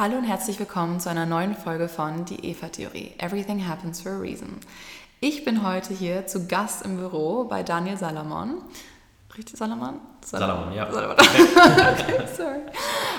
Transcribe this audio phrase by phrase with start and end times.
[0.00, 3.12] Hallo und herzlich willkommen zu einer neuen Folge von Die Eva-Theorie.
[3.18, 4.56] Everything happens for a reason.
[5.20, 8.62] Ich bin heute hier zu Gast im Büro bei Daniel Salomon.
[9.36, 10.00] Richtig, Salomon?
[10.24, 10.90] Salomon, ja.
[10.90, 11.16] Salomon.
[11.18, 12.60] okay, sorry.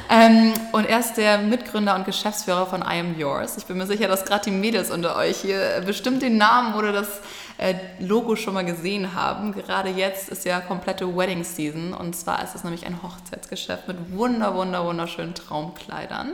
[0.09, 3.57] Ähm, und er ist der Mitgründer und Geschäftsführer von I Am Yours.
[3.57, 6.91] Ich bin mir sicher, dass gerade die Mädels unter euch hier bestimmt den Namen oder
[6.91, 7.21] das
[7.59, 9.54] äh, Logo schon mal gesehen haben.
[9.54, 14.11] Gerade jetzt ist ja komplette Wedding Season und zwar ist es nämlich ein Hochzeitsgeschäft mit
[14.11, 16.32] wunder, wunder, wunderschönen Traumkleidern.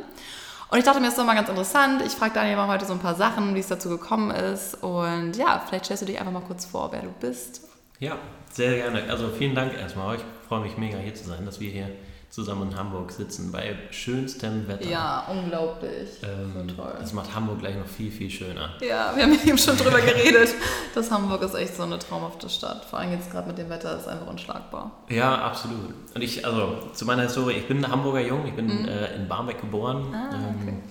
[0.69, 2.01] Und ich dachte mir, es ist doch mal ganz interessant.
[2.05, 4.75] Ich frage Daniel mal heute so ein paar Sachen, wie es dazu gekommen ist.
[4.83, 7.61] Und ja, vielleicht stellst du dich einfach mal kurz vor, wer du bist.
[7.99, 8.17] Ja,
[8.51, 9.09] sehr gerne.
[9.09, 10.17] Also vielen Dank erstmal.
[10.17, 11.89] Ich freue mich mega hier zu sein, dass wir hier
[12.29, 14.87] zusammen in Hamburg sitzen bei schönstem Wetter.
[14.87, 16.09] Ja, unglaublich.
[16.23, 16.93] Ähm, so toll.
[16.99, 18.75] Das macht Hamburg gleich noch viel, viel schöner.
[18.81, 20.49] Ja, wir haben eben schon drüber geredet,
[20.93, 22.85] dass Hamburg ist echt so eine traumhafte Stadt.
[22.85, 24.91] Vor allem jetzt gerade mit dem Wetter ist einfach unschlagbar.
[25.09, 25.93] Ja, absolut.
[26.13, 28.87] Und ich, also zu meiner Historie, ich bin ein Hamburger Jung, ich bin mhm.
[28.87, 30.13] äh, in Barmbek geboren.
[30.13, 30.69] Ah, okay.
[30.69, 30.83] ähm,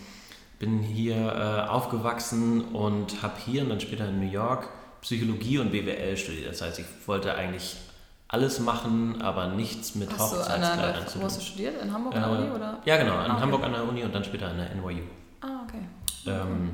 [0.58, 4.68] bin hier äh, aufgewachsen und habe hier und dann später in New York
[5.02, 6.50] Psychologie und BWL studiert.
[6.50, 7.76] Das heißt, ich wollte eigentlich
[8.36, 11.22] alles machen, aber nichts mit hast Hochzeitskleidern zu tun.
[11.22, 11.82] Wo hast du studiert?
[11.82, 12.50] In Hamburg an der Uni?
[12.50, 12.78] Oder?
[12.84, 13.42] Ja, genau, in ah, okay.
[13.42, 15.04] Hamburg an der Uni und dann später an der NYU.
[15.40, 15.80] Ah, okay.
[16.26, 16.70] Ähm,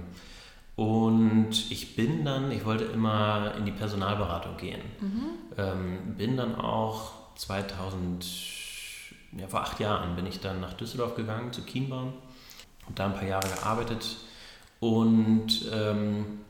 [0.74, 4.80] und ich bin dann, ich wollte immer in die Personalberatung gehen.
[5.00, 5.22] Mhm.
[5.56, 8.26] Ähm, bin dann auch 2000,
[9.38, 12.12] ja vor acht Jahren bin ich dann nach Düsseldorf gegangen zu Kienbaum
[12.88, 14.16] und da ein paar Jahre gearbeitet
[14.80, 16.40] und ähm,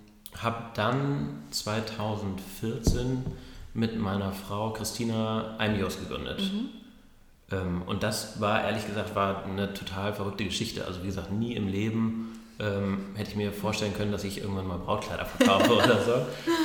[0.41, 3.27] habe dann 2014
[3.75, 6.41] mit meiner Frau Christina Eimios gegründet.
[6.41, 6.69] Mhm.
[7.51, 10.85] Ähm, und das war, ehrlich gesagt, war eine total verrückte Geschichte.
[10.87, 14.67] Also wie gesagt, nie im Leben ähm, hätte ich mir vorstellen können, dass ich irgendwann
[14.67, 16.15] mal Brautkleider verkaufe oder so.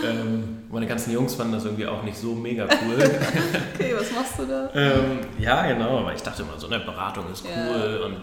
[0.05, 2.97] Ähm, meine ganzen Jungs fanden das irgendwie auch nicht so mega cool.
[3.73, 4.69] okay, was machst du da?
[4.75, 8.05] Ähm, ja, genau, weil ich dachte immer, so eine Beratung ist cool ja.
[8.05, 8.17] und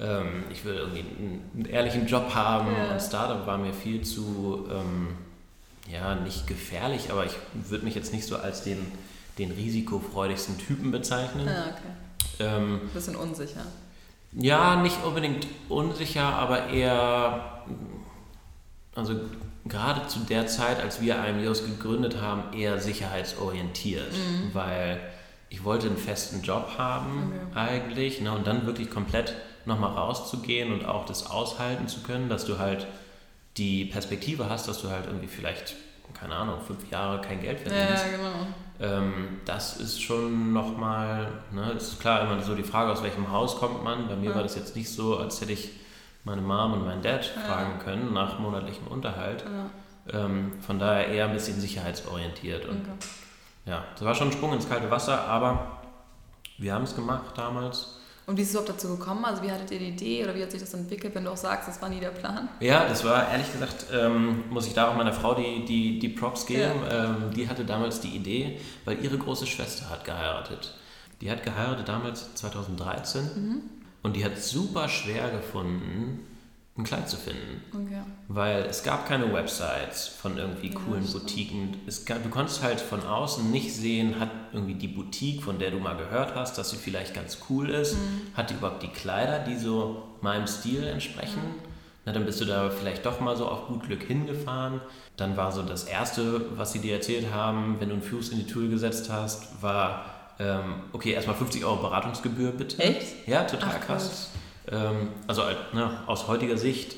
[0.00, 2.92] ähm, ich will irgendwie einen, einen, ehrlichen Job haben ja.
[2.92, 5.08] und Startup war mir viel zu ähm,
[5.90, 8.78] ja, nicht gefährlich, aber ich würde mich jetzt nicht so als den,
[9.38, 11.48] den risikofreudigsten Typen bezeichnen.
[11.48, 12.46] Ah, okay.
[12.56, 13.62] Ähm, Bisschen unsicher.
[14.32, 17.62] Ja, nicht unbedingt unsicher, aber eher,
[18.94, 19.14] also
[19.66, 24.50] gerade zu der Zeit, als wir IMEOS gegründet haben, eher sicherheitsorientiert, mhm.
[24.52, 25.00] weil
[25.48, 27.58] ich wollte einen festen Job haben okay.
[27.58, 29.34] eigentlich ne, und dann wirklich komplett
[29.64, 32.86] nochmal rauszugehen und auch das aushalten zu können, dass du halt
[33.58, 35.74] die Perspektive hast, dass du halt irgendwie vielleicht,
[36.14, 38.04] keine Ahnung, fünf Jahre kein Geld verdienst.
[38.04, 38.46] Ja, genau.
[38.80, 43.56] Ähm, das ist schon nochmal, ne, ist klar immer so die Frage, aus welchem Haus
[43.56, 44.08] kommt man.
[44.08, 44.36] Bei mir ja.
[44.36, 45.70] war das jetzt nicht so, als hätte ich
[46.24, 47.42] meine Mom und meinen Dad ja.
[47.42, 49.44] fragen können nach monatlichem Unterhalt.
[49.44, 50.24] Ja.
[50.24, 52.66] Ähm, von daher eher ein bisschen sicherheitsorientiert.
[52.66, 53.08] Und okay.
[53.66, 55.80] ja, das war schon ein Sprung ins kalte Wasser, aber
[56.56, 57.97] wir haben es gemacht damals.
[58.28, 59.24] Und wie ist es überhaupt dazu gekommen?
[59.24, 61.36] Also wie hattet ihr die Idee oder wie hat sich das entwickelt, wenn du auch
[61.38, 62.50] sagst, das war nie der Plan?
[62.60, 66.10] Ja, das war ehrlich gesagt, ähm, muss ich da auch meiner Frau die, die, die
[66.10, 66.82] Props geben.
[66.90, 67.06] Ja.
[67.06, 70.74] Ähm, die hatte damals die Idee, weil ihre große Schwester hat geheiratet.
[71.22, 73.62] Die hat geheiratet damals 2013 mhm.
[74.02, 76.20] und die hat super schwer gefunden,
[76.78, 77.62] ein Kleid zu finden.
[77.74, 78.02] Okay.
[78.28, 81.76] Weil es gab keine Websites von irgendwie ja, coolen Boutiquen.
[81.86, 85.72] Es gab, du konntest halt von außen nicht sehen, hat irgendwie die Boutique, von der
[85.72, 88.20] du mal gehört hast, dass sie vielleicht ganz cool ist, mhm.
[88.34, 91.42] hat die überhaupt die Kleider, die so meinem Stil entsprechen.
[91.42, 91.68] Mhm.
[92.04, 94.80] Na, dann bist du da vielleicht doch mal so auf gut Glück hingefahren.
[95.16, 98.38] Dann war so das Erste, was sie dir erzählt haben, wenn du einen Fuß in
[98.38, 100.04] die Tür gesetzt hast, war,
[100.38, 102.80] ähm, okay, erstmal 50 Euro Beratungsgebühr bitte.
[102.80, 103.26] Echt?
[103.26, 104.30] Ja, total Ach, krass.
[104.70, 105.42] Ähm, also
[105.72, 106.96] ne, aus heutiger Sicht,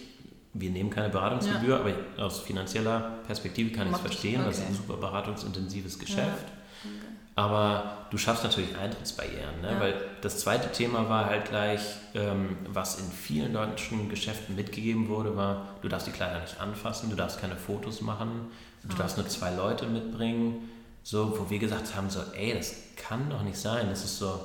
[0.52, 1.80] wir nehmen keine Beratungsgebühr, ja.
[1.80, 4.48] aber aus finanzieller Perspektive kann ich es verstehen, okay.
[4.48, 6.18] das ist ein super beratungsintensives Geschäft.
[6.18, 6.90] Ja.
[6.90, 7.14] Okay.
[7.36, 9.72] Aber du schaffst natürlich Eintrittsbarrieren, ne?
[9.72, 9.80] Ja.
[9.80, 11.80] weil das zweite Thema war halt gleich,
[12.14, 17.08] ähm, was in vielen deutschen Geschäften mitgegeben wurde, war, du darfst die Kleider nicht anfassen,
[17.08, 18.50] du darfst keine Fotos machen,
[18.82, 20.68] du ah, darfst nur zwei Leute mitbringen.
[21.02, 23.88] So, wo wir gesagt haben, so, ey, das kann doch nicht sein.
[23.88, 24.38] Das ist so,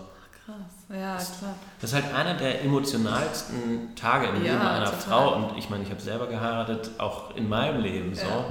[0.45, 0.55] Krass,
[0.89, 1.55] ja, klar.
[1.81, 4.99] Das ist halt einer der emotionalsten Tage im ja, Leben einer total.
[5.01, 5.35] Frau.
[5.35, 8.27] Und ich meine, ich habe selber geheiratet, auch in meinem Leben so.
[8.27, 8.45] Ja.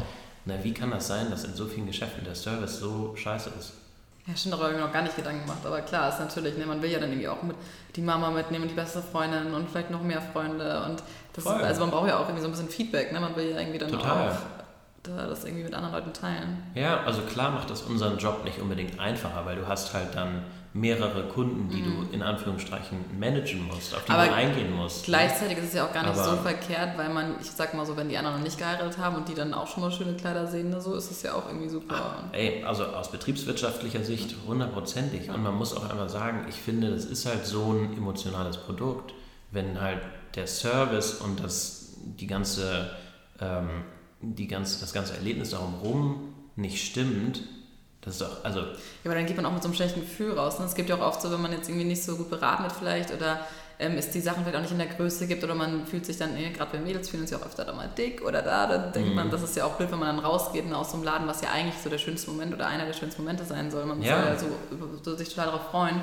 [0.44, 3.74] Na, wie kann das sein, dass in so vielen Geschäften der Service so scheiße ist?
[4.26, 6.90] Ja, schon darüber noch gar nicht Gedanken gemacht, aber klar ist natürlich, ne, man will
[6.90, 7.56] ja dann irgendwie auch mit
[7.94, 11.02] die Mama mitnehmen und die beste Freundin und vielleicht noch mehr Freunde und
[11.34, 13.20] das ist, also man braucht ja auch irgendwie so ein bisschen Feedback, ne?
[13.20, 14.30] Man will ja irgendwie dann Total.
[14.30, 14.63] auch
[15.04, 16.62] das irgendwie mit anderen Leuten teilen.
[16.74, 20.42] Ja, also klar macht das unseren Job nicht unbedingt einfacher, weil du hast halt dann
[20.72, 22.08] mehrere Kunden, die mhm.
[22.08, 25.04] du in Anführungsstrichen managen musst, auf die Aber du eingehen musst.
[25.04, 27.86] Gleichzeitig ist es ja auch gar nicht Aber so verkehrt, weil man, ich sag mal
[27.86, 30.14] so, wenn die anderen noch nicht geheiratet haben und die dann auch schon mal schöne
[30.14, 31.94] Kleider sehen, ne, so ist es ja auch irgendwie super.
[31.96, 35.26] Ach, ey, also aus betriebswirtschaftlicher Sicht hundertprozentig.
[35.26, 35.34] Ja.
[35.34, 39.14] Und man muss auch einmal sagen, ich finde, das ist halt so ein emotionales Produkt.
[39.54, 40.00] wenn halt
[40.34, 42.90] der Service und das, die ganze,
[43.40, 43.84] ähm,
[44.34, 47.42] die ganze, das ganze Erlebnis darum rum nicht stimmt,
[48.00, 48.60] das ist doch, also.
[48.60, 48.66] Ja,
[49.06, 50.58] aber dann geht man auch mit so einem schlechten Gefühl raus.
[50.58, 50.66] Ne?
[50.66, 52.72] Es gibt ja auch oft so, wenn man jetzt irgendwie nicht so gut beraten wird
[52.72, 53.40] vielleicht oder
[53.78, 56.16] ähm, es die Sachen vielleicht auch nicht in der Größe gibt oder man fühlt sich
[56.16, 58.92] dann, eh, gerade bei Mädels fühlen sich auch öfter da mal dick oder da, dann
[58.92, 59.14] denkt mm.
[59.14, 61.26] man, das ist ja auch blöd, wenn man dann rausgeht und aus so einem Laden,
[61.26, 63.84] was ja eigentlich so der schönste Moment oder einer der schönsten Momente sein soll.
[63.86, 64.46] Man muss ja, ja so,
[65.02, 66.00] so, sich total darauf freuen.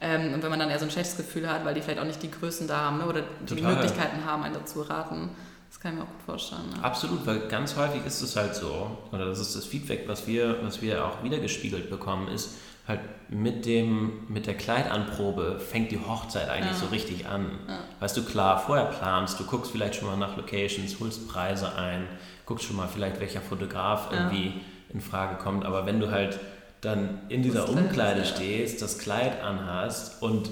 [0.00, 2.04] Ähm, und wenn man dann eher so ein schlechtes Gefühl hat, weil die vielleicht auch
[2.04, 3.74] nicht die Größen da haben ne, oder die Total.
[3.74, 5.30] Möglichkeiten haben, einen dazu raten.
[5.68, 6.70] Das kann ich mir auch gut vorstellen.
[6.74, 6.82] Ne?
[6.82, 10.56] Absolut, weil ganz häufig ist es halt so, oder das ist das Feedback, was wir,
[10.62, 12.54] was wir auch wiedergespiegelt bekommen, ist
[12.86, 16.78] halt mit, dem, mit der Kleidanprobe fängt die Hochzeit eigentlich ja.
[16.78, 17.50] so richtig an.
[17.68, 17.80] Ja.
[18.00, 22.08] Weißt du, klar, vorher planst, du guckst vielleicht schon mal nach Locations, holst Preise ein,
[22.46, 24.18] guckst schon mal vielleicht, welcher Fotograf ja.
[24.18, 24.54] irgendwie
[24.88, 26.40] in Frage kommt, aber wenn du halt
[26.80, 30.48] dann in dieser Umkleide stehst, das Kleid anhast und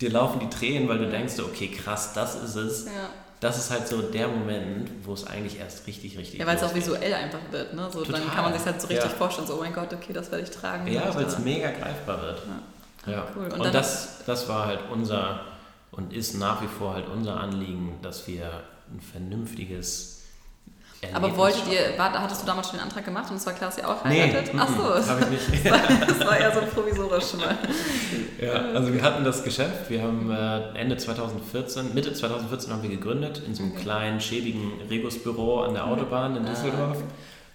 [0.00, 2.86] dir laufen die Tränen, weil du denkst, okay, krass, das ist es.
[3.40, 6.62] Das ist halt so der Moment, wo es eigentlich erst richtig, richtig Ja, weil es
[6.62, 7.72] auch visuell einfach wird.
[7.72, 7.88] Ne?
[7.92, 9.16] So, dann kann man sich halt so richtig ja.
[9.16, 10.86] vorstellen, so, oh mein Gott, okay, das werde ich tragen.
[10.88, 12.42] Ja, weil es mega greifbar wird.
[13.06, 13.26] Ja, ja.
[13.36, 13.44] cool.
[13.44, 15.40] Und, und das, das war halt unser
[15.90, 18.62] und ist nach wie vor halt unser Anliegen, dass wir
[18.92, 20.17] ein vernünftiges
[21.12, 23.70] aber wolltet ihr, war, hattest du damals schon den Antrag gemacht und es war klar,
[23.70, 24.52] dass ihr auch heiratet?
[24.52, 25.64] Nee, Achso, das, ich nicht.
[25.70, 27.56] das war ja so provisorisch mal.
[28.40, 32.90] Ja, also wir hatten das Geschäft, wir haben äh, Ende 2014, Mitte 2014 haben wir
[32.90, 33.82] gegründet, in so einem okay.
[33.82, 36.98] kleinen, schäbigen Regus-Büro an der Autobahn in ah, Düsseldorf.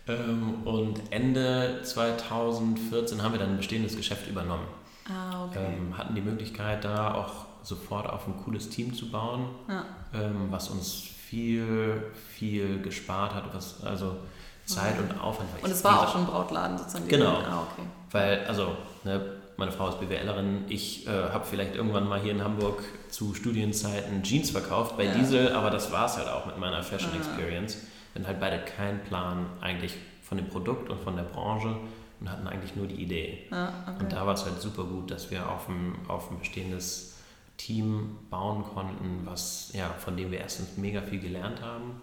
[0.05, 0.17] Okay.
[0.65, 4.67] Und Ende 2014 haben wir dann ein bestehendes Geschäft übernommen.
[5.07, 5.59] Ah, okay.
[5.65, 9.85] Ähm, hatten die Möglichkeit, da auch sofort auf ein cooles Team zu bauen, ja.
[10.13, 12.03] ähm, was uns viel,
[12.37, 14.17] viel gespart hat, was also
[14.65, 15.49] Zeit und Aufwand.
[15.63, 17.07] Und es war auch schon ein Brautladen sozusagen?
[17.07, 17.37] Genau.
[17.37, 17.87] Ah, okay.
[18.11, 19.19] Weil, also, ne,
[19.57, 24.21] meine Frau ist BWLerin, ich äh, habe vielleicht irgendwann mal hier in Hamburg zu Studienzeiten
[24.21, 25.13] Jeans verkauft bei ja.
[25.15, 27.17] Diesel, aber das war es halt auch mit meiner Fashion ah.
[27.17, 27.77] Experience.
[28.13, 31.75] Wir hatten halt beide keinen Plan eigentlich von dem Produkt und von der Branche
[32.19, 33.47] und hatten eigentlich nur die Idee.
[33.49, 34.03] Ah, okay.
[34.03, 37.12] Und da war es halt super gut, dass wir auf ein, auf ein bestehendes
[37.57, 42.01] Team bauen konnten, was, ja, von dem wir erstens mega viel gelernt haben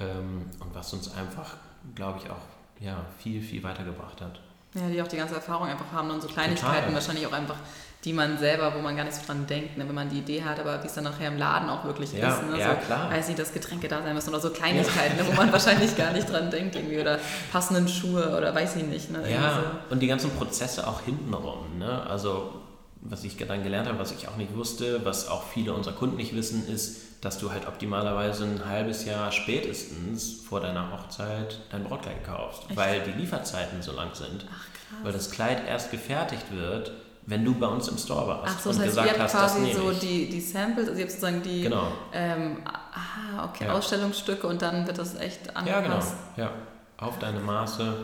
[0.00, 1.56] ähm, und was uns einfach,
[1.94, 2.36] glaube ich, auch
[2.80, 4.40] ja, viel, viel weitergebracht hat.
[4.74, 6.94] Ja, die auch die ganze Erfahrung einfach haben und so Kleinigkeiten Total.
[6.94, 7.56] wahrscheinlich auch einfach,
[8.04, 10.42] die man selber, wo man gar nicht so dran denkt, ne, wenn man die Idee
[10.42, 12.42] hat, aber wie es dann nachher im Laden auch wirklich ja, ist.
[12.50, 12.58] Ne?
[12.58, 13.10] Ja, so, klar.
[13.10, 15.24] Weiß nicht, dass Getränke da sein müssen oder so Kleinigkeiten, ja.
[15.24, 17.18] ne, wo man wahrscheinlich gar nicht dran denkt irgendwie oder
[17.52, 19.10] passenden Schuhe oder weiß ich nicht.
[19.10, 19.92] Ne, ja, so.
[19.92, 21.78] und die ganzen Prozesse auch hintenrum.
[21.78, 22.06] Ne?
[22.08, 22.61] Also
[23.02, 26.16] was ich dann gelernt habe, was ich auch nicht wusste, was auch viele unserer Kunden
[26.16, 31.84] nicht wissen, ist, dass du halt optimalerweise ein halbes Jahr spätestens vor deiner Hochzeit dein
[31.84, 32.76] Brautkleid kaufst, Echt?
[32.76, 34.46] weil die Lieferzeiten so lang sind.
[34.48, 34.98] Ach, krass.
[35.02, 36.92] Weil das Kleid erst gefertigt wird,
[37.26, 39.34] wenn du bei uns im Store warst Ach so, und das heißt, gesagt ihr habt
[39.34, 41.92] hast, quasi so die, die Samples, also ihr habt sozusagen die genau.
[42.12, 43.72] ähm, ah, okay, ja.
[43.74, 46.14] Ausstellungsstücke und dann wird das echt angepasst.
[46.36, 46.50] Ja, genau.
[46.50, 46.50] Ja.
[46.96, 47.94] Auf deine Maße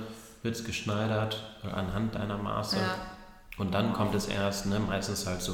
[0.42, 1.42] wird es geschneidert,
[1.72, 2.76] anhand deiner Maße.
[2.76, 3.18] Ja
[3.58, 5.52] und dann kommt es erst, ne, meistens halt so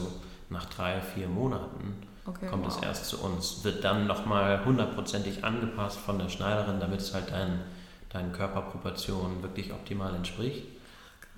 [0.50, 1.96] nach drei, vier Monaten,
[2.26, 2.76] okay, kommt wow.
[2.76, 3.64] es erst zu uns.
[3.64, 7.60] Wird dann nochmal hundertprozentig angepasst von der Schneiderin, damit es halt deinen,
[8.10, 10.66] deinen Körperproportionen wirklich optimal entspricht.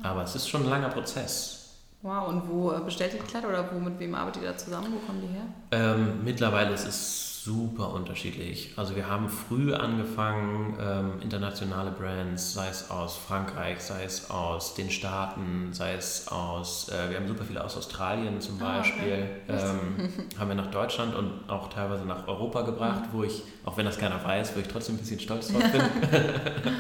[0.03, 1.57] Aber es ist schon ein langer Prozess.
[2.03, 4.57] Wow, und wo äh, bestellt ihr die Kleider oder wo, mit wem arbeitet ihr da
[4.57, 4.93] zusammen?
[4.93, 5.47] Wo kommen die her?
[5.71, 8.73] Ähm, mittlerweile ist es super unterschiedlich.
[8.75, 14.75] Also wir haben früh angefangen, ähm, internationale Brands, sei es aus Frankreich, sei es aus
[14.75, 19.53] den Staaten, sei es aus, äh, wir haben super viele aus Australien zum Beispiel, ah,
[19.53, 19.79] okay.
[20.01, 23.17] ähm, haben wir nach Deutschland und auch teilweise nach Europa gebracht, mhm.
[23.17, 25.83] wo ich, auch wenn das keiner weiß, wo ich trotzdem ein bisschen stolz drauf bin,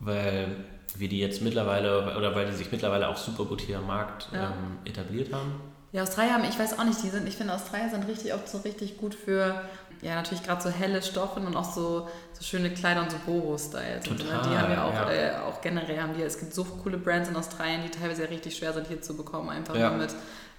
[0.00, 0.56] weil
[0.94, 4.28] wir die jetzt mittlerweile, oder weil die sich mittlerweile auch super gut hier am Markt
[4.30, 4.48] ja.
[4.48, 5.52] ähm, etabliert haben.
[5.96, 8.46] Ja, Australier haben, ich weiß auch nicht, die sind, ich finde Australier sind richtig oft
[8.46, 9.62] so richtig gut für
[10.02, 14.04] ja, natürlich gerade so helle Stoffe und auch so, so schöne Kleider und so Boro-Styles.
[14.04, 14.42] Total, ne?
[14.48, 15.10] Die haben ja auch, ja.
[15.10, 18.56] Äh, auch generell haben die, es gibt so coole Brands in Australien, die teilweise richtig
[18.56, 19.90] schwer sind hier zu bekommen, einfach ja.
[19.90, 20.10] mit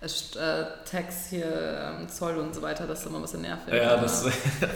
[0.02, 3.74] äh, Tax hier, ähm, Zoll und so weiter, das ist immer ein bisschen nervig.
[3.74, 4.24] Ja, das,
[4.62, 4.70] das,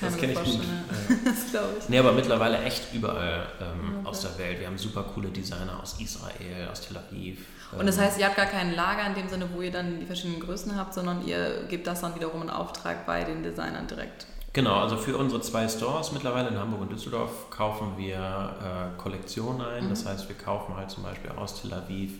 [0.00, 0.62] das kenne ich gut.
[0.62, 1.16] Ja.
[1.24, 1.88] das glaube ich.
[1.88, 4.08] Nee, aber mittlerweile echt überall ähm, okay.
[4.08, 4.60] aus der Welt.
[4.60, 7.38] Wir haben super coole Designer aus Israel, aus Tel Aviv.
[7.78, 10.06] Und das heißt, ihr habt gar kein Lager in dem Sinne, wo ihr dann die
[10.06, 14.26] verschiedenen Größen habt, sondern ihr gebt das dann wiederum in Auftrag bei den Designern direkt.
[14.54, 19.60] Genau, also für unsere zwei Stores mittlerweile in Hamburg und Düsseldorf kaufen wir äh, Kollektionen
[19.60, 19.86] ein.
[19.86, 19.90] Mhm.
[19.90, 22.12] Das heißt, wir kaufen halt zum Beispiel aus Tel Aviv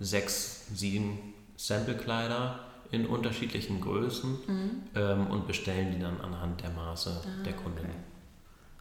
[0.00, 1.18] sechs, sieben
[1.56, 4.70] Samplekleider in unterschiedlichen Größen mhm.
[4.94, 7.78] ähm, und bestellen die dann anhand der Maße ah, der Kunden.
[7.80, 7.90] Okay.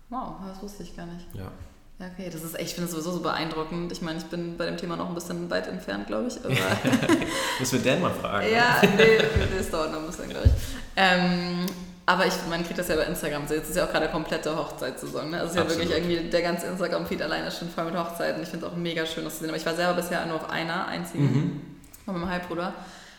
[0.10, 1.26] Wow, das wusste ich gar nicht.
[1.34, 1.52] Ja.
[2.00, 3.92] Ja, okay, das ist echt, ich finde es sowieso so beeindruckend.
[3.92, 6.38] Ich meine, ich bin bei dem Thema noch ein bisschen weit entfernt, glaube ich.
[6.44, 6.50] Aber
[7.60, 8.52] Müssen wir Dan mal fragen.
[8.52, 9.20] ja, nee,
[9.56, 10.52] das dauert noch ein bisschen, glaube ich.
[10.96, 11.66] Ähm,
[12.05, 13.53] aber ich, man kriegt das ja bei Instagram so.
[13.53, 15.29] Jetzt ist ja auch gerade komplette Hochzeitssaison.
[15.31, 15.39] Ne?
[15.39, 18.41] Also ist ja wirklich irgendwie, der ganze Instagram-Feed alleine ist schon voll mit Hochzeiten.
[18.43, 19.50] Ich finde es auch mega schön, das zu sehen.
[19.50, 21.62] Aber ich war selber bisher nur auf einer einzigen, Mhm.
[22.05, 22.74] von meinem Halbbruder.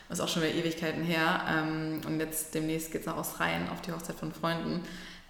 [0.09, 1.41] Das ist auch schon wieder Ewigkeiten her.
[1.49, 4.81] Ähm, und jetzt demnächst geht es nach Australien auf die Hochzeit von Freunden.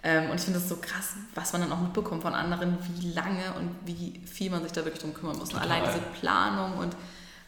[0.02, 3.12] Ähm, und ich finde das so krass, was man dann auch mitbekommt von anderen, wie
[3.12, 5.54] lange und wie viel man sich da wirklich drum kümmern muss.
[5.54, 5.70] Und Total.
[5.70, 6.94] allein diese Planung und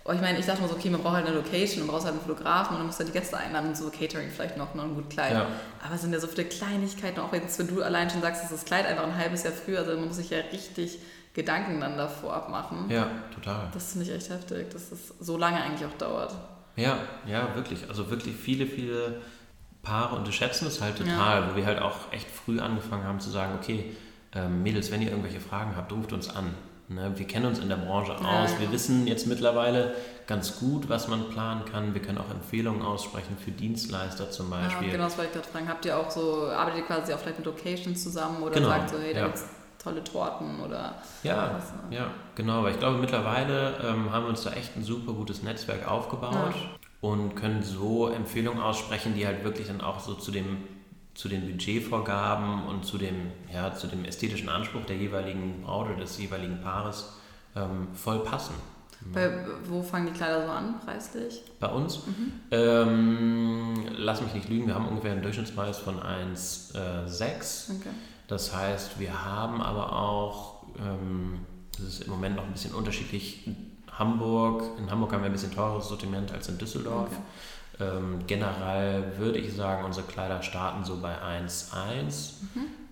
[0.06, 2.04] oh, ich meine, ich dachte mir so, okay, man braucht halt eine Location, man braucht
[2.04, 4.75] halt einen Fotografen und dann muss halt die Gäste einladen und so Catering vielleicht noch,
[4.75, 5.32] noch ein gut Kleid.
[5.32, 5.46] Ja.
[5.84, 8.50] Aber es sind ja so viele Kleinigkeiten, auch jetzt, wenn du allein schon sagst, dass
[8.50, 10.98] das Kleid einfach ein halbes Jahr früher, also man muss sich ja richtig
[11.34, 12.88] Gedanken dann davor abmachen.
[12.88, 13.68] Ja, total.
[13.75, 16.34] Das finde ich echt heftig, dass das so lange eigentlich auch dauert.
[16.76, 17.88] Ja, ja, wirklich.
[17.88, 19.20] Also wirklich viele, viele
[19.82, 23.54] Paare unterschätzen es halt total, wo wir halt auch echt früh angefangen haben zu sagen,
[23.60, 23.94] okay,
[24.34, 26.54] ähm, Mädels, wenn ihr irgendwelche Fragen habt, ruft uns an.
[26.88, 27.12] Ne?
[27.16, 28.61] Wir kennen uns in der Branche Ja, aus, ja.
[28.61, 29.95] wir wissen jetzt mittlerweile
[30.26, 31.95] ganz gut, was man planen kann.
[31.95, 34.90] Wir können auch Empfehlungen aussprechen für Dienstleister zum Ja, Beispiel.
[34.90, 35.69] genau, das wollte ich gerade fragen.
[35.69, 38.90] Habt ihr auch so, arbeitet ihr quasi auch vielleicht mit Locations zusammen oder Genau, sagt
[38.90, 39.26] so, hey, da ja.
[39.26, 39.45] gibt's
[39.83, 41.97] tolle Torten oder Ja, was, ne?
[41.97, 42.59] ja, genau.
[42.61, 46.55] Aber ich glaube, mittlerweile ähm, haben wir uns da echt ein super gutes Netzwerk aufgebaut
[47.00, 50.59] und können so Empfehlungen aussprechen, die halt wirklich dann auch so zu dem
[51.16, 55.96] zu den Budgetvorgaben und zu dem, ja, zu dem ästhetischen Anspruch der jeweiligen Braut oder
[56.00, 57.14] des jeweiligen Paares
[57.56, 58.54] ähm, voll passen.
[59.12, 61.42] Bei, wo fangen die Kleider so an, preislich?
[61.61, 62.32] Bei uns, Mhm.
[62.50, 67.70] ähm, lass mich nicht lügen, wir haben ungefähr einen Durchschnittspreis von 1,6.
[67.78, 67.90] Okay.
[68.28, 71.40] Das heißt, wir haben aber auch, ähm,
[71.76, 73.49] das ist im Moment noch ein bisschen unterschiedlich,
[73.92, 77.08] Hamburg, in Hamburg haben wir ein bisschen teureres Sortiment als in Düsseldorf.
[77.08, 77.20] Okay.
[77.78, 82.35] Ähm, generell würde ich sagen, unsere Kleider starten so bei 1,1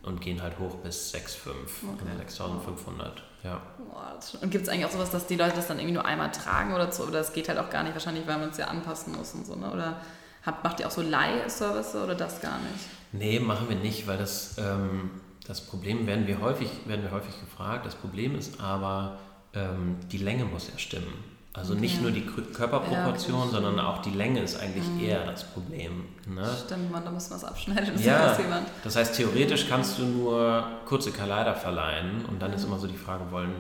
[0.03, 1.89] und gehen halt hoch bis 6,5, Mhm.
[1.95, 2.05] Okay.
[2.11, 3.23] also 6.500.
[3.43, 3.61] Ja.
[3.91, 5.79] Boah, das ist schon- Und gibt es eigentlich auch sowas, dass die Leute das dann
[5.79, 7.05] irgendwie nur einmal tragen oder so?
[7.05, 9.47] Oder das geht halt auch gar nicht, wahrscheinlich, weil man es ja anpassen muss und
[9.47, 9.71] so, ne?
[9.71, 9.97] Oder
[10.45, 12.85] habt, macht ihr auch so Leihservice oder das gar nicht?
[13.13, 15.11] Nee, machen wir nicht, weil das, ähm,
[15.47, 17.87] das Problem werden wir häufig, werden wir häufig gefragt.
[17.87, 19.19] Das Problem ist aber,
[19.55, 21.13] ähm, die Länge muss ja stimmen.
[21.57, 25.45] Also nicht nur die Kö- Körperproportion, Ja, sondern auch die Länge ist eigentlich eher das
[25.45, 26.05] Problem.
[26.27, 26.45] Ne?
[26.67, 27.93] Stimmt, man, da müssen wir es abschneiden.
[27.95, 28.37] Das Ja,
[28.83, 32.97] das heißt, theoretisch kannst du nur kurze Kleider verleihen und dann ist immer so die
[32.97, 33.53] Frage, wollen,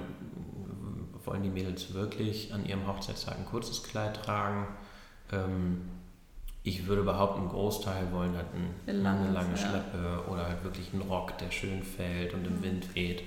[1.24, 4.66] wollen die Mädels wirklich an ihrem Hochzeitstag ein kurzes Kleid tragen?
[5.30, 5.82] Ähm,
[6.64, 9.56] ich würde behaupten, ein Großteil wollen halt ein, eine lange ja.
[9.56, 13.22] Schleppe oder halt wirklich einen Rock, der schön fällt und im Wind weht.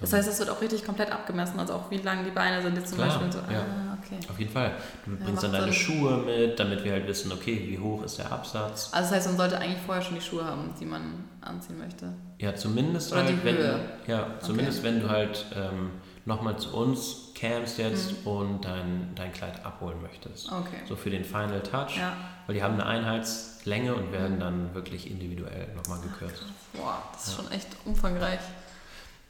[0.00, 2.76] Das heißt, es wird auch richtig komplett abgemessen, also auch wie lang die Beine sind
[2.76, 3.32] jetzt zum Klar, Beispiel.
[3.32, 3.60] So, ja.
[3.60, 4.18] ah, okay.
[4.28, 4.72] Auf jeden Fall.
[5.04, 5.74] Du Ja, bringst dann deine Sinn.
[5.74, 8.90] Schuhe mit, damit wir halt wissen, okay, wie hoch ist der Absatz.
[8.92, 12.12] Also das heißt, man sollte eigentlich vorher schon die Schuhe haben, die man anziehen möchte.
[12.38, 13.80] Ja, zumindest Oder halt, die wenn, Höhe.
[14.06, 15.90] ja, zumindest wenn du halt ähm,
[16.24, 20.50] nochmal zu uns camst jetzt und dein, dein Kleid abholen möchtest.
[20.50, 20.78] Okay.
[20.88, 22.12] So für den Final Touch, Ja.
[22.46, 26.44] weil die haben eine Einheitslänge und werden dann wirklich individuell nochmal gekürzt.
[26.72, 28.38] Boah, das ist schon echt umfangreich.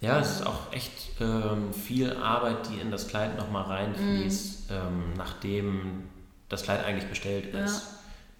[0.02, 5.14] Ja, es ist auch echt ähm, viel Arbeit, die in das Kleid nochmal reinfließt, ähm,
[5.16, 6.02] nachdem
[6.48, 7.64] das Kleid eigentlich bestellt Ja.
[7.64, 7.86] ist.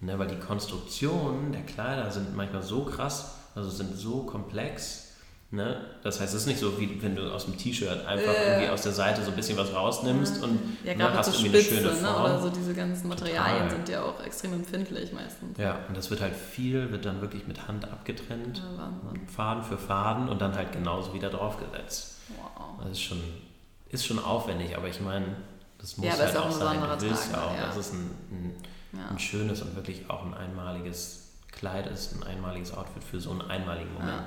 [0.01, 5.12] Ne, weil die Konstruktionen der Kleider sind manchmal so krass, also sind so komplex.
[5.55, 5.77] Ne?
[6.03, 8.53] Das heißt, es ist nicht so, wie wenn du aus dem T-Shirt einfach Äh.
[8.53, 11.59] irgendwie aus der Seite so ein bisschen was rausnimmst und Ja, ne, hast so irgendwie
[11.59, 12.09] eine Spitze, schöne ne?
[12.09, 12.25] Form.
[12.25, 13.71] oder so diese ganzen Materialien Total.
[13.77, 15.59] sind ja auch extrem empfindlich meistens.
[15.59, 19.29] Ja, und das wird halt viel, wird dann wirklich mit Hand abgetrennt, Ja, Wahnsinn.
[19.29, 22.15] Faden für Faden und dann halt genauso wieder draufgesetzt.
[22.29, 22.79] Wow.
[22.83, 23.21] Das ist schon,
[23.91, 25.27] ist schon aufwendig, aber ich meine,
[25.77, 26.81] das muss Ja, halt auch auch ein sein.
[26.99, 27.67] Du willst Tag, ja auch, ja.
[27.67, 28.55] dass es ein, ein,
[28.95, 29.09] Ja.
[29.11, 31.19] ein schönes und wirklich auch ein einmaliges
[31.51, 34.23] Kleid ist, ein einmaliges Outfit für so einen einmaligen Moment.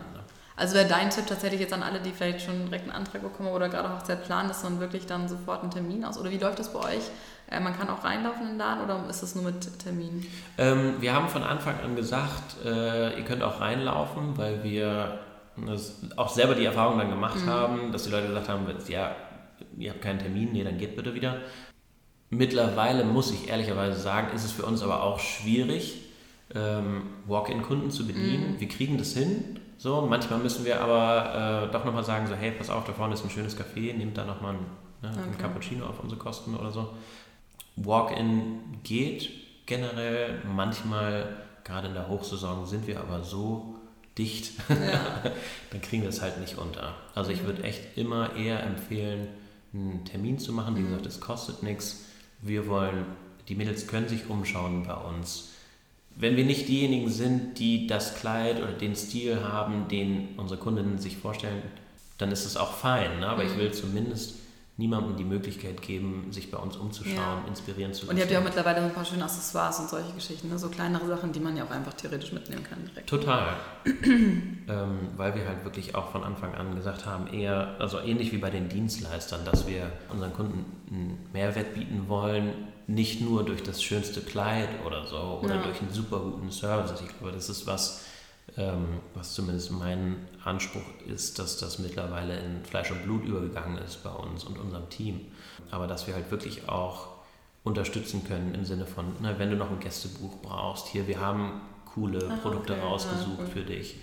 [0.57, 3.49] Also wäre dein Tipp tatsächlich jetzt an alle, die vielleicht schon direkt einen Antrag bekommen
[3.49, 6.17] oder gerade Hochzeit planen, dass man wirklich dann sofort einen Termin aus?
[6.17, 7.03] Oder wie läuft das bei euch?
[7.51, 10.25] Äh, man kann auch reinlaufen in den Laden oder ist das nur mit Termin?
[10.57, 15.19] Ähm, wir haben von Anfang an gesagt, äh, ihr könnt auch reinlaufen, weil wir
[16.17, 17.49] auch selber die Erfahrung dann gemacht Mhm.
[17.49, 19.15] haben, dass die Leute gesagt haben, ja,
[19.77, 21.37] ihr habt keinen Termin, nee, dann geht bitte wieder.
[22.29, 26.01] Mittlerweile muss ich ehrlicherweise sagen, ist es für uns aber auch schwierig,
[26.53, 28.53] ähm, Walk-in-Kunden zu bedienen.
[28.53, 28.59] Mhm.
[28.59, 29.59] Wir kriegen das hin.
[29.77, 33.13] So, manchmal müssen wir aber äh, doch nochmal sagen, so, hey, pass auf, da vorne
[33.13, 34.65] ist ein schönes Café, nehmt da nochmal einen,
[35.01, 35.41] ne, einen Okay.
[35.41, 36.89] Cappuccino auf unsere Kosten oder so.
[37.75, 39.29] Walk-in geht
[39.65, 40.41] generell.
[40.45, 43.75] Manchmal, gerade in der Hochsaison, sind wir aber so
[44.17, 45.29] dicht, Ja.
[45.71, 46.93] dann kriegen wir es halt nicht unter.
[47.13, 49.27] Also ich würde echt immer eher empfehlen,
[49.73, 50.75] einen Termin zu machen.
[50.77, 50.85] Wie Mhm.
[50.91, 52.05] gesagt, es kostet nichts.
[52.41, 53.05] Wir wollen,
[53.49, 55.51] die Mädels können sich umschauen bei uns.
[56.17, 60.97] Wenn wir nicht diejenigen sind, die das Kleid oder den Stil haben, den unsere Kundinnen
[60.97, 61.61] sich vorstellen,
[62.17, 63.19] dann ist es auch fein.
[63.19, 63.27] Ne?
[63.27, 63.49] Aber Mhm.
[63.51, 64.35] ich will zumindest
[64.77, 67.43] niemandem die Möglichkeit geben, sich bei uns umzuschauen, Ja.
[67.47, 68.09] inspirieren zu lassen.
[68.11, 70.59] Und ihr habt ja auch mittlerweile so ein paar schöne Accessoires und solche Geschichten, ne?
[70.59, 73.07] so kleinere Sachen, die man ja auch einfach theoretisch mitnehmen kann direkt.
[73.09, 73.53] Total.
[74.03, 78.37] ähm, weil wir halt wirklich auch von Anfang an gesagt haben, eher, also ähnlich wie
[78.37, 82.49] bei den Dienstleistern, dass wir unseren Kunden einen Mehrwert bieten wollen,
[82.87, 85.63] nicht nur durch das schönste Kleid oder so oder Ja.
[85.63, 86.93] durch einen super guten Service.
[87.01, 88.05] Ich glaube, das ist was,
[88.57, 94.03] ähm, was zumindest mein Anspruch ist, dass das mittlerweile in Fleisch und Blut übergegangen ist
[94.03, 95.21] bei uns und unserem Team.
[95.71, 97.07] Aber dass wir halt wirklich auch
[97.63, 101.61] unterstützen können im Sinne von, na, wenn du noch ein Gästebuch brauchst, hier, wir haben
[101.95, 103.95] coole Ah, Produkte okay, rausgesucht ja, für dich.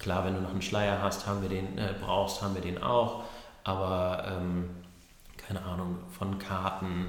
[0.00, 2.82] Klar, wenn du noch einen Schleier hast, haben wir den, äh, brauchst, haben wir den
[2.82, 3.22] auch.
[3.62, 4.70] Aber ähm,
[5.36, 7.06] keine Ahnung, von Karten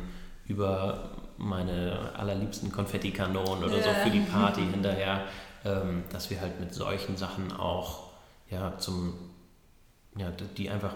[0.47, 3.95] über meine allerliebsten Konfettikanonen oder so Ja.
[3.95, 5.21] für die Party hinterher,
[5.65, 8.11] ähm, dass wir halt mit solchen Sachen auch
[8.49, 9.13] ja zum
[10.15, 10.93] ja, die einfach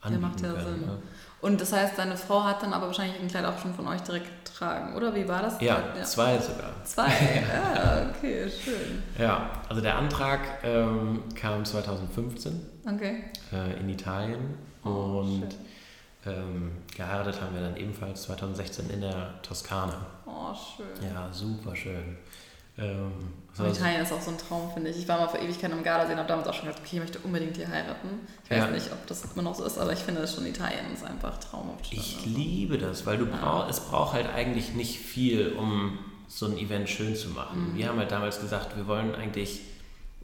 [0.00, 0.64] anbieten macht ja können.
[0.80, 0.86] Sinn.
[0.86, 0.98] Ne?
[1.42, 4.00] Und das heißt, deine Frau hat dann aber wahrscheinlich ein Kleid auch schon von euch
[4.02, 5.14] direkt getragen, oder?
[5.14, 5.60] Wie war das?
[5.60, 6.70] Ja, zwei sogar.
[6.84, 7.08] Zwei,
[7.54, 9.02] ja, okay, schön.
[9.18, 12.60] Ja, also der Antrag ähm, kam 2015
[12.94, 13.24] Okay.
[13.52, 15.48] äh, in Italien Oh, und schön.
[16.26, 20.06] Ähm, geheiratet haben wir dann ebenfalls 2016 in der Toskana.
[20.26, 20.86] Oh, schön.
[21.12, 22.16] Ja, super schön.
[22.78, 23.12] Ähm,
[23.58, 24.98] Und Italien ist auch so ein Traum, finde ich.
[24.98, 27.00] Ich war mal vor Ewigkeiten am Gardasee und habe damals auch schon gedacht, okay, ich
[27.00, 28.08] möchte unbedingt hier heiraten.
[28.44, 28.70] Ich weiß Ja.
[28.70, 31.92] nicht, ob das immer noch so ist, aber ich finde schon, Italien ist einfach traumhaft.
[31.92, 32.34] Ich schön.
[32.34, 33.36] liebe das, weil du Ja.
[33.36, 35.98] brauch, es braucht halt eigentlich nicht viel, um
[36.28, 37.72] so ein Event schön zu machen.
[37.72, 37.76] Mhm.
[37.76, 39.60] Wir haben halt damals gesagt, wir wollen eigentlich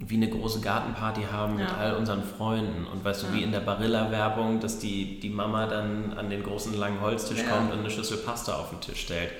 [0.00, 1.76] wie eine große Gartenparty haben mit Ja.
[1.76, 2.86] all unseren Freunden.
[2.86, 6.72] Und weißt du, wie in der Barilla-Werbung, dass die, die Mama dann an den großen
[6.78, 9.30] langen Holztisch kommt und eine Schüssel Pasta auf den Tisch stellt.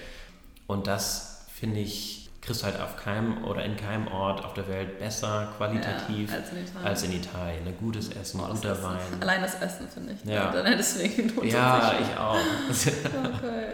[0.67, 4.67] Und das, finde ich, kriegst du halt auf keinem oder in keinem Ort auf der
[4.69, 6.87] Welt besser, qualitativ, Ja, als in Italien.
[6.87, 7.67] als in Italien.
[7.67, 8.83] Ein gutes Essen, Oh, guter.
[8.83, 8.97] Wein.
[9.21, 10.25] Allein das Essen, finde ich.
[10.31, 10.51] Ja.
[10.51, 12.37] Dann deswegen Ja, ich auch.
[12.69, 13.67] Okay.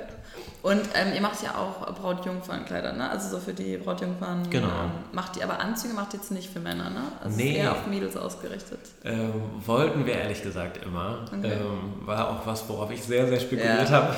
[0.63, 3.11] Und ähm, ihr macht ja auch Brautjungfernkleider, ne?
[3.11, 4.49] Also so für die Brautjungfern.
[4.49, 4.67] Genau.
[4.69, 7.03] Ähm, macht ihr aber Anzüge, macht ihr jetzt nicht für Männer, ne?
[7.23, 7.51] Also Nee.
[7.53, 8.81] ist eher auf Mädels ausgerichtet.
[9.05, 9.33] Ähm,
[9.67, 11.27] wollten wir ehrlich gesagt immer.
[11.27, 11.53] Okay.
[11.53, 13.95] Ähm, war auch was, worauf ich sehr, sehr spekuliert Ja.
[13.95, 14.15] habe.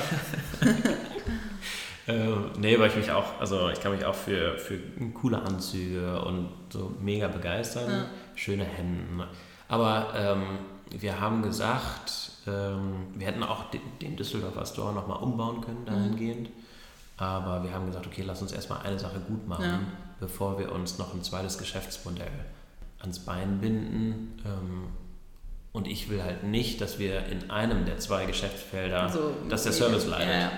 [2.07, 4.79] ähm, nee, weil ich mich auch, also ich kann mich auch für, für
[5.13, 7.89] coole Anzüge und so mega begeistern.
[7.91, 8.05] Ja.
[8.35, 9.23] Schöne Hemden.
[9.67, 10.43] Aber ähm,
[10.91, 16.49] wir haben gesagt, ähm, wir hätten auch den, den Düsseldorfer Store nochmal umbauen können dahingehend.
[17.17, 19.79] Aber wir haben gesagt, okay, lass uns erstmal eine Sache gut machen, Ja.
[20.19, 22.31] bevor wir uns noch ein zweites Geschäftsmodell
[22.99, 24.39] ans Bein binden.
[24.45, 24.87] Ähm,
[25.73, 29.73] und ich will halt nicht, dass wir in einem der zwei Geschäftsfelder, Also, dass der
[29.73, 30.27] Service leidet.
[30.29, 30.51] Ja.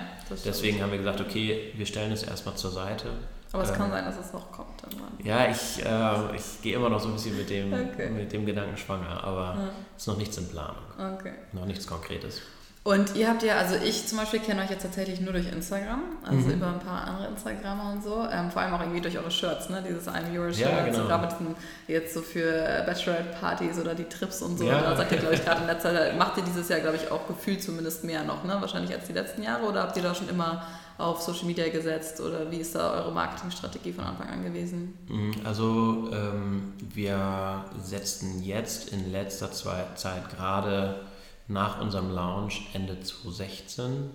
[0.44, 3.08] Deswegen haben wir gesagt, okay, wir stellen es erstmal zur Seite.
[3.52, 5.12] Aber es ähm, kann sein, dass es noch kommt irgendwann.
[5.24, 8.08] Ja, ich, äh, ich gehe immer noch so ein bisschen mit dem, Okay.
[8.10, 9.70] mit dem Gedanken schwanger, aber Ja.
[9.96, 10.76] ist noch nichts in Planung,
[11.16, 11.32] Okay.
[11.52, 12.40] noch nichts Konkretes.
[12.82, 16.00] Und ihr habt ja, also ich zum Beispiel kenne euch jetzt tatsächlich nur durch Instagram,
[16.24, 16.50] also Mhm.
[16.54, 18.26] über ein paar andere Instagramer und so.
[18.32, 19.84] Ähm, vor allem auch irgendwie durch eure Shirts, ne?
[19.86, 20.96] Dieses I'm Your Shirt, Ja, genau.
[20.96, 21.54] so gerade mit diesen
[21.88, 24.64] jetzt so für Bachelorette-Partys oder die Trips und so.
[24.64, 24.80] Ja.
[24.80, 27.10] Da seid ihr, glaube ich, gerade in letzter Zeit, macht ihr dieses Jahr, glaube ich,
[27.10, 28.56] auch gefühlt zumindest mehr noch, ne?
[28.60, 30.62] Wahrscheinlich als die letzten Jahre oder habt ihr da schon immer
[31.00, 34.94] auf Social Media gesetzt oder wie ist da eure Marketingstrategie von Anfang an gewesen?
[35.08, 41.00] Mhm, Also ähm, wir setzten jetzt in letzter Zeit gerade
[41.48, 44.10] nach unserem Launch Ende 2016,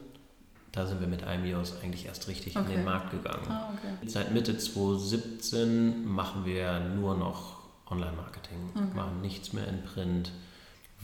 [0.71, 2.75] da sind wir mit IMEOS eigentlich erst richtig in Okay.
[2.75, 3.45] den Markt gegangen.
[3.49, 4.07] Ah, okay.
[4.09, 8.85] Seit Mitte 2017 machen wir nur noch Online-Marketing, Okay.
[8.95, 10.31] machen nichts mehr in Print,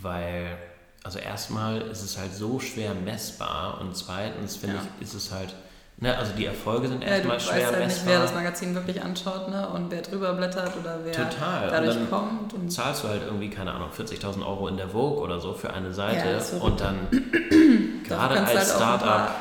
[0.02, 0.58] weil,
[1.04, 4.82] also erstmal ist es halt so schwer messbar und zweitens finde Ja.
[5.00, 5.56] ich, ist es halt,
[6.02, 8.76] ne, also die Erfolge sind Ja, du erstmal weißt schwer halt nicht, wer das Magazin
[8.76, 9.70] wirklich anschaut ne?
[9.70, 11.64] und wer drüber blättert oder wer Total.
[11.66, 12.54] Und dadurch dann kommt.
[12.54, 15.74] Und zahlst du halt irgendwie, keine Ahnung, 40.000 Euro in der Vogue oder so für
[15.74, 16.66] eine Seite Ja, verrückt.
[16.66, 16.96] und dann
[18.04, 19.32] gerade du als halt Startup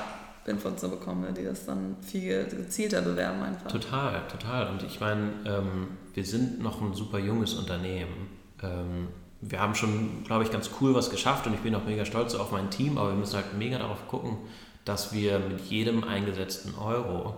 [0.47, 3.71] Infos so bekommen, ne, die das dann viel gezielter bewerben einfach.
[3.71, 4.69] Total, total.
[4.69, 8.29] Und ich meine, ähm, wir sind noch ein super junges Unternehmen.
[8.63, 9.09] Ähm,
[9.43, 12.35] wir haben schon, glaube ich, ganz cool was geschafft und ich bin auch mega stolz
[12.35, 14.37] auf mein Team, aber wir müssen halt mega darauf gucken,
[14.85, 17.35] dass wir mit jedem eingesetzten Euro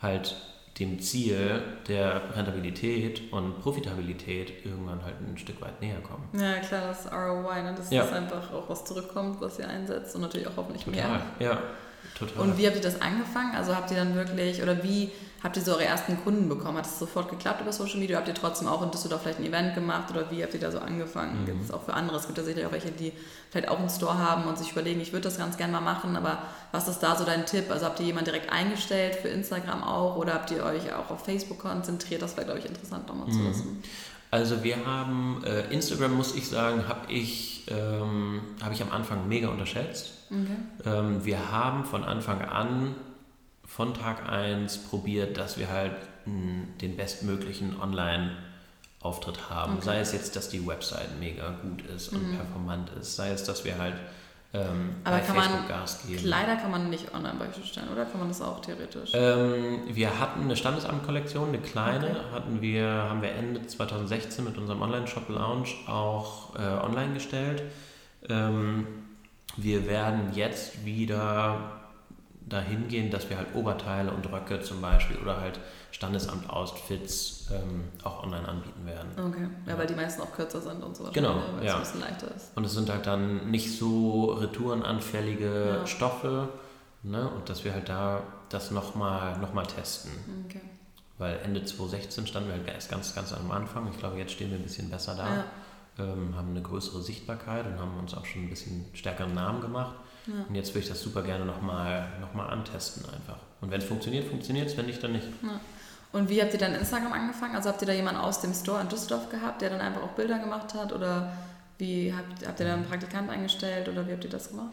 [0.00, 0.36] halt
[0.78, 6.28] dem Ziel der Rentabilität und Profitabilität irgendwann halt ein Stück weit näher kommen.
[6.32, 7.74] Ja, klar, das ROI, ne?
[7.76, 8.02] dass Ja.
[8.02, 11.20] das einfach auch was zurückkommt, was ihr einsetzt und natürlich auch hoffentlich Total, mehr.
[11.38, 11.62] ja,
[12.18, 12.42] total.
[12.42, 13.54] Und wie habt ihr das angefangen?
[13.54, 15.12] Also habt ihr dann wirklich, oder wie
[15.44, 16.78] habt ihr so eure ersten Kunden bekommen?
[16.78, 18.16] Hat es sofort geklappt über Social Media?
[18.16, 20.10] Habt ihr trotzdem auch in Düsseldorf vielleicht ein Event gemacht?
[20.10, 21.42] Oder wie habt ihr da so angefangen?
[21.42, 21.46] Mhm.
[21.46, 22.16] Gibt es auch für andere?
[22.16, 23.12] Es gibt ja sicherlich auch welche, die
[23.50, 26.16] vielleicht auch einen Store haben und sich überlegen, ich würde das ganz gerne mal machen,
[26.16, 26.38] aber
[26.72, 27.70] was ist da so dein Tipp?
[27.70, 30.16] Also habt ihr jemanden direkt eingestellt für Instagram auch?
[30.16, 32.22] Oder habt ihr euch auch auf Facebook konzentriert?
[32.22, 33.48] Das wäre, glaube ich, interessant nochmal zu Mhm.
[33.50, 33.82] wissen.
[34.30, 39.28] Also wir haben, äh, Instagram muss ich sagen, habe ich, ähm, hab ich am Anfang
[39.28, 40.10] mega unterschätzt.
[40.28, 40.90] Okay.
[40.90, 42.96] Ähm, wir haben von Anfang an,
[43.74, 48.36] von Tag 1 probiert, dass wir halt mh, den bestmöglichen Online-
[49.04, 49.74] Auftritt haben.
[49.74, 49.84] Okay.
[49.84, 52.36] Sei es jetzt, dass die Website mega gut ist und mhm.
[52.36, 53.96] performant ist, sei es, dass wir halt
[54.54, 56.22] ähm, Aber kann man, Gas geben.
[56.22, 59.10] Kleider kann man nicht online beispielsweise oder kann man das auch theoretisch?
[59.12, 62.18] Ähm, wir hatten eine Standesamt-Kollektion, eine kleine, okay.
[62.32, 67.62] hatten wir, haben wir Ende 2016 mit unserem Online-Shop Lounge auch äh, online gestellt.
[68.28, 68.86] Ähm,
[69.56, 71.73] wir werden jetzt wieder
[72.46, 77.84] dahin gehen, dass wir halt Oberteile und Röcke zum Beispiel oder halt Standesamt Outfits ähm,
[78.02, 79.10] auch online anbieten werden.
[79.16, 81.10] Okay, ja, ja, weil die meisten auch kürzer sind und so.
[81.12, 81.72] Genau, weil ja.
[81.72, 82.56] es ein bisschen leichter ist.
[82.56, 85.86] Und es sind halt dann nicht so retourenanfällige ja.
[85.86, 86.48] Stoffe
[87.02, 87.28] ne?
[87.30, 90.10] und dass wir halt da das nochmal noch mal testen.
[90.46, 90.60] Okay.
[91.18, 93.88] Weil Ende 2016 standen wir halt erst ganz, ganz am Anfang.
[93.90, 95.28] Ich glaube, jetzt stehen wir ein bisschen besser da.
[95.28, 95.44] Ja.
[95.96, 99.94] Ähm, haben eine größere Sichtbarkeit und haben uns auch schon ein bisschen stärkeren Namen gemacht.
[100.26, 100.44] Ja.
[100.48, 103.38] Und jetzt würde ich das super gerne nochmal noch mal antesten einfach.
[103.60, 105.26] Und wenn es funktioniert, funktioniert es, wenn nicht, dann nicht.
[105.42, 105.60] Ja.
[106.12, 107.56] Und wie habt ihr dann Instagram angefangen?
[107.56, 110.12] Also habt ihr da jemanden aus dem Store in Düsseldorf gehabt, der dann einfach auch
[110.12, 110.92] Bilder gemacht hat?
[110.92, 111.32] Oder
[111.78, 114.72] wie habt, habt ihr da einen Praktikant eingestellt oder wie habt ihr das gemacht?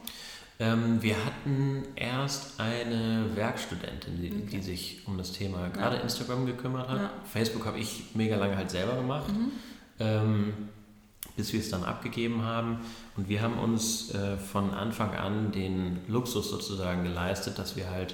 [0.59, 4.47] Ähm, wir hatten erst eine Werkstudentin, die, okay.
[4.51, 6.03] die sich um das Thema gerade ja.
[6.03, 7.09] Instagram gekümmert hat.
[7.25, 9.51] Facebook habe ich mega lange halt selber gemacht, mhm.
[9.99, 10.53] ähm,
[11.41, 12.81] bis wir es dann abgegeben haben.
[13.17, 18.13] Und wir haben uns äh, von Anfang an den Luxus sozusagen geleistet, dass wir halt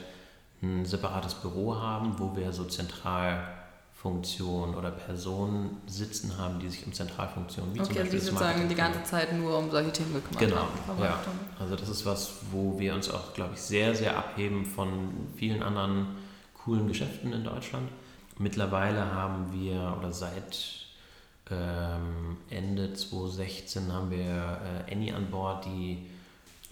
[0.64, 6.94] ein separates Büro haben, wo wir so Zentralfunktionen oder Personen sitzen haben, die sich um
[6.94, 10.40] Zentralfunktionen wie okay, zum Beispiel die sozusagen die ganze Zeit nur um solche Themen gekümmert
[10.40, 11.04] genau, haben.
[11.04, 11.20] Ja.
[11.60, 15.62] Also das ist was, wo wir uns auch, glaube ich, sehr, sehr abheben von vielen
[15.62, 16.16] anderen
[16.64, 17.90] coolen Geschäften in Deutschland.
[18.38, 20.87] Mittlerweile haben wir, oder seit
[21.52, 26.06] ähm, Ende 2016 haben wir äh, Annie an Bord, die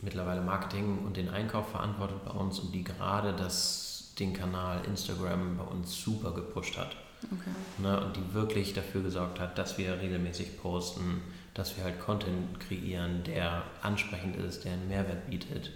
[0.02, 5.58] mittlerweile Marketing und den Einkauf verantwortet bei uns und die gerade das, den Kanal Instagram
[5.58, 6.96] bei uns super gepusht hat.
[7.24, 7.52] Okay.
[7.80, 11.22] Ne, und die wirklich dafür gesorgt hat, dass wir regelmäßig posten,
[11.54, 15.72] dass wir halt Content kreieren, der ansprechend ist, der einen Mehrwert bietet.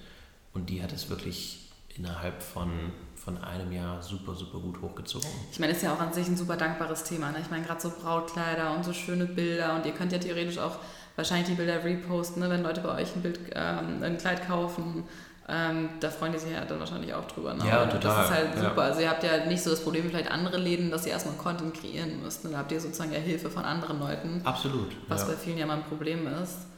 [0.54, 2.70] Und die hat es wirklich innerhalb von,
[3.30, 5.30] von einem Jahr super, super gut hochgezogen.
[5.52, 7.32] Ich meine, ist ja auch an sich ein super dankbares Thema.
[7.32, 7.38] Ne?
[7.42, 10.78] Ich meine, gerade so Brautkleider und so schöne Bilder und ihr könnt ja theoretisch auch
[11.16, 12.50] wahrscheinlich die Bilder reposten, ne?
[12.50, 15.04] wenn Leute bei euch ein Bild, ähm, ein Kleid kaufen.
[15.48, 17.54] Ähm, da freuen die sich ja dann wahrscheinlich auch drüber.
[17.54, 17.68] Ne?
[17.68, 18.02] Ja, total.
[18.02, 18.76] Das ist halt super.
[18.76, 18.90] Ja.
[18.90, 21.36] Also ihr habt ja nicht so das Problem wie vielleicht andere Läden, dass ihr erstmal
[21.36, 22.46] Content kreieren müsst.
[22.46, 22.52] Ne?
[22.52, 24.42] Da habt ihr sozusagen ja Hilfe von anderen Leuten.
[24.44, 24.92] Absolut.
[25.08, 25.28] Was ja.
[25.28, 26.69] bei vielen ja mal ein Problem ist.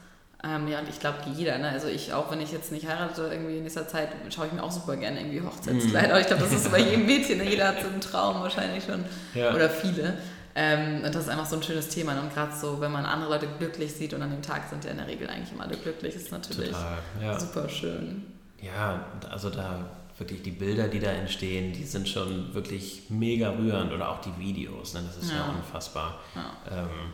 [0.44, 1.68] Ähm, ja, und ich glaube, jeder, ne?
[1.68, 4.62] also ich auch, wenn ich jetzt nicht heirate, irgendwie in nächster Zeit, schaue ich mir
[4.62, 6.08] auch super gerne irgendwie Hochzeitskleider.
[6.08, 6.12] Mhm.
[6.12, 7.48] Aber ich glaube, das ist bei jedem Mädchen, ne?
[7.48, 9.04] jeder hat so einen Traum wahrscheinlich schon.
[9.34, 9.54] Ja.
[9.54, 10.18] Oder viele.
[10.54, 12.18] Ähm, und das ist einfach so ein schönes Thema.
[12.20, 14.90] Und gerade so, wenn man andere Leute glücklich sieht und an dem Tag sind ja
[14.90, 17.38] in der Regel eigentlich immer alle glücklich, ist natürlich Total, ja.
[17.38, 18.24] super schön.
[18.60, 23.92] Ja, also da wirklich die Bilder, die da entstehen, die sind schon wirklich mega rührend
[23.92, 25.02] oder auch die Videos, ne?
[25.06, 26.20] das ist ja, ja unfassbar.
[26.34, 26.80] Ja.
[26.82, 27.12] Ähm,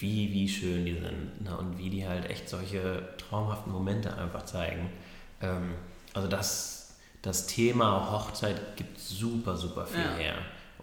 [0.00, 1.56] wie, wie schön die sind ne?
[1.56, 4.90] und wie die halt echt solche traumhaften Momente einfach zeigen.
[5.40, 5.74] Ähm,
[6.14, 10.16] also das, das Thema Hochzeit gibt super, super viel ja.
[10.16, 10.34] her.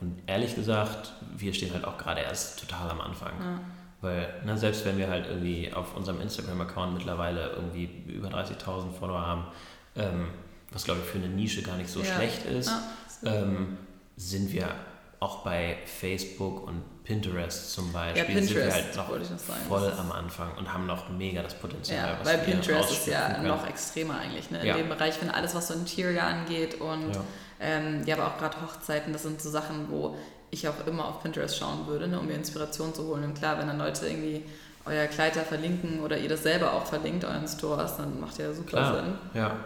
[0.02, 3.32] Und ehrlich gesagt, wir stehen halt auch gerade erst total am Anfang.
[3.40, 3.60] Ja.
[4.02, 9.26] Weil ne, selbst wenn wir halt irgendwie auf unserem Instagram-Account mittlerweile irgendwie über 30.000 Follower
[9.26, 9.46] haben,
[9.96, 10.28] ähm,
[10.72, 12.16] was glaube ich für eine Nische gar nicht so ja.
[12.16, 12.72] schlecht ist,
[13.24, 13.78] ähm,
[14.18, 14.68] sind wir
[15.22, 20.12] auch bei Facebook und Pinterest zum Beispiel ja, Pinterest, sind wir halt noch voll am
[20.12, 22.18] Anfang und haben noch mega das Potenzial.
[22.20, 23.48] Ja, weil Pinterest ist ja können.
[23.48, 24.62] noch extremer eigentlich ne?
[24.62, 24.78] in ja.
[24.78, 27.22] dem Bereich, wenn alles, was so Interior angeht und ja,
[27.60, 30.16] ähm, ja aber auch gerade Hochzeiten, das sind so Sachen, wo
[30.50, 33.24] ich auch immer auf Pinterest schauen würde, ne, um mir Inspiration zu holen.
[33.24, 34.44] Und klar, wenn dann Leute irgendwie
[34.86, 38.54] euer Kleid da verlinken oder ihr das selber auch verlinkt, euren Stores, dann macht ja
[38.54, 38.96] super klar.
[38.96, 39.14] Sinn.
[39.34, 39.58] Ja.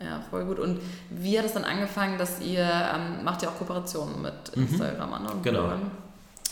[0.00, 0.58] Ja, voll gut.
[0.58, 4.64] Und wie hat es dann angefangen, dass ihr, ähm, macht ihr auch Kooperationen mit mhm.
[4.64, 5.26] Instagram an?
[5.26, 5.60] Und genau.
[5.60, 5.90] Bloggen?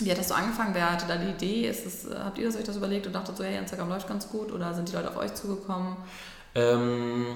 [0.01, 0.75] Wie hat das so angefangen?
[0.75, 1.69] Wer hatte da die Idee?
[1.69, 4.09] Ist es, äh, habt ihr das euch das überlegt und dachtet so, hey, Instagram läuft
[4.09, 4.53] ganz gut?
[4.53, 5.97] Oder sind die Leute auf euch zugekommen?
[6.55, 7.27] Ähm,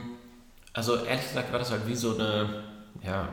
[0.73, 2.65] also ehrlich gesagt war das halt wie so eine,
[3.05, 3.29] ja,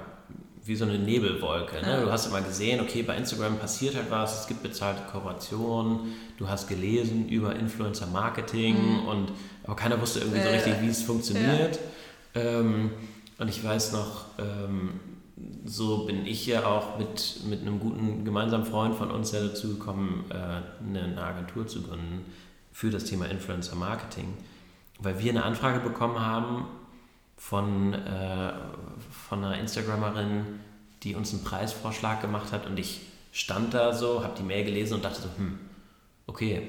[0.63, 1.82] wie so eine Nebelwolke.
[1.82, 2.02] Ne?
[2.04, 6.48] Du hast immer gesehen, okay, bei Instagram passiert halt was, es gibt bezahlte Kooperationen, du
[6.48, 9.08] hast gelesen über Influencer-Marketing mhm.
[9.08, 9.32] und
[9.63, 11.80] aber keiner wusste irgendwie äh, so richtig, wie es funktioniert.
[12.36, 12.41] Ja.
[12.41, 12.91] Ähm,
[13.39, 15.00] und ich weiß noch, ähm,
[15.65, 19.77] so bin ich ja auch mit, mit einem guten gemeinsamen Freund von uns ja dazu
[19.77, 22.25] gekommen, äh, eine Agentur zu gründen
[22.71, 24.34] für das Thema Influencer Marketing,
[24.99, 26.65] weil wir eine Anfrage bekommen haben
[27.38, 28.54] von, äh,
[29.10, 30.45] von einer Instagramerin,
[31.04, 33.01] die uns einen Preisvorschlag gemacht hat und ich
[33.32, 35.60] stand da so, habe die Mail gelesen und dachte so, hm,
[36.27, 36.67] okay.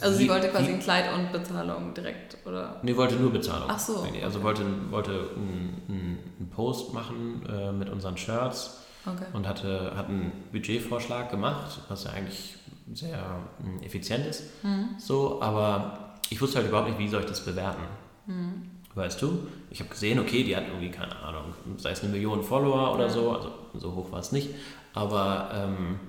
[0.00, 2.80] Also sie wollte quasi ein Kleid und Bezahlung direkt, oder?
[2.82, 3.68] Nee, wollte nur Bezahlung.
[3.68, 4.06] Ach so.
[4.22, 4.44] Also okay.
[4.44, 9.26] wollte, wollte einen, einen- Post machen äh, mit unseren Shirts Okay.
[9.34, 12.56] und hatte, hat einen Budgetvorschlag gemacht, was ja eigentlich
[12.94, 13.18] sehr
[13.58, 14.42] mm, effizient ist.
[14.64, 14.88] Mhm.
[14.98, 17.82] So, aber ich wusste halt überhaupt nicht, wie soll ich das bewerten.
[18.26, 18.70] Mhm.
[18.94, 19.46] Weißt du?
[19.70, 23.10] Ich habe gesehen, okay, die hat irgendwie, keine Ahnung, sei es eine Million Follower oder
[23.10, 24.48] so, also so hoch war es nicht,
[24.94, 26.00] aber ähm,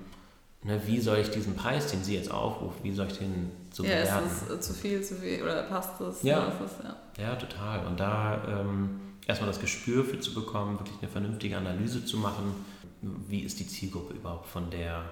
[0.62, 3.84] ne, wie soll ich diesen Preis, den sie jetzt aufruft, wie soll ich den so
[3.84, 4.26] ja, bewerten?
[4.26, 6.22] ist es äh, zu viel, zu viel, oder passt es?
[6.22, 6.46] Ja.
[6.48, 6.96] Ist es, ja.
[7.22, 7.86] Ja, total.
[7.86, 12.54] Und da ähm, erstmal das Gespür für zu bekommen, wirklich eine vernünftige Analyse zu machen,
[13.02, 15.04] wie ist die Zielgruppe überhaupt von der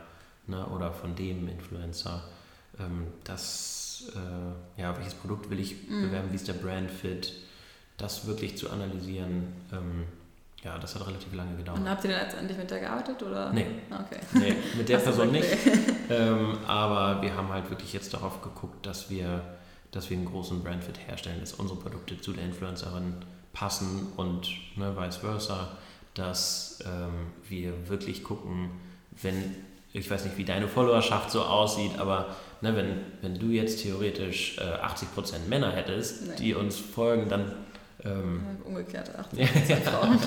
[0.49, 2.25] ne, oder von dem Influencer,
[2.81, 6.03] ähm, das, äh, ja, welches Produkt will ich Mhm.
[6.03, 7.33] bewerben, wie ist der Brand-Fit,
[7.97, 10.05] das wirklich zu analysieren, ähm,
[10.67, 11.79] ja, das hat relativ lange gedauert.
[11.79, 13.53] Und habt ihr denn letztendlich mit der gearbeitet, oder?
[13.53, 13.67] Nee.
[13.91, 14.21] Ah, Okay.
[14.35, 15.47] Nee, mit der Person nicht.
[16.09, 19.41] Ähm, aber wir haben halt wirklich jetzt darauf geguckt, dass wir,
[19.91, 23.15] dass wir einen großen Brandfit herstellen, dass unsere Produkte zu der Influencerin
[23.53, 25.71] passen und ne, vice versa,
[26.15, 28.71] dass ähm, wir wirklich gucken,
[29.21, 29.57] wenn,
[29.93, 34.59] ich weiß nicht, wie deine Followerschaft so aussieht, aber ne, wenn, wenn du jetzt theoretisch
[34.59, 36.35] äh, 80% Männer hättest, Nee.
[36.39, 37.51] die uns folgen, dann
[38.07, 40.23] ähm, Ja, Umgekehrt, 80% Frauen und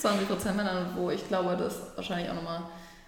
[0.00, 2.62] 20% Männer, wo ich glaube, dass wahrscheinlich auch nochmal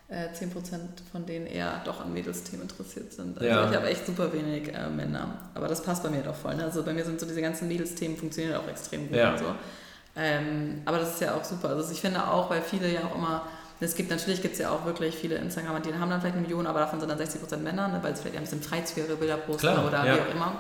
[0.09, 0.79] äh, 10%
[1.11, 3.37] von denen eher doch an Mädelsthemen interessiert sind.
[3.39, 3.69] Also Ja.
[3.71, 5.37] ich habe echt super wenig äh, Männer.
[5.55, 6.55] Aber das passt bei mir doch voll.
[6.55, 6.65] Ne?
[6.65, 9.33] Also bei mir sind so diese ganzen Mädelsthemen funktionieren auch extrem gut Ja.
[9.33, 9.45] und so.
[10.15, 11.71] Ähm, aber das ist ja auch super.
[11.71, 13.47] Also ich finde auch, weil viele ja auch immer,
[13.81, 16.43] es gibt natürlich gibt es ja auch wirklich viele Instagramer, die haben dann vielleicht eine
[16.47, 17.99] Million, aber davon sind dann 60% Männer, ne?
[18.03, 20.15] weil sie vielleicht ein bisschen freizügigere Bilder posten Klar, oder ja.
[20.17, 20.53] wie auch immer.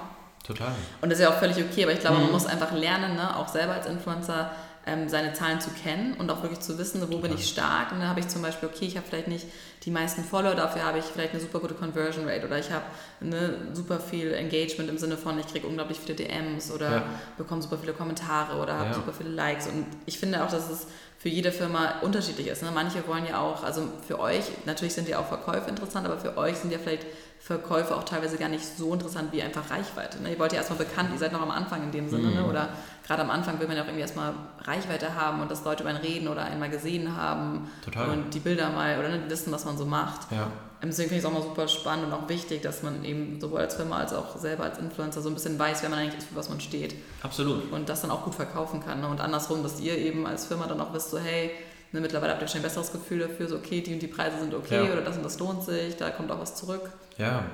[0.46, 0.72] Total.
[1.00, 2.32] Und das ist ja auch völlig okay, aber ich glaube, man Mhm.
[2.32, 4.50] muss einfach lernen, ne, auch selber als Influencer
[4.84, 7.36] ähm, seine Zahlen zu kennen und auch wirklich zu wissen, wo bin Total.
[7.36, 7.92] ich stark.
[7.92, 9.46] Und dann habe ich zum Beispiel, okay, ich habe vielleicht nicht
[9.84, 12.82] die meisten Follower, dafür habe ich vielleicht eine super gute Conversion Rate oder ich habe
[13.20, 17.04] ne, super viel Engagement im Sinne von, ich kriege unglaublich viele DMs oder Ja.
[17.38, 18.94] bekomme super viele Kommentare oder habe Ja.
[18.94, 19.68] super viele Likes.
[19.68, 22.64] Und ich finde auch, dass es für jede Firma unterschiedlich ist.
[22.64, 22.70] Ne?
[22.74, 26.36] Manche wollen ja auch, also für euch, natürlich sind ja auch Verkäufe interessant, aber für
[26.36, 27.06] euch sind ja vielleicht
[27.44, 30.22] Verkäufe auch teilweise gar nicht so interessant wie einfach Reichweite.
[30.22, 30.30] Ne?
[30.30, 32.34] Ihr wollt ja erstmal bekannt, ihr seid noch am Anfang in dem Sinne, Mhm.
[32.34, 32.44] ne?
[32.46, 32.68] oder
[33.04, 35.90] gerade am Anfang will man ja auch irgendwie erstmal Reichweite haben und dass Leute über
[35.90, 38.10] einen reden oder einen mal gesehen haben Total.
[38.10, 40.30] und die Bilder mal oder ne, wissen, was man so macht.
[40.30, 40.42] Ja.
[40.82, 43.40] Ähm, Deswegen finde ich es auch mal super spannend und auch wichtig, dass man eben
[43.40, 46.18] sowohl als Firma als auch selber als Influencer so ein bisschen weiß, wer man eigentlich
[46.18, 47.72] ist, für was man steht Absolut.
[47.72, 49.00] und das dann auch gut verkaufen kann.
[49.00, 49.08] Ne?
[49.08, 51.50] Und andersrum, dass ihr eben als Firma dann auch wisst, so hey,
[51.92, 54.38] ne, mittlerweile habt ihr schon ein besseres Gefühl dafür, so okay, die und die Preise
[54.40, 54.92] sind okay Ja.
[54.92, 56.90] oder das und das lohnt sich, da kommt auch was zurück.
[57.18, 57.44] Ja,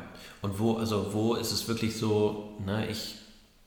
[0.42, 3.16] und wo, also wo ist es wirklich so, ne, ich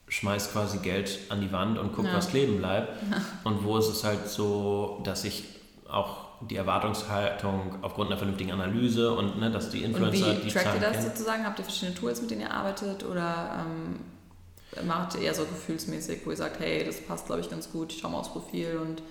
[0.07, 2.15] schmeiß quasi Geld an die Wand und gucke, Ja.
[2.15, 2.89] was kleben bleibt.
[3.45, 5.45] Und wo ist es halt so, dass ich
[5.89, 10.51] auch die Erwartungshaltung aufgrund einer vernünftigen Analyse und ne, dass die Und Influencer wie die
[10.51, 11.05] trackt ihr das kennen.
[11.09, 11.45] sozusagen?
[11.45, 16.21] Habt ihr verschiedene Tools, mit denen ihr arbeitet oder ähm, macht ihr eher so gefühlsmäßig,
[16.25, 18.79] wo ihr sagt, hey, das passt glaube ich ganz gut, ich schau mal aufs Profil
[18.81, 19.01] und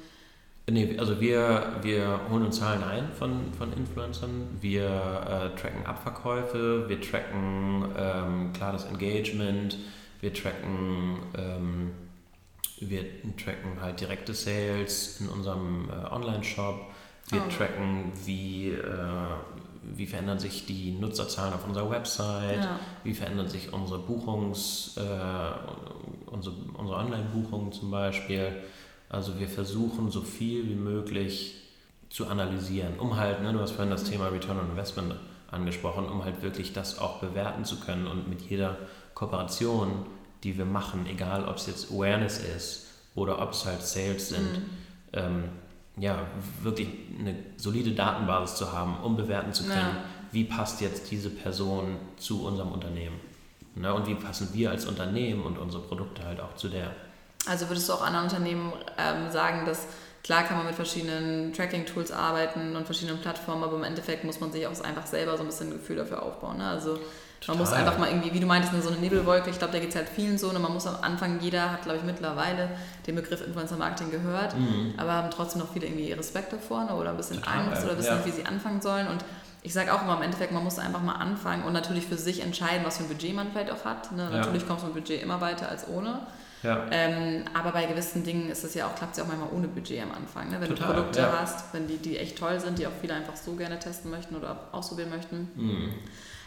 [0.68, 6.88] Nee, also wir, wir holen uns Zahlen ein von, von Influencern, wir äh, tracken Abverkäufe,
[6.88, 9.76] wir tracken ähm, klar das Engagement,
[10.20, 11.90] wir tracken, ähm,
[12.78, 13.02] wir
[13.36, 16.80] tracken halt direkte Sales in unserem äh, Online-Shop,
[17.30, 17.50] wir Oh.
[17.56, 18.84] tracken, wie, äh,
[19.82, 22.78] wie verändern sich die Nutzerzahlen auf unserer Website, ja.
[23.02, 28.52] wie verändern sich unsere Buchungs, äh, unsere, unsere Online-Buchungen zum Beispiel.
[29.10, 31.56] Also wir versuchen so viel wie möglich
[32.08, 35.14] zu analysieren, um halt, ne, du hast vorhin das Thema Return on Investment
[35.50, 38.76] angesprochen, um halt wirklich das auch bewerten zu können und mit jeder
[39.14, 40.06] Kooperation,
[40.44, 44.58] die wir machen, egal ob es jetzt Awareness ist oder ob es halt Sales sind,
[44.58, 44.64] Mhm.
[45.12, 45.44] ähm,
[45.96, 46.24] ja,
[46.62, 50.04] wirklich eine solide Datenbasis zu haben, um bewerten zu können, Ja.
[50.32, 53.16] wie passt jetzt diese Person zu unserem Unternehmen.
[53.74, 56.92] Ne, und wie passen wir als Unternehmen und unsere Produkte halt auch zu der.
[57.48, 59.86] Also würdest du auch anderen Unternehmen ähm, sagen, dass
[60.22, 64.52] klar kann man mit verschiedenen Tracking-Tools arbeiten und verschiedenen Plattformen, aber im Endeffekt muss man
[64.52, 66.58] sich auch einfach selber so ein bisschen ein Gefühl dafür aufbauen.
[66.58, 66.66] Ne?
[66.68, 66.98] Also
[67.48, 67.86] man muss Total.
[67.86, 69.96] einfach mal irgendwie, wie du meintest, ne, so eine Nebelwolke, ich glaube, da geht es
[69.96, 70.50] halt vielen so.
[70.50, 72.68] Und man muss am Anfang, jeder hat, glaube ich, mittlerweile
[73.06, 74.92] den Begriff Influencer-Marketing gehört, Mhm.
[74.98, 77.96] aber haben trotzdem noch viele irgendwie Respekt davor ne, oder ein bisschen Total, Angst oder
[77.96, 78.16] wissen ja.
[78.16, 79.08] nicht, wie sie anfangen sollen.
[79.08, 79.24] Und
[79.62, 82.42] ich sage auch immer im Endeffekt, man muss einfach mal anfangen und natürlich für sich
[82.42, 84.12] entscheiden, was für ein Budget man vielleicht auch hat.
[84.12, 84.24] Ne?
[84.24, 84.38] Ja.
[84.40, 86.20] Natürlich kommst du mit Budget immer weiter als ohne.
[86.62, 89.48] Ja, Ähm, aber bei gewissen Dingen ist es ja auch, klappt es ja auch manchmal
[89.52, 90.50] ohne Budget am Anfang.
[90.50, 90.60] Ne?
[90.60, 91.38] Wenn Total, du Produkte ja.
[91.40, 94.36] hast, wenn die, die echt toll sind, die auch viele einfach so gerne testen möchten
[94.36, 95.50] oder ausprobieren möchten.
[95.54, 95.94] mhm.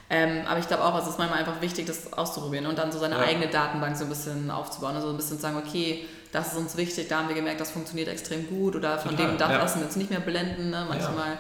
[0.10, 3.00] Ähm, aber ich glaube auch, es ist manchmal einfach wichtig, das auszuprobieren und dann so
[3.00, 3.22] seine Ja.
[3.22, 4.94] eigene Datenbank so ein bisschen aufzubauen.
[4.94, 7.62] Also so ein bisschen zu sagen, okay, das ist uns wichtig, da haben wir gemerkt,
[7.62, 9.58] das funktioniert extrem gut oder von Total, dem das ja.
[9.58, 10.70] lassen wir uns nicht mehr blenden.
[10.70, 10.86] Ne?
[10.88, 11.38] Manchmal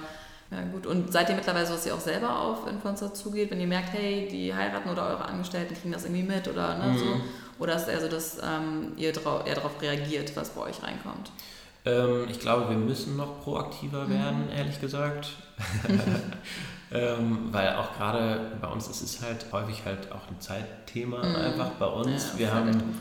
[0.49, 0.88] Ja, gut.
[0.88, 3.93] Und seid ihr mittlerweile so, dass ihr auch selber auf Influencer zugeht, wenn ihr merkt,
[3.93, 6.97] hey, die heiraten oder eure Angestellten kriegen das irgendwie mit oder ne, mhm.
[6.97, 7.05] so?
[7.63, 11.32] Oder ist eher so, dass ähm, ihr eher darauf reagiert, was bei euch reinkommt?
[11.86, 14.58] Ähm, ich glaube, wir müssen noch proaktiver werden, mhm.
[14.58, 15.30] ehrlich gesagt.
[16.91, 21.36] ähm, weil auch gerade bei uns ist es halt häufig halt auch ein Zeitthema mhm.
[21.38, 22.34] einfach bei uns.
[22.34, 22.99] Ja, wir haben,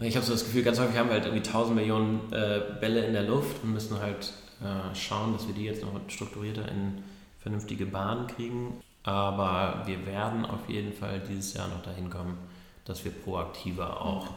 [0.00, 3.04] ich habe so das Gefühl, ganz häufig haben wir halt irgendwie tausend Millionen äh, Bälle
[3.04, 7.02] in der Luft und müssen halt äh, schauen, dass wir die jetzt noch strukturierter in
[7.40, 8.80] vernünftige Bahnen kriegen.
[9.02, 12.38] Aber wir werden auf jeden Fall dieses Jahr noch dahin kommen,
[12.84, 14.36] dass wir proaktiver auch mhm.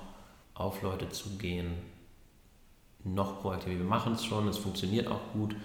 [0.54, 1.74] auf Leute zugehen.
[3.04, 3.78] Noch proaktiver.
[3.78, 5.56] Wir machen es schon, es funktioniert auch gut,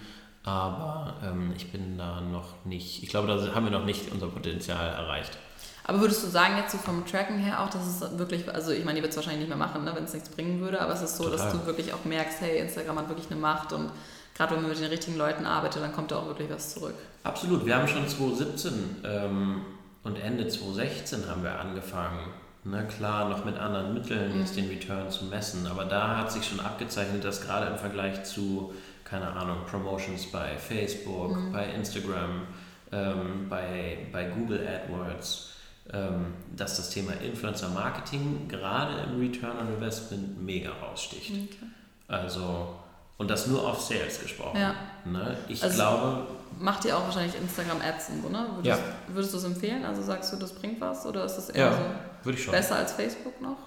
[0.43, 4.27] aber ähm, ich bin da noch nicht, ich glaube, da haben wir noch nicht unser
[4.27, 5.37] Potenzial erreicht.
[5.85, 8.85] Aber würdest du sagen, jetzt so vom Tracken her auch, dass es wirklich, also ich
[8.85, 10.93] meine, ihr wird es wahrscheinlich nicht mehr machen, ne, wenn es nichts bringen würde, aber
[10.93, 11.39] es ist so, Total.
[11.39, 13.91] dass du wirklich auch merkst, hey, Instagram hat wirklich eine Macht und
[14.33, 16.95] gerade wenn man mit den richtigen Leuten arbeitet, dann kommt da auch wirklich was zurück.
[17.23, 17.65] Absolut.
[17.65, 19.61] Wir haben schon 2017 ähm,
[20.03, 22.19] und Ende 2016 haben wir angefangen,
[22.63, 24.39] ne, klar, noch mit anderen Mitteln mhm.
[24.41, 28.23] jetzt den Return zu messen, aber da hat sich schon abgezeichnet, dass gerade im Vergleich
[28.23, 28.73] zu,
[29.03, 31.51] keine Ahnung, Promotions bei Facebook, mhm.
[31.51, 32.47] bei Instagram,
[32.91, 35.51] ähm, bei, bei Google AdWords,
[35.91, 41.31] ähm, dass das Thema Influencer Marketing gerade im Return on Investment mega raussticht.
[41.31, 41.65] Okay.
[42.07, 42.75] Also
[43.17, 44.59] und das nur auf Sales gesprochen.
[44.59, 44.75] Ja.
[45.05, 45.37] Ne?
[45.47, 46.27] Ich also glaube.
[46.63, 48.47] Macht ihr auch wahrscheinlich Instagram-Ads und so, ne?
[48.55, 49.13] Würdest, ja.
[49.13, 49.83] würdest du es empfehlen?
[49.83, 51.05] Also sagst du, das bringt was?
[51.05, 53.57] Oder ist das eher ja, so besser als Facebook noch?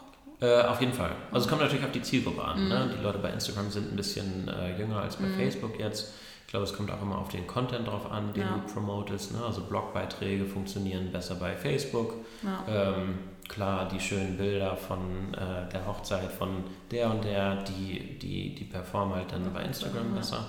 [0.41, 1.11] Äh, auf jeden Fall.
[1.31, 2.69] Also es kommt natürlich auf die Zielgruppe an.
[2.69, 2.79] Ne?
[2.79, 2.89] Mhm.
[2.89, 2.95] Ne?
[2.97, 5.37] Die Leute bei Instagram sind ein bisschen äh, jünger als bei mhm.
[5.37, 6.15] Facebook jetzt.
[6.47, 8.63] Ich glaube, es kommt auch immer auf den Content drauf an, den ja.
[8.67, 9.33] du promotest.
[9.33, 9.45] Ne?
[9.45, 12.15] Also Blogbeiträge funktionieren besser bei Facebook.
[12.43, 12.95] Ja.
[12.95, 18.55] Ähm, klar, die schönen Bilder von äh, der Hochzeit von der und der, die, die,
[18.55, 20.49] die performen halt dann bei Instagram besser.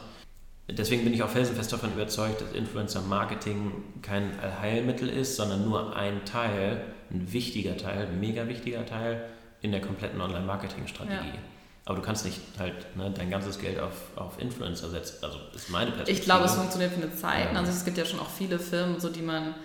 [0.70, 6.26] Deswegen bin ich auch felsenfest davon überzeugt, dass Influencer-Marketing kein Allheilmittel ist, sondern nur ein
[6.26, 9.24] Teil, ein wichtiger Teil, ein mega wichtiger Teil
[9.62, 11.14] in der kompletten Online-Marketing-Strategie.
[11.14, 11.40] Ja.
[11.86, 15.24] Aber du kannst nicht halt ne, dein ganzes Geld auf, auf Influencer setzen.
[15.24, 16.20] Also ist meine Perspektive.
[16.20, 17.54] Ich glaube, es funktioniert für eine Zeit.
[17.54, 17.60] Ja.
[17.60, 19.56] Also es gibt ja schon auch viele Filme, so die man,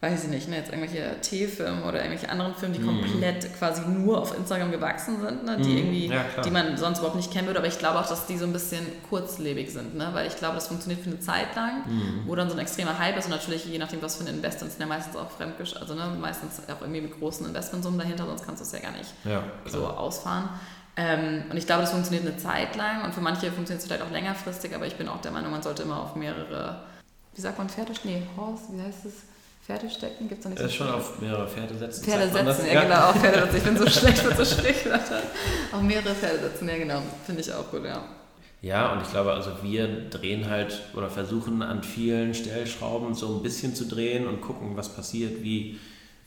[0.00, 3.00] weiß ich nicht, ne, jetzt irgendwelche T-Firmen oder irgendwelche anderen Firmen, die mhm.
[3.00, 5.76] komplett quasi nur auf Instagram gewachsen sind, ne, die mhm.
[5.76, 7.58] irgendwie, ja, die man sonst überhaupt nicht kennen würde.
[7.58, 10.10] Aber ich glaube auch, dass die so ein bisschen kurzlebig sind, ne?
[10.12, 12.22] weil ich glaube, das funktioniert für eine Zeit lang, mhm.
[12.26, 14.72] wo dann so ein extremer Hype ist und natürlich je nachdem, was für ein Investment
[14.72, 18.46] sind ja meistens auch fremdgesch, also ne, meistens auch irgendwie mit großen Investmentsummen dahinter, sonst
[18.46, 20.48] kannst du es ja gar nicht ja, so ausfahren.
[20.94, 24.02] Ähm, und ich glaube, das funktioniert eine Zeit lang und für manche funktioniert es vielleicht
[24.02, 26.82] auch längerfristig, aber ich bin auch der Meinung, man sollte immer auf mehrere,
[27.34, 29.14] wie sagt man, Pferde, nee, Horse, wie heißt es?
[29.68, 30.28] Pferde stecken?
[30.28, 30.64] Gibt es da nicht so?
[30.64, 32.02] Äh, schon auf mehrere Pferde setzen.
[32.02, 33.56] Pferde setzen, ja, ja, genau, auf Pferde setzen.
[33.58, 35.22] Ich bin so schlecht mit so Sprichwörtern.
[35.72, 38.02] Auf mehrere Pferde setzen, ja genau, finde ich auch gut, ja.
[38.62, 43.42] Ja, und ich glaube, also wir drehen halt oder versuchen an vielen Stellschrauben so ein
[43.42, 45.78] bisschen zu drehen und gucken, was passiert, wie,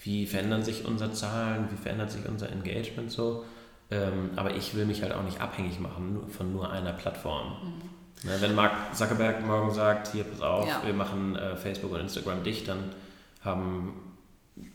[0.04, 3.44] wie verändern sich unsere Zahlen, wie verändert sich unser Engagement so.
[3.90, 7.58] Ähm, aber ich will mich halt auch nicht abhängig machen von nur einer Plattform.
[7.64, 8.30] Mhm.
[8.30, 10.84] Ne, wenn Mark Zuckerberg morgen sagt, hier pass auf, ja.
[10.86, 12.92] wir machen äh, Facebook und Instagram dicht, dann
[13.42, 13.94] haben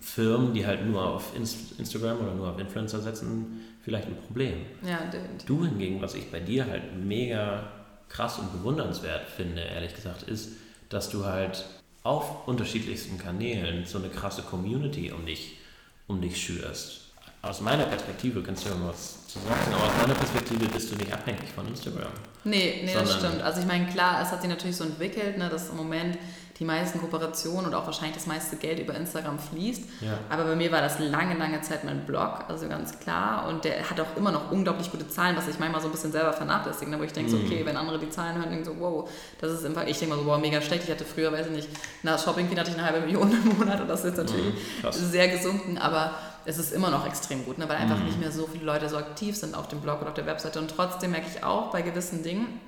[0.00, 4.55] Firmen, die halt nur auf Inst Instagram oder nur auf Influencer setzen, vielleicht ein Problem.
[4.83, 5.46] Ja, definitiv.
[5.46, 7.70] Du hingegen, was ich bei dir halt mega
[8.09, 10.52] krass und bewundernswert finde, ehrlich gesagt, ist,
[10.88, 11.64] dass du halt
[12.02, 15.59] auf unterschiedlichsten Kanälen so eine krasse Community um dich,
[16.07, 17.07] um dich schürst
[17.46, 21.12] aus meiner Perspektive, kannst du irgendwas zu sagen, aber aus meiner Perspektive bist du nicht
[21.12, 22.11] abhängig von Instagram.
[22.44, 23.42] Nee, nee, das stimmt.
[23.42, 26.18] Also ich meine, klar, es hat sich natürlich so entwickelt, ne, dass im Moment
[26.58, 29.82] die meisten Kooperationen und auch wahrscheinlich das meiste Geld über Instagram fließt.
[30.00, 30.18] Ja.
[30.30, 33.46] Aber bei mir war das lange, lange Zeit mein Blog, also ganz klar.
[33.48, 36.12] Und der hat auch immer noch unglaublich gute Zahlen, was ich manchmal so ein bisschen
[36.12, 37.36] selber vernachlässige, ne, wo ich denke, mhm.
[37.36, 40.14] so, okay, wenn andere die Zahlen hören, denke so, wow, das ist einfach, ich denke
[40.14, 40.84] mal so, wow, mega schlecht.
[40.84, 41.68] Ich hatte früher, weiß ich nicht,
[42.02, 44.92] nach Shopping hatte ich eine halbe Million im Monat und das ist jetzt natürlich mhm,
[44.92, 46.12] sehr gesunken, aber
[46.46, 48.06] es ist immer noch extrem gut, ne, weil einfach mhm.
[48.06, 50.58] nicht mehr so viele Leute so aktiv sind auf dem Blog oder auf der Webseite.
[50.58, 52.60] Und trotzdem merke ich auch bei gewissen Dingen,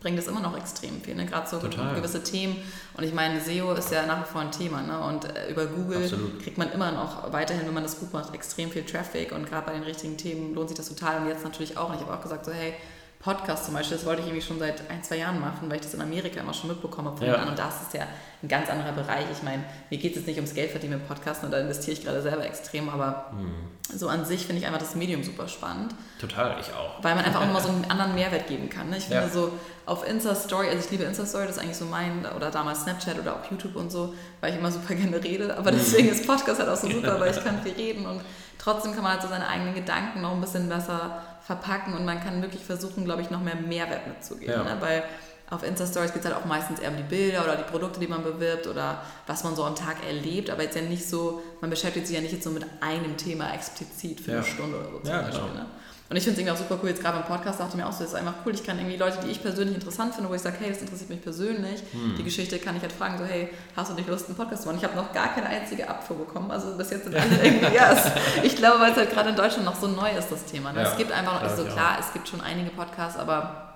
[0.00, 1.26] bringt es immer noch extrem viel, ne?
[1.26, 1.94] gerade so Total.
[1.94, 2.56] gewisse Themen.
[2.96, 4.80] Und ich meine, SEO ist ja nach wie vor ein Thema.
[4.82, 4.98] Ne?
[4.98, 6.42] Und äh, über Google Absolut.
[6.42, 9.32] kriegt man immer noch weiterhin, wenn man das gut macht, extrem viel Traffic.
[9.32, 11.20] Und gerade bei den richtigen Themen lohnt sich das total.
[11.20, 11.90] Und jetzt natürlich auch.
[11.90, 12.74] Und ich habe auch gesagt, so hey,
[13.20, 15.82] Podcast zum Beispiel, das wollte ich irgendwie schon seit ein, zwei Jahren machen, weil ich
[15.82, 17.46] das in Amerika immer schon mitbekomme von ja.
[17.46, 18.06] Und das ist ja
[18.42, 19.26] ein ganz anderer Bereich.
[19.30, 21.98] Ich meine, mir geht es jetzt nicht ums Geld verdienen mit Podcasten und da investiere
[21.98, 23.79] ich gerade selber extrem, aber mhm.
[23.96, 25.94] So an sich finde ich einfach das Medium super spannend.
[26.20, 27.02] Total, ich auch.
[27.02, 28.90] Weil man einfach auch immer so einen anderen Mehrwert geben kann.
[28.90, 28.98] Ne?
[28.98, 29.28] Ich finde ja.
[29.28, 29.52] so
[29.86, 33.34] auf Insta-Story, also ich liebe Insta-Story, das ist eigentlich so mein, oder damals Snapchat oder
[33.34, 35.76] auch YouTube und so, weil ich immer super gerne rede, aber mhm.
[35.76, 38.20] deswegen ist Podcast halt auch so super, weil ich kann viel reden und
[38.58, 42.22] trotzdem kann man halt so seine eigenen Gedanken noch ein bisschen besser verpacken und man
[42.22, 44.54] kann wirklich versuchen, glaube ich, noch mehr Mehrwert mitzugeben.
[44.54, 44.62] Ja.
[44.62, 44.76] Ne?
[44.80, 45.02] Weil
[45.50, 48.06] auf Insta-Stories geht es halt auch meistens eher um die Bilder oder die Produkte, die
[48.06, 51.70] man bewirbt oder was man so am Tag erlebt, aber jetzt ja nicht so, man
[51.70, 54.36] beschäftigt sich ja nicht jetzt so mit einem Thema explizit für ja.
[54.38, 55.10] eine Stunde oder so.
[55.10, 55.46] Ja, genau.
[55.46, 55.66] Ne?
[56.08, 57.86] Und ich finde es irgendwie auch super cool, jetzt gerade beim Podcast dachte ich mir
[57.86, 60.28] auch so, das ist einfach cool, ich kann irgendwie Leute, die ich persönlich interessant finde,
[60.28, 62.16] wo ich sage, hey, das interessiert mich persönlich, hm.
[62.18, 64.68] die Geschichte kann ich halt fragen, so, hey, hast du nicht Lust, einen Podcast zu
[64.68, 64.78] machen?
[64.78, 67.92] Ich habe noch gar keine einzige Abfuhr bekommen, also bis jetzt sind alle irgendwie, ja,
[67.92, 68.10] yes.
[68.42, 70.72] ich glaube, weil es halt gerade in Deutschland noch so neu ist, das Thema.
[70.72, 70.82] Ne?
[70.82, 73.69] Es gibt einfach noch, also klar, es gibt schon einige Podcasts, aber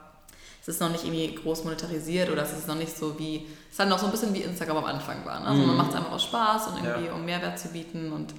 [0.66, 3.74] es ist noch nicht irgendwie groß monetarisiert oder es ist noch nicht so wie, es
[3.74, 5.40] ist halt noch so ein bisschen wie Instagram am Anfang war.
[5.40, 5.46] Ne?
[5.46, 5.66] Also mhm.
[5.68, 7.12] man macht es einfach aus Spaß und irgendwie, ja.
[7.12, 8.32] um Mehrwert zu bieten und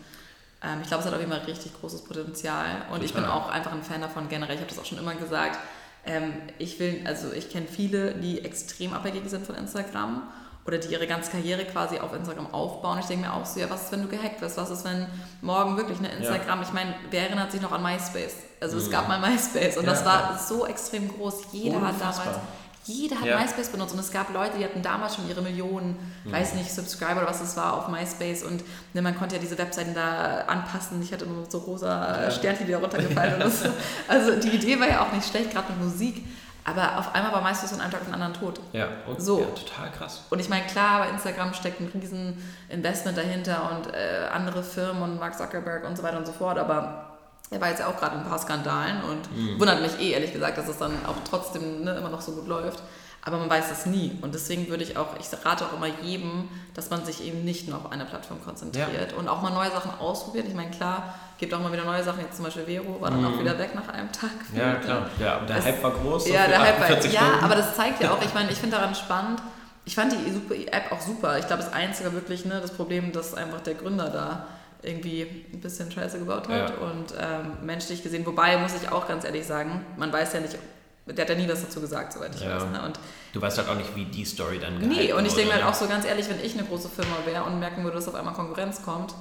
[0.63, 2.65] ähm, ich glaube, es hat auf jeden Fall richtig großes Potenzial.
[2.89, 3.05] Und Total.
[3.05, 4.55] ich bin auch einfach ein Fan davon generell.
[4.55, 5.59] Ich habe das auch schon immer gesagt.
[6.05, 10.23] Ähm, ich will, also ich kenne viele, die extrem abhängig sind von Instagram
[10.65, 12.97] oder die ihre ganze Karriere quasi auf Instagram aufbauen.
[12.99, 14.57] Ich denke mir auch so, ja, was ist, wenn du gehackt wirst?
[14.57, 15.05] Was ist, wenn
[15.41, 16.67] morgen wirklich eine Instagram, ja.
[16.67, 18.35] ich meine, wer erinnert sich noch an MySpace?
[18.59, 18.81] Also mhm.
[18.81, 20.39] es gab mal MySpace und ja, das war klar.
[20.39, 21.43] so extrem groß.
[21.51, 22.07] Jeder Unfassbar.
[22.07, 22.39] hat damals
[22.87, 23.39] jeder hat ja.
[23.39, 26.31] MySpace benutzt und es gab Leute, die hatten damals schon ihre Millionen, mhm.
[26.31, 28.63] weiß nicht, Subscriber oder was es war auf MySpace und
[28.93, 31.01] ne, man konnte ja diese Webseiten da anpassen.
[31.01, 32.31] Ich hatte immer so rosa ja.
[32.31, 33.49] Sternchen, die da runtergefallen ja.
[33.49, 33.73] sind.
[34.07, 36.23] Also die Idee war ja auch nicht schlecht, gerade mit Musik.
[36.67, 38.59] Aber auf einmal war MySpace von einem Tag auf den anderen tot.
[38.73, 39.39] Ja, und, so.
[39.39, 40.23] ja total krass.
[40.31, 45.03] Und ich meine, klar, bei Instagram steckt ein riesen Investment dahinter und äh, andere Firmen
[45.03, 47.11] und Mark Zuckerberg und so weiter und so fort, aber
[47.51, 49.59] er war jetzt ja auch gerade in ein paar Skandalen und mhm.
[49.59, 52.47] wundert mich eh ehrlich gesagt, dass es dann auch trotzdem ne, immer noch so gut
[52.47, 52.81] läuft.
[53.27, 54.11] Aber man weiß es nie.
[54.21, 57.67] Und deswegen würde ich auch, ich rate auch immer jedem, dass man sich eben nicht
[57.67, 59.17] nur auf eine Plattform konzentriert ja.
[59.17, 60.45] und auch mal neue Sachen ausprobiert.
[60.47, 62.21] Ich meine, klar, gibt auch mal wieder neue Sachen.
[62.21, 63.27] Jetzt zum Beispiel Vero war dann mhm.
[63.27, 64.29] auch wieder weg nach einem Tag.
[64.55, 65.09] Ja, klar.
[65.19, 66.27] Ja, aber der es, Hype war groß.
[66.27, 68.93] Ja, der Hype war, ja, aber das zeigt ja auch, ich meine, ich finde daran
[68.93, 69.41] spannend,
[69.85, 71.39] ich fand die App auch super.
[71.39, 74.45] Ich glaube, das Einzige wirklich ne, das Problem, dass einfach der Gründer da
[74.83, 76.75] irgendwie ein bisschen Scheiße gebaut hat ja.
[76.75, 80.57] und ähm, menschlich gesehen, wobei muss ich auch ganz ehrlich sagen, man weiß ja nicht,
[81.05, 82.55] der hat ja nie was dazu gesagt, soweit ich ja.
[82.55, 82.71] weiß.
[82.71, 82.81] Ne?
[82.83, 82.99] Und
[83.33, 85.65] du weißt halt auch nicht, wie die Story dann Nee, und ich denke mir halt
[85.65, 88.15] auch so ganz ehrlich, wenn ich eine große Firma wäre und merken würde, dass auf
[88.15, 89.13] einmal Konkurrenz kommt,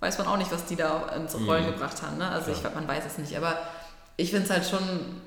[0.00, 1.72] weiß man auch nicht, was die da ins Rollen mhm.
[1.72, 2.18] gebracht haben.
[2.18, 2.28] Ne?
[2.28, 2.56] Also ja.
[2.56, 3.58] ich, man weiß es nicht, aber
[4.16, 5.21] ich finde es halt schon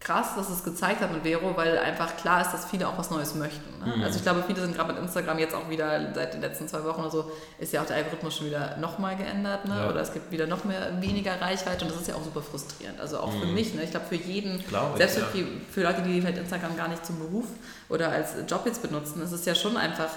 [0.00, 3.10] krass, dass es gezeigt hat mit Vero, weil einfach klar ist, dass viele auch was
[3.10, 3.84] Neues möchten.
[3.84, 3.96] Ne?
[3.96, 4.02] Mhm.
[4.02, 6.82] Also ich glaube, viele sind gerade mit Instagram jetzt auch wieder seit den letzten zwei
[6.84, 9.76] Wochen oder so, ist ja auch der Algorithmus schon wieder nochmal geändert ne?
[9.76, 9.90] Ja.
[9.90, 12.98] oder es gibt wieder noch mehr weniger Reichweite und das ist ja auch super frustrierend.
[12.98, 13.40] Also auch mhm.
[13.40, 13.82] für mich, ne?
[13.82, 15.46] ich glaube für jeden, glaube selbst ich, für, ja.
[15.70, 17.44] für Leute, die vielleicht Instagram gar nicht zum Beruf
[17.90, 20.08] oder als Job jetzt benutzen, ist es ja schon einfach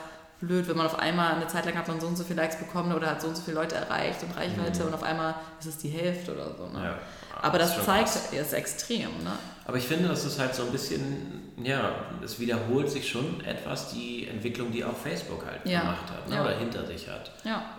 [0.46, 2.58] blöd, wenn man auf einmal eine Zeit lang hat man so und so viele Likes
[2.58, 4.88] bekommen oder hat so und so viele Leute erreicht und Reichweite mhm.
[4.88, 6.68] und auf einmal ist es die Hälfte oder so.
[6.68, 6.84] Ne?
[6.84, 6.98] Ja.
[7.42, 8.34] Aber das, das zeigt, krass.
[8.34, 9.10] ist extrem.
[9.24, 9.32] Ne?
[9.66, 13.92] Aber ich finde, das ist halt so ein bisschen, ja, es wiederholt sich schon etwas
[13.94, 15.82] die Entwicklung, die auch Facebook halt ja.
[15.82, 16.42] gemacht hat ne, ja.
[16.42, 17.32] oder hinter sich hat.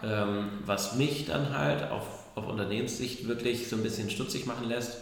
[0.03, 4.99] Ähm, was mich dann halt auf, auf Unternehmenssicht wirklich so ein bisschen stutzig machen lässt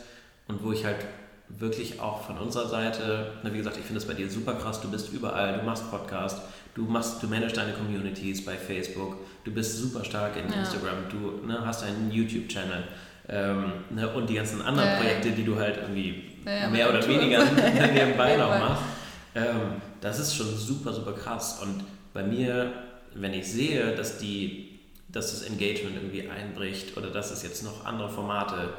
[0.48, 0.98] und wo ich halt
[1.48, 4.80] wirklich auch von unserer Seite, ne, wie gesagt, ich finde es bei dir super krass,
[4.80, 6.40] du bist überall, du machst Podcast,
[6.74, 10.60] du machst, du managst deine Communities bei Facebook, du bist super stark in ja.
[10.60, 12.84] Instagram, du ne, hast einen YouTube-Channel
[13.28, 17.06] ähm, ne, und die ganzen anderen ja, Projekte, die du halt irgendwie ja, mehr oder
[17.06, 17.44] weniger
[17.94, 18.82] nebenbei noch machst.
[19.34, 21.60] Ähm, das ist schon super, super krass.
[21.62, 22.72] Und bei mir,
[23.14, 27.84] wenn ich sehe, dass, die, dass das Engagement irgendwie einbricht oder dass es jetzt noch
[27.84, 28.70] andere Formate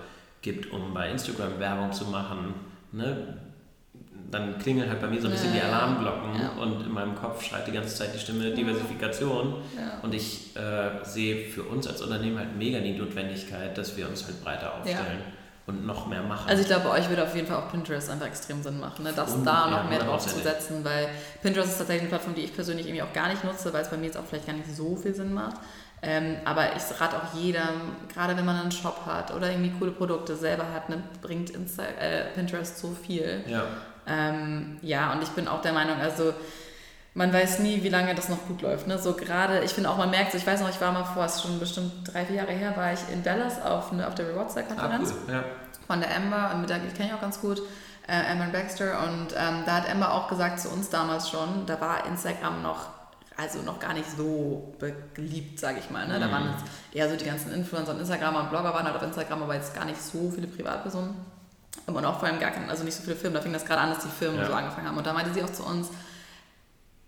[0.41, 2.54] gibt, um bei Instagram Werbung zu machen,
[2.91, 3.38] ne,
[4.34, 6.62] dann klingeln halt bei mir so ein bisschen ja, die Alarmglocken ja.
[6.62, 9.56] und in meinem Kopf schreit die ganze Zeit die Stimme Diversifikation.
[9.76, 10.00] Ja.
[10.02, 14.26] Und ich äh, sehe für uns als Unternehmen halt mega die Notwendigkeit, dass wir uns
[14.26, 15.22] halt breiter aufstellen.
[15.66, 16.50] Und noch mehr machen.
[16.50, 19.06] Also ich glaube, bei euch würde auf jeden Fall auch Pinterest einfach extrem Sinn machen,
[19.06, 19.14] ne?
[19.16, 21.08] das und, da noch mehr drauf zu setzen, weil
[21.42, 23.90] Pinterest ist tatsächlich eine Plattform, die ich persönlich irgendwie auch gar nicht nutze, weil es
[23.90, 25.56] bei mir jetzt auch vielleicht gar nicht so viel Sinn macht.
[26.02, 29.92] Ähm, aber ich rate auch jedem, gerade wenn man einen Shop hat oder irgendwie coole
[29.92, 33.42] Produkte selber hat, ne, bringt Insta äh, Pinterest so viel.
[33.48, 33.64] Ja.
[34.08, 36.34] Ähm, ja, und ich bin auch der Meinung, also
[37.14, 38.88] man weiß nie, wie lange das noch gut läuft.
[38.88, 38.97] Ne?
[38.97, 41.26] So gerade, ich finde auch, man merkt, so, ich weiß noch, ich war mal vor,
[41.26, 44.16] es ist schon bestimmt drei, vier Jahre her, war ich in Dallas auf, ne, auf
[44.16, 45.34] der Rewards-Konferenz ah, cool.
[45.34, 45.43] ja.
[45.88, 47.62] von der Amber, und mit der kenne ich auch ganz gut,
[48.08, 49.04] äh, Amber Baxter.
[49.04, 52.88] Und ähm, da hat Amber auch gesagt zu uns damals schon, da war Instagram noch
[53.36, 54.76] also noch gar nicht so
[55.16, 56.08] beliebt, sage ich mal.
[56.08, 56.20] Ne?
[56.20, 56.51] Da waren mhm.
[56.51, 59.56] jetzt eher so die ganzen Influencer und Instagramer und Blogger waren halt auf Instagram, aber
[59.56, 61.16] jetzt gar nicht so viele Privatpersonen.
[61.86, 63.36] Und auch vor allem gar keine, also nicht so viele Firmen.
[63.36, 64.48] Da fing das gerade an, dass die Firmen ja.
[64.48, 64.98] so angefangen haben.
[64.98, 65.90] Und da meinte sie auch zu uns,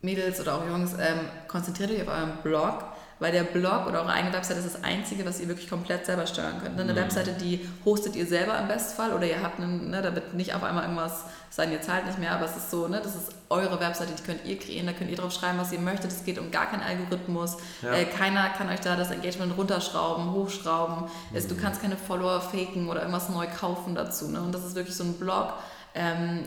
[0.01, 2.83] Mädels oder auch Jungs, ähm, konzentriert euch auf euren Blog,
[3.19, 6.27] weil der Blog oder eure eigene Webseite ist das Einzige, was ihr wirklich komplett selber
[6.27, 6.79] steuern könnt.
[6.79, 6.97] Eine mhm.
[6.97, 10.53] Webseite, die hostet ihr selber im Bestfall oder ihr habt einen, ne, da wird nicht
[10.53, 13.31] auf einmal irgendwas sein, ihr zahlt nicht mehr, aber es ist so, ne, das ist
[13.49, 16.11] eure Webseite, die könnt ihr kreieren, da könnt ihr drauf schreiben, was ihr möchtet.
[16.11, 17.57] Es geht um gar keinen Algorithmus.
[17.81, 17.93] Ja.
[17.93, 21.05] Äh, keiner kann euch da das Engagement runterschrauben, hochschrauben.
[21.05, 21.37] Mhm.
[21.37, 24.29] Es, du kannst keine Follower faken oder irgendwas neu kaufen dazu.
[24.29, 24.41] Ne?
[24.41, 25.53] Und das ist wirklich so ein Blog
[25.97, 26.43] ähm,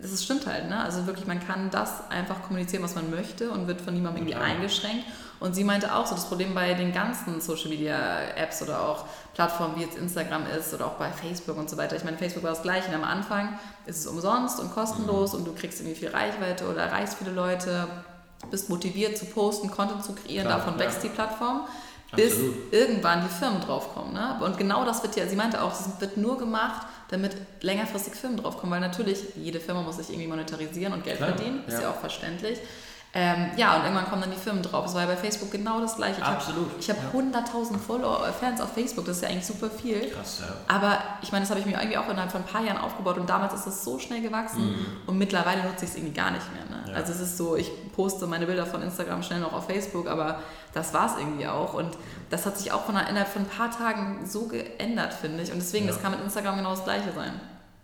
[0.00, 0.80] das stimmt halt, ne?
[0.80, 4.34] Also wirklich, man kann das einfach kommunizieren, was man möchte und wird von niemandem irgendwie
[4.34, 4.50] Total.
[4.50, 5.04] eingeschränkt.
[5.42, 9.06] Und sie meinte auch so, das Problem bei den ganzen Social Media Apps oder auch
[9.34, 11.96] Plattformen wie jetzt Instagram ist oder auch bei Facebook und so weiter.
[11.96, 12.94] Ich meine, Facebook war das gleiche.
[12.94, 15.40] Am Anfang ist es umsonst und kostenlos mhm.
[15.40, 17.88] und du kriegst irgendwie viel Reichweite oder erreichst viele Leute,
[18.52, 20.80] bist motiviert zu posten, Content zu kreieren, Klar, davon ja.
[20.80, 21.62] wächst die Plattform
[22.14, 22.72] bis Absolut.
[22.72, 24.12] irgendwann die Firmen draufkommen.
[24.12, 24.38] Ne?
[24.44, 28.38] Und genau das wird ja, sie meinte auch, es wird nur gemacht, damit längerfristig Firmen
[28.38, 31.82] draufkommen, weil natürlich jede Firma muss sich irgendwie monetarisieren und Geld Klar, verdienen, ist ja.
[31.82, 32.60] ja auch verständlich.
[33.14, 34.84] Ähm, ja, und irgendwann kommen dann die Firmen drauf.
[34.84, 36.20] Das war ja bei Facebook genau das gleiche.
[36.20, 36.70] Ich Absolut.
[36.70, 37.40] Hab, ich habe ja.
[37.42, 40.08] 100.000 Follower, äh, Fans auf Facebook, das ist ja eigentlich super viel.
[40.08, 40.74] Krass, ja.
[40.74, 43.18] Aber ich meine, das habe ich mir irgendwie auch innerhalb von ein paar Jahren aufgebaut
[43.18, 44.86] und damals ist das so schnell gewachsen mhm.
[45.06, 46.64] und mittlerweile nutze ich es irgendwie gar nicht mehr.
[46.64, 46.90] Ne?
[46.90, 46.96] Ja.
[46.96, 50.40] Also es ist so, ich poste meine Bilder von Instagram schnell noch auf Facebook, aber
[50.72, 51.74] das war es irgendwie auch.
[51.74, 51.90] Und
[52.30, 55.52] das hat sich auch von, innerhalb von ein paar Tagen so geändert, finde ich.
[55.52, 57.38] Und deswegen, das kann mit Instagram genau das gleiche sein.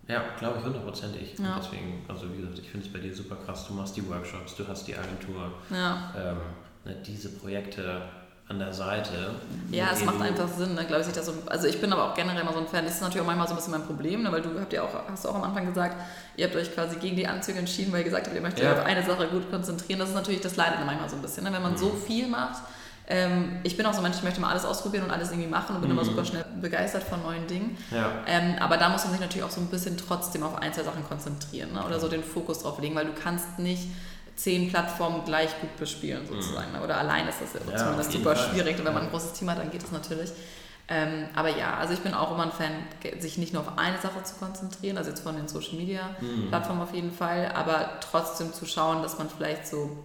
[0.08, 1.38] Ja, glaube ich hundertprozentig.
[1.38, 1.60] Ja.
[1.62, 3.66] Deswegen, also wie gesagt, ich finde es bei dir super krass.
[3.68, 5.52] Du machst die Workshops, du hast die Agentur.
[5.70, 6.12] Ja.
[6.16, 6.36] Ähm,
[6.84, 8.02] ne, diese Projekte
[8.48, 9.34] an der Seite.
[9.70, 11.12] Ja, es macht einfach Sinn, ne, glaube ich.
[11.12, 12.86] Das so, also ich bin aber auch generell immer so ein Fan.
[12.86, 14.82] Das ist natürlich auch manchmal so ein bisschen mein Problem, ne, weil du habt ja
[14.82, 15.96] auch, hast du auch am Anfang gesagt,
[16.36, 18.72] ihr habt euch quasi gegen die Anzüge entschieden, weil ihr gesagt habt, ihr möchtet ja.
[18.72, 20.00] auf eine Sache gut konzentrieren.
[20.00, 21.44] Das ist natürlich, das leidet manchmal so ein bisschen.
[21.44, 21.52] Ne?
[21.52, 21.76] Wenn man mhm.
[21.76, 22.62] so viel macht,
[23.10, 25.48] ähm, ich bin auch so ein Mensch, ich möchte mal alles ausprobieren und alles irgendwie
[25.48, 25.96] machen und bin mhm.
[25.96, 27.78] immer super schnell begeistert von neuen Dingen.
[27.90, 28.10] Ja.
[28.26, 30.82] Ähm, aber da muss man sich natürlich auch so ein bisschen trotzdem auf ein, zwei
[30.82, 31.84] Sachen konzentrieren ne?
[31.86, 33.88] oder so den Fokus drauf legen, weil du kannst nicht
[34.36, 36.76] zehn Plattformen gleich gut bespielen sozusagen.
[36.76, 36.82] Mhm.
[36.82, 38.50] Oder allein ist das ja, ja zumindest super Fall.
[38.50, 38.78] schwierig.
[38.78, 40.30] Und wenn man ein großes Team hat, dann geht das natürlich.
[40.90, 42.72] Ähm, aber ja, also ich bin auch immer ein Fan,
[43.20, 46.48] sich nicht nur auf eine Sache zu konzentrieren, also jetzt von den Social Media mhm.
[46.48, 49.98] Plattformen auf jeden Fall, aber trotzdem zu schauen, dass man vielleicht so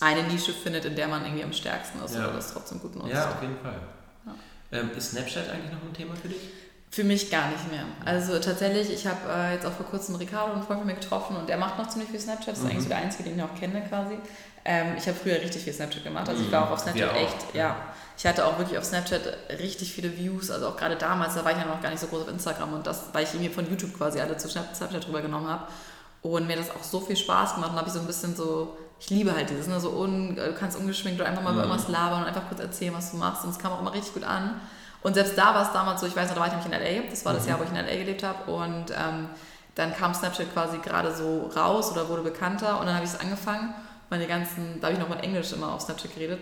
[0.00, 2.24] eine Nische findet, in der man irgendwie am stärksten ist ja.
[2.24, 3.12] oder das trotzdem gut nutzt.
[3.12, 3.80] Ja, auf jeden Fall.
[4.26, 4.78] Ja.
[4.78, 6.38] Ähm, ist Snapchat eigentlich noch ein Thema für dich?
[6.90, 7.84] Für mich gar nicht mehr.
[8.04, 11.36] Also tatsächlich, ich habe äh, jetzt auch vor kurzem Ricardo, einen Freund von mir, getroffen
[11.36, 12.48] und der macht noch ziemlich viel Snapchat.
[12.48, 12.70] Das ist mhm.
[12.70, 14.16] eigentlich so der einzige, den ich auch kenne quasi.
[14.64, 16.28] Ähm, ich habe früher richtig viel Snapchat gemacht.
[16.28, 17.76] Also ich war auch auf Snapchat echt, ja.
[18.16, 19.20] Ich hatte auch wirklich auf Snapchat
[19.58, 20.50] richtig viele Views.
[20.50, 22.72] Also auch gerade damals, da war ich ja noch gar nicht so groß auf Instagram
[22.72, 25.66] und das, weil ich mir von YouTube quasi alle zu Snapchat rübergenommen habe.
[26.22, 28.76] Und mir das auch so viel Spaß gemacht und habe ich so ein bisschen so
[29.00, 31.60] ich liebe halt dieses, ne, so un, du kannst ungeschminkt oder einfach mal mhm.
[31.60, 33.44] über irgendwas labern und einfach kurz erzählen, was du machst.
[33.44, 34.60] Und es kam auch immer richtig gut an.
[35.02, 36.86] Und selbst da war es damals so, ich weiß noch, da war ich nämlich in
[36.86, 37.50] L.A., das war das mhm.
[37.50, 37.96] Jahr, wo ich in L.A.
[37.96, 38.50] gelebt habe.
[38.50, 39.28] Und ähm,
[39.76, 42.80] dann kam Snapchat quasi gerade so raus oder wurde bekannter.
[42.80, 43.72] Und dann habe ich es angefangen.
[44.10, 46.40] Meine ganzen, da habe ich noch mal Englisch immer auf Snapchat geredet.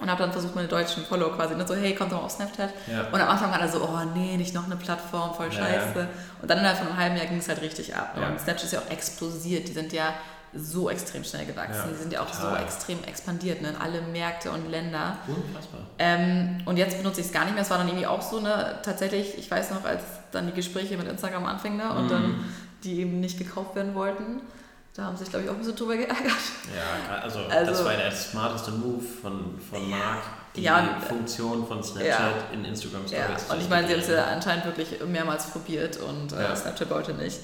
[0.00, 2.32] Und habe dann versucht, meine deutschen Follower quasi, ne, so, hey, kommt doch mal auf
[2.32, 2.70] Snapchat.
[2.88, 3.02] Ja.
[3.12, 6.00] Und am Anfang war er so, oh nee, nicht noch eine Plattform, voll scheiße.
[6.00, 6.08] Ja.
[6.42, 8.16] Und dann innerhalb von einem halben Jahr ging es halt richtig ab.
[8.16, 9.68] Und Snapchat ist ja auch explosiert.
[9.68, 10.14] Die sind ja
[10.56, 11.82] so extrem schnell gewachsen.
[11.84, 12.58] Ja, die sind ja auch total.
[12.58, 15.18] so extrem expandiert ne, in alle Märkte und Länder.
[15.26, 15.80] Unfassbar.
[15.98, 17.62] Ähm, und jetzt benutze ich es gar nicht mehr.
[17.62, 20.02] Es war dann irgendwie auch so, ne, tatsächlich, ich weiß noch, als
[20.32, 22.10] dann die Gespräche mit Instagram anfingen ne, und mm.
[22.10, 22.44] dann
[22.84, 24.40] die eben nicht gekauft werden wollten.
[24.94, 26.22] Da haben sich, glaube ich, auch ein bisschen drüber geärgert.
[26.22, 30.22] Ja, also, also das war der smarteste Move von, von Mark,
[30.54, 33.44] die ja, Funktion von Snapchat ja, in Instagram Stories.
[33.48, 33.54] Ja.
[33.54, 37.12] Und ich meine, sie haben es ja anscheinend wirklich mehrmals probiert und äh, Snapchat wollte
[37.14, 37.40] nicht.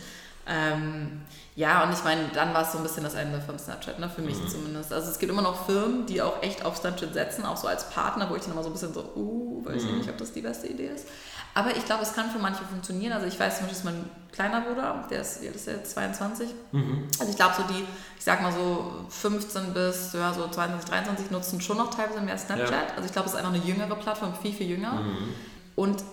[0.47, 1.23] Ähm,
[1.57, 4.09] ja, und ich meine, dann war es so ein bisschen das Ende von Snapchat, ne?
[4.09, 4.48] für mich mhm.
[4.48, 4.92] zumindest.
[4.92, 7.90] Also es gibt immer noch Firmen, die auch echt auf Snapchat setzen, auch so als
[7.90, 9.98] Partner, wo ich dann immer so ein bisschen so, uh, weiß ich mhm.
[9.98, 11.07] nicht, ob das die beste Idee ist.
[11.53, 13.12] Aber ich glaube, es kann für manche funktionieren.
[13.12, 16.48] Also ich weiß zum Beispiel, dass mein kleiner Bruder, der ist, der ist jetzt 22.
[16.70, 17.09] Mhm.
[17.18, 17.84] Also ich glaube, so die,
[18.16, 22.38] ich sag mal so 15 bis ja, so 22, 23 nutzen schon noch teilweise mehr
[22.38, 22.70] Snapchat.
[22.70, 22.94] Ja.
[22.94, 24.92] Also ich glaube, es ist einfach eine jüngere Plattform, viel, viel jünger.
[24.92, 25.34] Mhm.
[25.74, 26.05] Und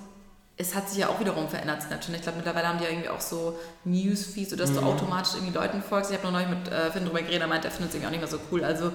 [0.57, 2.15] es hat sich ja auch wiederum verändert, Snapchat.
[2.15, 4.75] Ich glaube, mittlerweile haben die ja irgendwie auch so Newsfeeds, sodass mhm.
[4.75, 6.11] du automatisch irgendwie Leuten folgst.
[6.11, 8.07] Ich habe noch neulich mit äh, Finn drüber geredet, er meint, er findet es irgendwie
[8.07, 8.63] auch nicht mehr so cool.
[8.63, 8.87] Also,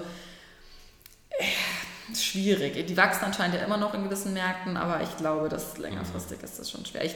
[1.39, 2.85] äh, schwierig.
[2.85, 6.43] Die wachsen anscheinend ja immer noch in gewissen Märkten, aber ich glaube, dass längerfristig mhm.
[6.43, 7.05] ist das schon schwer.
[7.05, 7.15] Ich,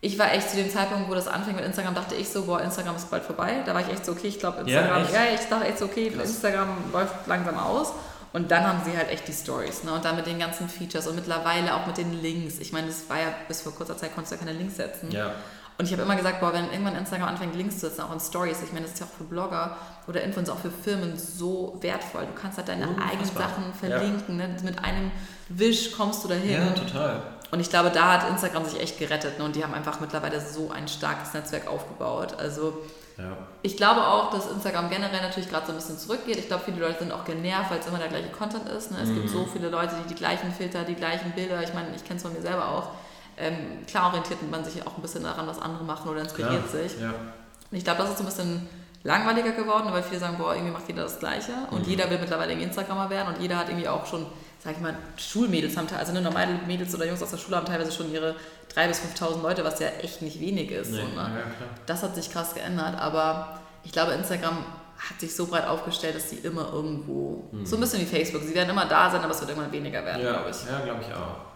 [0.00, 2.62] ich war echt zu dem Zeitpunkt, wo das anfing mit Instagram, dachte ich so, boah,
[2.62, 3.62] Instagram ist bald vorbei.
[3.66, 5.86] Da war ich echt so, okay, ich glaube, Instagram, ja, ja, ich dachte echt so,
[5.86, 6.28] okay, Krass.
[6.28, 7.92] Instagram läuft langsam aus.
[8.36, 9.94] Und dann haben sie halt echt die Stories, ne?
[9.94, 12.58] Und dann mit den ganzen Features und mittlerweile auch mit den Links.
[12.58, 15.10] Ich meine, das war ja bis vor kurzer Zeit konntest du ja keine Links setzen.
[15.10, 15.32] Ja.
[15.78, 18.20] Und ich habe immer gesagt, boah, wenn irgendwann Instagram anfängt, Links zu setzen, auch in
[18.20, 21.78] Stories, ich meine, das ist ja auch für Blogger oder Influencer, auch für Firmen so
[21.80, 22.26] wertvoll.
[22.26, 23.10] Du kannst halt deine Unfassbar.
[23.10, 24.38] eigenen Sachen verlinken.
[24.38, 24.48] Ja.
[24.48, 24.56] Ne?
[24.62, 25.10] Mit einem
[25.48, 26.50] Wisch kommst du dahin.
[26.50, 27.22] Ja, total.
[27.52, 29.38] Und ich glaube, da hat Instagram sich echt gerettet.
[29.38, 29.46] Ne?
[29.46, 32.34] Und die haben einfach mittlerweile so ein starkes Netzwerk aufgebaut.
[32.38, 32.76] Also
[33.18, 33.36] ja.
[33.62, 36.36] Ich glaube auch, dass Instagram generell natürlich gerade so ein bisschen zurückgeht.
[36.36, 38.90] Ich glaube, viele Leute sind auch genervt, weil es immer der gleiche Content ist.
[38.90, 38.98] Ne?
[39.02, 39.14] Es mhm.
[39.14, 42.16] gibt so viele Leute, die die gleichen Filter, die gleichen Bilder, ich meine, ich kenne
[42.16, 42.90] es von mir selber auch.
[43.38, 46.82] Ähm, klar orientiert man sich auch ein bisschen daran, was andere machen oder inspiriert Klar.
[46.82, 47.00] sich.
[47.00, 47.08] Ja.
[47.08, 48.68] Und ich glaube, das ist so ein bisschen
[49.02, 51.90] langweiliger geworden, weil viele sagen, boah, irgendwie macht jeder das Gleiche und mhm.
[51.90, 54.26] jeder will mittlerweile irgendwie Instagrammer werden und jeder hat irgendwie auch schon,
[54.66, 57.66] sag ich mal, Schulmädels haben, also eine normale Mädels oder Jungs aus der Schule haben
[57.66, 58.34] teilweise schon ihre
[58.74, 60.90] 3.000 bis 5.000 Leute, was ja echt nicht wenig ist.
[60.90, 61.14] Nee, so, ne?
[61.14, 64.58] ja, das hat sich krass geändert, aber ich glaube, Instagram
[64.98, 67.64] hat sich so breit aufgestellt, dass sie immer irgendwo, mhm.
[67.64, 70.04] so ein bisschen wie Facebook, sie werden immer da sein, aber es wird irgendwann weniger
[70.04, 70.56] werden, ja, glaube ich.
[70.68, 71.46] Ja, glaube ich auch.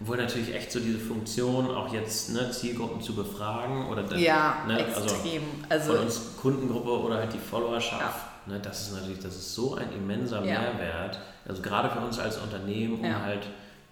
[0.00, 4.62] Obwohl natürlich echt so diese Funktion, auch jetzt ne, Zielgruppen zu befragen oder das, ja,
[4.66, 5.42] ne, also extrem.
[5.70, 8.52] Also, von uns Kundengruppe oder halt die Followerschaft, ja.
[8.52, 10.42] ne, das ist natürlich, das ist so ein immenser.
[10.42, 11.18] Mehrwert.
[11.48, 13.22] Also gerade für uns als Unternehmen, um ja.
[13.22, 13.46] halt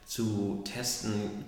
[0.04, 1.44] zu testen,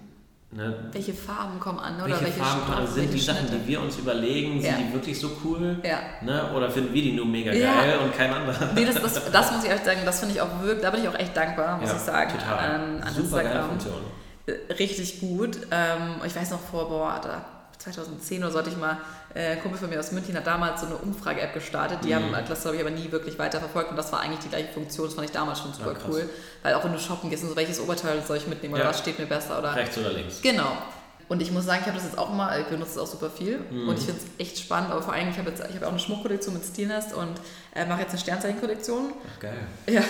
[0.50, 0.74] Ne?
[0.92, 1.96] Welche Farben kommen an?
[1.96, 2.86] Oder welche, welche Farben kommen an?
[2.86, 4.78] Sind die Sachen, die wir uns überlegen, sind ja.
[4.78, 5.76] die wirklich so cool?
[5.82, 5.98] Ja.
[6.22, 6.50] Ne?
[6.54, 7.98] Oder finden wir die nur mega geil ja.
[7.98, 8.70] und kein anderer?
[8.74, 11.02] Nee, das, das, das muss ich euch sagen, das finde ich auch wirklich, da bin
[11.02, 12.32] ich auch echt dankbar, muss ich sagen.
[12.32, 12.58] Total.
[12.58, 13.44] An, an Super Instagram.
[13.44, 14.00] geile Funktion.
[14.46, 15.58] Äh, richtig gut.
[15.70, 17.44] Ähm, ich weiß noch vor, boah, da
[17.78, 18.98] 2010 oder sollte ich mal,
[19.34, 21.98] äh, ein Kumpel von mir aus München hat damals so eine Umfrage-App gestartet.
[22.02, 22.34] Die mhm.
[22.34, 25.06] haben das, glaube ich, aber nie wirklich weiterverfolgt und das war eigentlich die gleiche Funktion.
[25.06, 26.28] Das fand ich damals schon super ja, cool.
[26.62, 28.90] Weil auch wenn du shoppen gehst und so, welches Oberteil soll ich mitnehmen oder ja.
[28.90, 29.58] was steht mir besser?
[29.58, 30.42] Oder Rechts oder links.
[30.42, 30.76] Genau.
[31.28, 33.28] Und ich muss sagen, ich habe das jetzt auch mal, ich benutze es auch super
[33.28, 33.88] viel mhm.
[33.88, 35.90] und ich finde es echt spannend, aber vor allem, ich habe jetzt, ich habe auch
[35.90, 37.34] eine Schmuckkollektion mit Stilnest und
[37.74, 39.12] äh, mache jetzt eine Sternzeichen-Kollektion.
[39.38, 39.52] Geil.
[39.86, 40.02] Ja,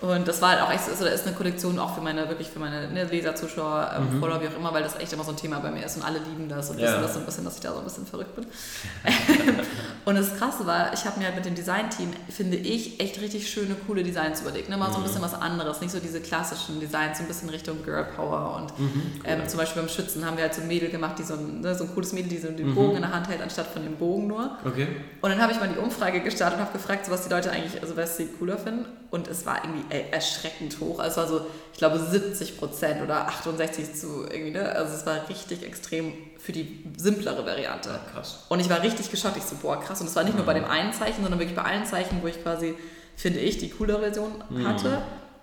[0.00, 2.48] und das war halt auch echt, also da ist eine Kollektion auch für meine, wirklich
[2.48, 4.20] für meine ne, Leser, Zuschauer, ähm, mhm.
[4.20, 6.04] Follower, wie auch immer, weil das echt immer so ein Thema bei mir ist und
[6.04, 6.88] alle lieben das und ja.
[6.88, 8.44] wissen das so ein bisschen, dass ich da so ein bisschen verrückt bin.
[10.04, 13.48] und das Krasse war, ich habe mir halt mit dem Design-Team, finde ich, echt richtig
[13.48, 14.68] schöne, coole Designs überlegt.
[14.68, 14.76] Ne?
[14.76, 15.06] Mal so ein mhm.
[15.06, 18.78] bisschen was anderes, nicht so diese klassischen Designs, so ein bisschen Richtung Girl Power und
[18.78, 19.22] mhm, cool.
[19.24, 21.60] ähm, zum Beispiel beim Schützen haben wir halt so ein Mädel gemacht, die so ein,
[21.60, 22.74] ne, so ein cooles Mädel, die so den mhm.
[22.74, 24.58] Bogen in der Hand hält, anstatt von dem Bogen nur.
[24.64, 24.88] Okay.
[25.22, 27.50] Und dann habe ich mal die Umfrage gestartet und habe gefragt, so was die Leute
[27.50, 30.98] eigentlich, also was sie cooler finden und es war irgendwie ey, erschreckend hoch.
[30.98, 34.70] Also es war so, ich glaube, 70 Prozent oder 68 zu irgendwie, ne?
[34.70, 37.90] Also es war richtig extrem für die simplere Variante.
[37.90, 38.44] Ja, krass.
[38.48, 39.36] Und ich war richtig geschockt.
[39.36, 40.00] Ich so, boah, krass.
[40.00, 40.38] Und es war nicht mhm.
[40.38, 42.74] nur bei dem einen Zeichen, sondern wirklich bei allen Zeichen, wo ich quasi,
[43.16, 44.66] finde ich, die coolere Version mhm.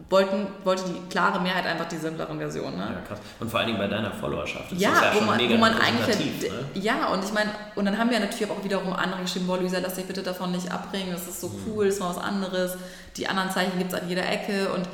[0.09, 2.77] Wollten, wollte die klare Mehrheit einfach die simpleren Versionen.
[2.77, 2.83] Ne?
[2.83, 3.19] Ja, krass.
[3.39, 4.71] Und vor allen Dingen bei deiner Followerschaft.
[4.71, 6.41] Das ja, ist ja wo, man, wo man eigentlich.
[6.41, 6.65] Ne?
[6.75, 9.79] Ja, und ich meine, und dann haben wir natürlich auch wiederum andere geschrieben, boah, Luisa,
[9.79, 11.61] lass dich bitte davon nicht abbringen, das ist so mhm.
[11.67, 12.77] cool, das ist mal was anderes.
[13.17, 14.87] Die anderen Zeichen gibt es an jeder Ecke und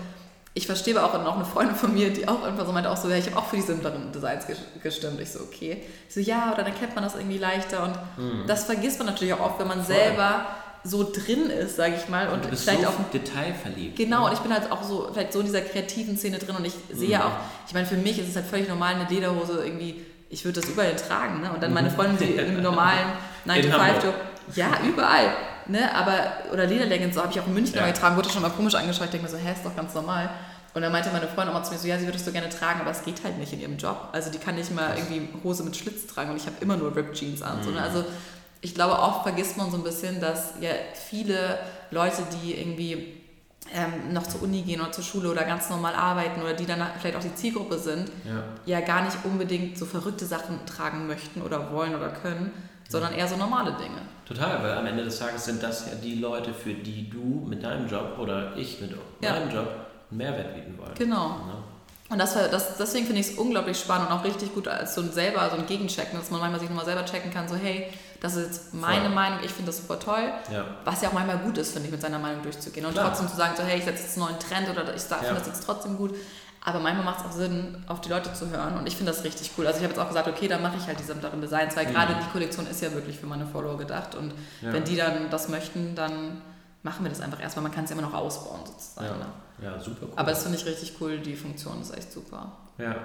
[0.57, 2.97] ich verstehe aber auch noch eine Freundin von mir, die auch einfach so meinte, auch
[2.97, 4.45] so, ja, ich habe auch für die simpleren Designs
[4.81, 5.21] gestimmt.
[5.21, 5.83] Ich so, okay.
[6.07, 8.47] Ich so, ja, oder dann kennt man das irgendwie leichter und mhm.
[8.47, 9.95] das vergisst man natürlich auch oft, wenn man Voll.
[9.95, 10.47] selber
[10.83, 12.29] so drin ist, sage ich mal.
[12.29, 13.97] Und, und vielleicht so auch Detail verliebt.
[13.97, 16.65] Genau, und ich bin halt auch so, vielleicht so in dieser kreativen Szene drin und
[16.65, 17.25] ich sehe ja mhm.
[17.25, 17.31] auch,
[17.67, 20.69] ich meine, für mich ist es halt völlig normal, eine Lederhose irgendwie, ich würde das
[20.69, 21.51] überall tragen, ne?
[21.53, 21.95] Und dann meine mhm.
[21.95, 23.13] Freundin, die in einem normalen
[23.45, 24.15] 9-to-5-Job,
[24.55, 25.33] ja, überall.
[25.69, 27.85] Ne, aber, oder Lederleggings, so habe ich auch in München ja.
[27.85, 29.05] getragen, wurde schon mal komisch angeschaut.
[29.05, 30.29] Ich denke mir so, hä, ist doch ganz normal.
[30.73, 32.31] Und dann meinte meine Freundin auch mal zu mir so, ja, sie würde es so
[32.31, 34.09] gerne tragen, aber es geht halt nicht in ihrem Job.
[34.11, 36.95] Also die kann nicht mal irgendwie Hose mit Schlitz tragen und ich habe immer nur
[36.95, 37.59] Ripped Jeans an.
[37.59, 37.63] Mhm.
[37.63, 37.81] So, ne?
[37.81, 38.05] Also
[38.61, 41.59] ich glaube, oft vergisst man so ein bisschen, dass ja viele
[41.91, 43.17] Leute, die irgendwie
[43.73, 46.81] ähm, noch zur Uni gehen oder zur Schule oder ganz normal arbeiten oder die dann
[46.99, 51.41] vielleicht auch die Zielgruppe sind, ja, ja gar nicht unbedingt so verrückte Sachen tragen möchten
[51.41, 52.51] oder wollen oder können,
[52.89, 54.01] sondern eher so normale Dinge.
[54.25, 57.63] Total, weil am Ende des Tages sind das ja die Leute, für die du mit
[57.63, 58.91] deinem Job oder ich mit
[59.21, 59.33] ja.
[59.33, 59.67] meinem Job
[60.09, 60.93] einen Mehrwert bieten wollen.
[60.97, 61.29] Genau.
[61.29, 61.63] Ja.
[62.09, 65.01] Und das, das, deswegen finde ich es unglaublich spannend und auch richtig gut als so
[65.01, 67.91] ein selber, so ein Gegenchecken, dass man manchmal sich nochmal selber checken kann, so hey,
[68.21, 69.09] das ist jetzt meine Voll.
[69.09, 70.31] Meinung, ich finde das super toll.
[70.51, 70.65] Ja.
[70.85, 72.85] Was ja auch manchmal gut ist, finde ich, mit seiner Meinung durchzugehen.
[72.85, 73.09] Und Klar.
[73.09, 75.33] trotzdem zu sagen, so hey, ich setze jetzt einen neuen Trend oder ich finde ja.
[75.33, 76.15] das jetzt trotzdem gut.
[76.63, 78.77] Aber manchmal macht es auch Sinn, auf die Leute zu hören.
[78.77, 79.67] Und ich finde das richtig cool.
[79.67, 81.87] Also ich habe jetzt auch gesagt, okay, dann mache ich halt diese mittleren Designs, weil
[81.87, 81.93] mhm.
[81.93, 84.15] gerade die Kollektion ist ja wirklich für meine Follower gedacht.
[84.15, 84.73] Und ja.
[84.73, 86.41] wenn die dann das möchten, dann
[86.83, 87.63] machen wir das einfach erstmal.
[87.63, 89.07] Man kann es ja immer noch ausbauen sozusagen.
[89.07, 89.25] Ja, ne?
[89.61, 90.13] Ja super cool.
[90.15, 91.19] Aber das finde ich richtig cool.
[91.19, 92.51] Die Funktion ist echt super.
[92.77, 92.95] Ja.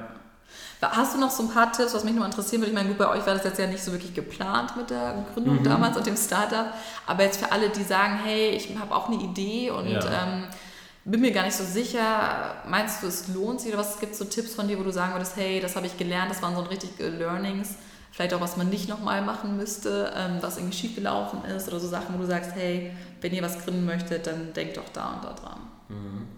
[0.81, 2.73] Hast du noch so ein paar Tipps, was mich noch interessieren würde?
[2.73, 5.25] Ich meine, gut, bei euch war das jetzt ja nicht so wirklich geplant mit der
[5.33, 5.65] Gründung mhm.
[5.65, 6.67] damals und dem Startup.
[7.07, 10.01] Aber jetzt für alle, die sagen, hey, ich habe auch eine Idee und ja.
[10.01, 10.45] ähm,
[11.05, 14.19] bin mir gar nicht so sicher, meinst du, es lohnt sich oder was gibt es
[14.19, 16.55] so Tipps von dir, wo du sagen würdest, hey, das habe ich gelernt, das waren
[16.55, 17.75] so richtige Learnings,
[18.13, 21.89] vielleicht auch was man nicht nochmal machen müsste, ähm, was irgendwie schiefgelaufen ist oder so
[21.89, 25.25] Sachen, wo du sagst, hey, wenn ihr was gründen möchtet, dann denkt doch da und
[25.25, 25.61] da dran.
[25.89, 26.29] Mhm.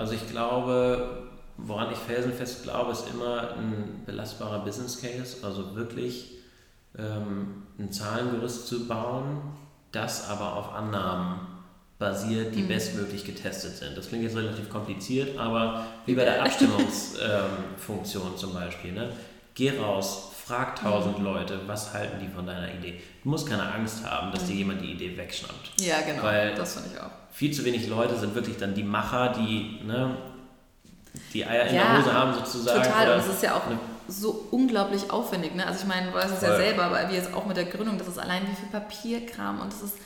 [0.00, 1.28] Also ich glaube,
[1.58, 6.38] woran ich felsenfest glaube, ist immer ein belastbarer Business Case, also wirklich
[6.96, 9.42] ähm, ein Zahlengerüst zu bauen,
[9.92, 11.40] das aber auf Annahmen
[11.98, 12.68] basiert, die mhm.
[12.68, 13.94] bestmöglich getestet sind.
[13.94, 18.92] Das klingt jetzt relativ kompliziert, aber wie bei der Abstimmungsfunktion ähm, zum Beispiel.
[18.92, 19.12] Ne?
[19.52, 21.24] Geh raus, frag tausend mhm.
[21.24, 23.00] Leute, was halten die von deiner Idee.
[23.22, 24.46] Du musst keine Angst haben, dass mhm.
[24.48, 25.80] dir jemand die Idee wegschnappt.
[25.80, 27.10] Ja, genau, Weil das finde ich auch.
[27.30, 30.16] Viel zu wenig Leute sind wirklich dann die Macher, die ne,
[31.32, 32.82] die Eier in ja, der Hose haben sozusagen.
[32.82, 33.78] Total, und es ist ja auch ne?
[34.08, 35.54] so unglaublich aufwendig.
[35.54, 35.64] Ne?
[35.64, 37.96] Also ich meine, du weißt es ja selber, aber wir jetzt auch mit der Gründung,
[37.96, 39.98] das ist allein wie viel Papierkram und das ist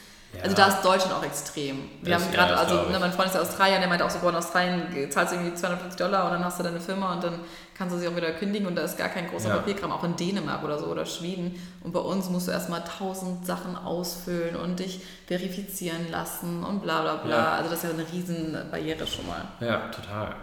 [0.43, 1.89] Also da ist Deutschland auch extrem.
[2.03, 4.05] Wir Das- haben ja, gerade, das also ne, mein Freund ist ja Australier, der meinte
[4.05, 6.81] auch so, boah, in Australien zahlst du irgendwie 250 Dollar und dann hast du deine
[6.81, 7.41] Firma und dann
[7.77, 9.57] kannst du sie auch wieder kündigen und da ist gar kein großer Ja.
[9.57, 11.59] Papierkram, auch in Dänemark oder so oder Schweden.
[11.83, 17.03] Und bei uns musst du erstmal tausend Sachen ausfüllen und dich verifizieren lassen und bla
[17.03, 17.37] bla bla.
[17.37, 17.53] Ja.
[17.57, 19.43] Also das ist ja eine riesen Barriere schon mal.
[19.61, 20.35] Ja, total.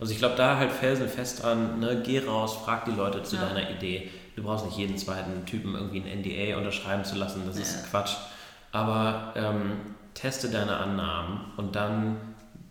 [0.00, 3.46] Also ich glaube, da halt felsenfest dran, ne, geh raus, frag die Leute zu Ja.
[3.46, 4.10] deiner Idee.
[4.36, 8.16] Du brauchst nicht jeden zweiten Typen irgendwie ein NDA unterschreiben zu lassen, das ist Quatsch.
[8.72, 9.72] Aber ähm,
[10.14, 12.16] teste deine Annahmen und dann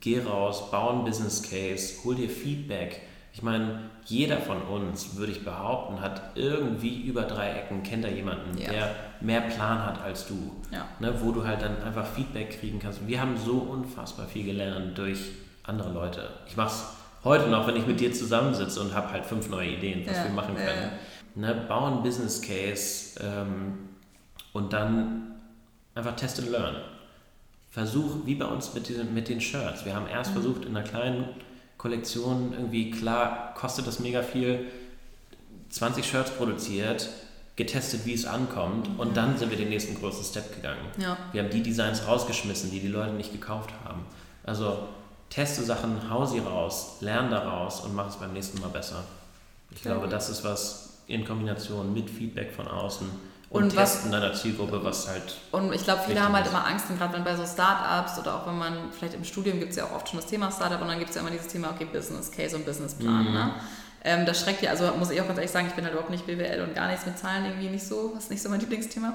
[0.01, 3.01] geh raus, bau einen Business Case, hol dir Feedback.
[3.31, 8.07] Ich meine, jeder von uns, würde ich behaupten, hat irgendwie über drei Ecken, kennt da
[8.09, 8.69] jemanden, Ja.
[8.71, 10.51] der mehr Plan hat als du.
[10.71, 10.85] Ja.
[10.99, 13.07] Ne, wo du halt dann einfach Feedback kriegen kannst.
[13.07, 15.19] Wir haben so unfassbar viel gelernt durch
[15.63, 16.29] andere Leute.
[16.47, 16.83] Ich mache es
[17.23, 20.23] heute noch, wenn ich mit dir zusammensitze und habe halt fünf neue Ideen, was Ja,
[20.25, 20.91] wir machen können.
[21.35, 23.77] Ne, bau einen Business Case ähm,
[24.51, 25.31] und dann
[25.95, 26.75] einfach test and learn.
[27.71, 29.83] Versuch, wie bei uns mit, diesen, mit den Shirts.
[29.85, 30.33] Wir haben erst Mhm.
[30.41, 31.25] versucht, in einer kleinen
[31.83, 34.71] Kollektion irgendwie, klar, kostet das mega viel,
[35.69, 37.09] 20 Shirts produziert,
[37.57, 40.79] getestet, wie es ankommt und dann sind wir den nächsten großen Step gegangen.
[40.97, 41.17] Ja.
[41.33, 44.05] Wir haben die Designs rausgeschmissen, die die Leute nicht gekauft haben.
[44.45, 44.87] Also
[45.29, 49.03] teste Sachen, hau sie raus, lern daraus und mach es beim nächsten Mal besser.
[49.71, 53.07] Ich Sehr glaube, das ist was in Kombination mit Feedback von außen
[53.53, 56.51] und, Und was- Testen deiner Zielgruppe, was halt Und ich glaube, viele haben halt ist.
[56.51, 59.59] immer Angst, und gerade wenn bei so Startups oder auch wenn man, vielleicht im Studium
[59.59, 61.31] gibt es ja auch oft schon das Thema Startup und dann gibt es ja immer
[61.31, 63.25] dieses Thema, okay, Business Case und Businessplan.
[63.27, 63.33] Mhm.
[63.33, 63.51] Ne?
[64.03, 66.11] Ähm, das schreckt ja, also muss ich auch ganz ehrlich sagen, ich bin halt überhaupt
[66.11, 68.59] nicht BWL und gar nichts mit Zahlen irgendwie nicht so, das ist nicht so mein
[68.59, 69.13] Lieblingsthema.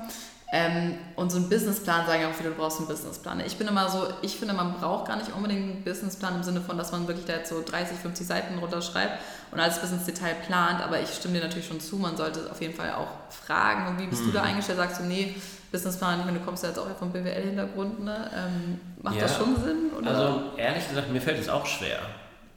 [0.51, 3.41] Ähm, und so ein Businessplan sagen ja auch viele, du brauchst einen Businessplan.
[3.41, 6.63] Ich bin immer so, ich finde, man braucht gar nicht unbedingt einen Businessplan im Sinne
[6.63, 9.19] von, dass man wirklich da jetzt so 30, 50 Seiten runterschreibt
[9.51, 10.81] und alles bis ins Detail plant.
[10.83, 13.89] Aber ich stimme dir natürlich schon zu, man sollte auf jeden Fall auch fragen.
[13.89, 14.79] Und wie bist du da eingestellt?
[14.79, 15.35] Sagst du, nee,
[15.71, 18.31] Businessplan, ich meine, du kommst ja jetzt auch vom BWL-Hintergrund, ne?
[18.35, 19.39] Ähm, macht das Ja.
[19.45, 19.91] schon Sinn?
[19.99, 20.09] Oder?
[20.11, 21.99] Also ehrlich gesagt, mir fällt es auch schwer.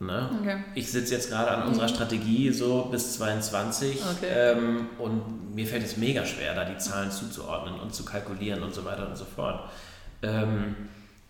[0.01, 0.29] Ne?
[0.41, 0.57] Okay.
[0.73, 4.27] Ich sitze jetzt gerade an unserer Strategie so bis 22 Okay.
[4.29, 8.73] ähm, und mir fällt es mega schwer, da die Zahlen zuzuordnen und zu kalkulieren und
[8.73, 9.69] so weiter und so fort.
[10.23, 10.75] Ähm,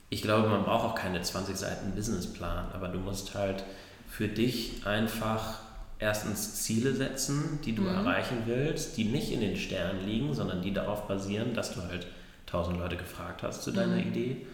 [0.09, 3.63] ich glaube, man braucht auch keine 20 Seiten Businessplan, aber du musst halt
[4.09, 5.59] für dich einfach
[5.99, 10.73] erstens Ziele setzen, die du erreichen willst, die nicht in den Sternen liegen, sondern die
[10.73, 12.07] darauf basieren, dass du halt
[12.47, 14.45] 1000 Leute gefragt hast zu deiner Idee.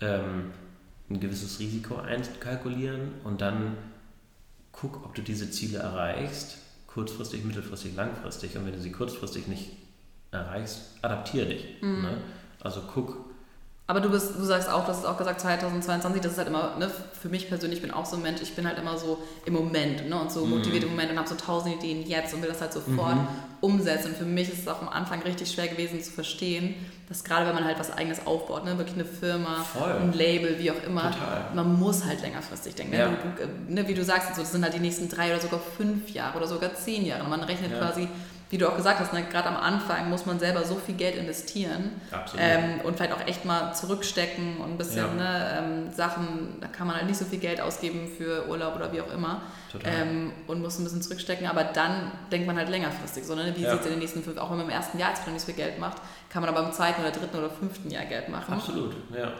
[0.00, 0.52] Ähm,
[1.10, 3.76] ein gewisses Risiko einkalkulieren und dann
[4.72, 8.56] guck, ob du diese Ziele erreichst, kurzfristig, mittelfristig, langfristig.
[8.56, 9.72] Und wenn du sie kurzfristig nicht
[10.30, 11.82] erreichst, adaptiere dich.
[12.02, 12.18] Ne?
[12.60, 13.24] Also guck,
[13.86, 16.74] Aber du bist, du sagst auch, du hast auch gesagt 2022, das ist halt immer,
[16.78, 19.18] ne, für mich persönlich, ich bin auch so ein Mensch, ich bin halt immer so
[19.44, 22.40] im Moment, ne, und so motiviert im Moment und habe so tausend Ideen jetzt und
[22.40, 23.16] will das halt sofort
[23.60, 24.08] umsetzen.
[24.08, 26.74] Und für mich ist es auch am Anfang richtig schwer gewesen zu verstehen,
[27.10, 29.92] dass gerade wenn man halt was eigenes aufbaut, ne, wirklich eine Firma, Voll.
[30.00, 31.44] ein Label, wie auch immer, Total.
[31.54, 32.94] man muss halt längerfristig denken.
[32.94, 33.08] Ja.
[33.08, 35.42] Du, du, äh, ne, wie du sagst, so, das sind halt die nächsten drei oder
[35.42, 37.24] sogar fünf Jahre oder sogar zehn Jahre.
[37.24, 37.80] Und man rechnet Ja.
[37.80, 38.08] quasi,
[38.54, 41.16] wie du auch gesagt hast, ne, gerade am Anfang muss man selber so viel Geld
[41.16, 41.90] investieren.
[42.38, 45.12] Ähm, und vielleicht auch echt mal zurückstecken und ein bisschen Ja.
[45.12, 48.92] ne, ähm, Sachen, da kann man halt nicht so viel Geld ausgeben für Urlaub oder
[48.92, 49.42] wie auch immer.
[49.84, 53.24] Ähm, und muss ein bisschen zurückstecken, aber dann denkt man halt längerfristig.
[53.24, 53.52] So, ne?
[53.56, 53.72] Wie Ja.
[53.72, 55.42] sieht es in den nächsten fünf, auch wenn man im ersten Jahr jetzt noch nicht
[55.44, 55.96] so viel Geld macht,
[56.30, 58.54] kann man aber im zweiten oder dritten oder fünften Jahr Geld machen.
[58.54, 59.32] absolut, ja.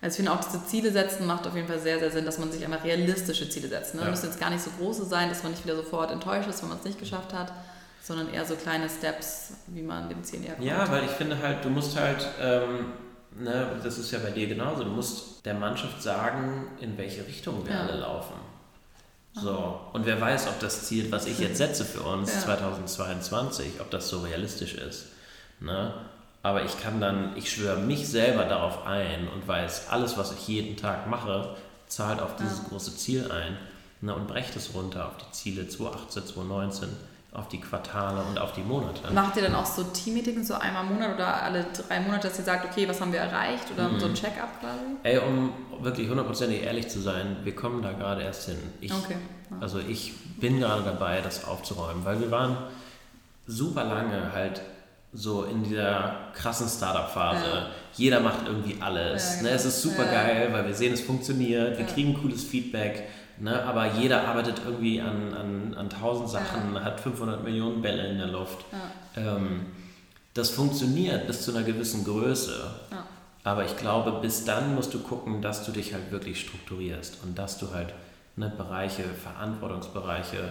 [0.00, 2.38] Also ich finde auch diese Ziele setzen macht auf jeden Fall sehr, sehr Sinn, dass
[2.38, 3.94] man sich einmal realistische Ziele setzt.
[3.94, 4.00] Ne?
[4.02, 4.08] Ja.
[4.10, 6.70] Müssen jetzt gar nicht so große sein, dass man nicht wieder sofort enttäuscht ist, wenn
[6.70, 7.52] man es nicht geschafft hat,
[8.06, 10.64] sondern eher so kleine Steps, wie man dem Ziel näher kommt.
[10.64, 12.92] Ja, weil ich finde halt, du musst halt, ähm,
[13.36, 17.66] ne, das ist ja bei dir genauso, du musst der Mannschaft sagen, in welche Richtung
[17.66, 17.80] wir Ja.
[17.80, 18.34] alle laufen.
[19.34, 22.40] So, und wer weiß, ob das Ziel, was ich jetzt setze für uns Ja.
[22.42, 25.06] 2022, ob das so realistisch ist.
[25.60, 25.92] Ne?
[26.44, 30.46] Aber ich kann dann, ich schwöre mich selber darauf ein und weiß, alles, was ich
[30.46, 31.56] jeden Tag mache,
[31.88, 32.64] zahlt auf dieses Ja.
[32.68, 33.56] große Ziel ein
[34.00, 36.88] ne, und brecht es runter auf die Ziele 2018, 2019,
[37.36, 39.12] auf die Quartale und auf die Monate.
[39.12, 42.38] Macht ihr dann auch so Team-Meetings so einmal im Monat oder alle drei Monate, dass
[42.38, 44.00] ihr sagt, okay, was haben wir erreicht oder Mhm.
[44.00, 44.80] so ein Check-up quasi?
[45.02, 48.56] Ey, um wirklich hundertprozentig ehrlich zu sein, wir kommen da gerade erst hin.
[48.80, 49.16] Ich, Okay.
[49.50, 49.56] Ja.
[49.60, 52.56] Also ich bin gerade dabei, das aufzuräumen, weil wir waren
[53.46, 54.60] super lange halt
[55.12, 57.44] so in dieser krassen Startup-Phase.
[57.46, 57.66] Ja.
[57.94, 59.24] Jeder macht irgendwie alles.
[59.24, 59.42] Ja, ne?
[59.44, 59.54] genau.
[59.54, 63.04] Es ist super geil, weil wir sehen, es funktioniert, wir kriegen cooles Feedback.
[63.38, 63.62] Ne?
[63.64, 68.28] Aber jeder arbeitet irgendwie an, an, an tausend Sachen, hat 500 Millionen Bälle in der
[68.28, 68.64] Luft.
[69.16, 69.36] Ja.
[69.36, 69.66] Ähm,
[70.34, 72.70] das funktioniert bis zu einer gewissen Größe.
[72.90, 73.04] Ja.
[73.44, 77.38] Aber ich glaube, bis dann musst du gucken, dass du dich halt wirklich strukturierst und
[77.38, 77.94] dass du halt
[78.36, 80.50] ne, Bereiche, Verantwortungsbereiche Und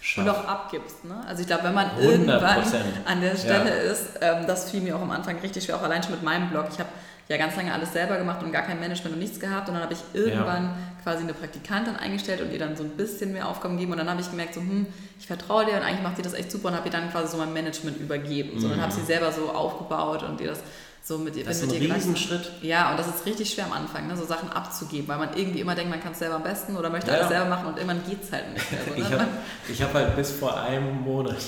[0.00, 0.30] schaffst.
[0.30, 1.04] auch abgibst.
[1.04, 1.14] Ne?
[1.26, 2.00] Also ich glaube, wenn man 100%.
[2.00, 2.62] irgendwann
[3.06, 3.92] an der Stelle Ja.
[3.92, 6.48] ist, ähm, das fiel mir auch am Anfang richtig schwer, auch allein schon mit meinem
[6.50, 6.66] Blog.
[6.72, 6.88] Ich habe
[7.32, 9.68] ja ganz lange alles selber gemacht und gar kein Management und nichts gehabt.
[9.68, 10.76] Und dann habe ich irgendwann ja.
[11.02, 13.92] quasi eine Praktikantin eingestellt und ihr dann so ein bisschen mehr Aufgaben gegeben.
[13.92, 14.86] Und dann habe ich gemerkt, so, hm,
[15.18, 17.32] ich vertraue dir und eigentlich macht sie das echt super und habe ihr dann quasi
[17.32, 18.60] so mein Management übergeben.
[18.60, 18.72] So, mhm.
[18.72, 20.60] dann habe sie selber so aufgebaut und ihr das
[21.04, 22.52] so mit das ist ein Riesenschritt.
[22.62, 25.60] Ja, und das ist richtig schwer am Anfang, ne, so Sachen abzugeben, weil man irgendwie
[25.60, 27.16] immer denkt, man kann es selber am besten oder möchte ja.
[27.16, 28.80] alles selber machen und irgendwann geht es halt nicht mehr.
[28.86, 29.26] So, ne?
[29.68, 31.42] Ich habe hab halt bis vor einem Monat,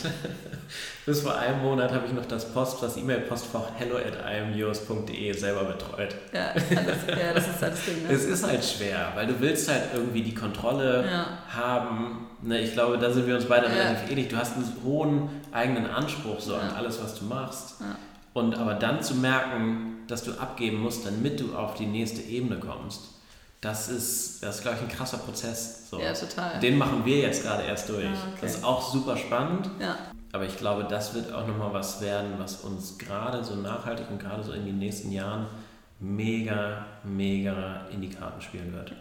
[1.07, 5.65] bis vor einem Monat habe ich noch das Post, das E-Mail-Postfach hello at imyours.de selber
[5.65, 6.15] betreut.
[6.33, 8.07] Ja, alles, ja, das ist halt das Ding.
[8.07, 8.13] Ne?
[8.13, 11.27] Es ist halt schwer, weil du willst halt irgendwie die Kontrolle ja.
[11.55, 12.27] haben.
[12.43, 14.29] Ne, ich glaube, da sind wir uns beide relativ ähnlich.
[14.29, 17.81] Du hast einen hohen eigenen Anspruch so an alles, was du machst.
[17.81, 17.97] Ja.
[18.33, 22.59] Und aber dann zu merken, dass du abgeben musst, damit du auf die nächste Ebene
[22.59, 23.03] kommst,
[23.61, 25.89] das ist, das ist glaube ich, ein krasser Prozess.
[25.89, 25.99] So.
[25.99, 26.61] Ja, total.
[26.61, 28.05] Den machen wir jetzt gerade erst durch.
[28.05, 28.39] Ah, okay.
[28.43, 29.71] Das ist auch super spannend.
[29.81, 29.97] Ja.
[30.35, 34.19] Aber ich glaube, das wird auch nochmal was werden, was uns gerade so nachhaltig und
[34.19, 35.47] gerade so in den nächsten Jahren
[36.01, 38.91] mega, mega in die Karten spielen wird.
[38.91, 38.97] Ja.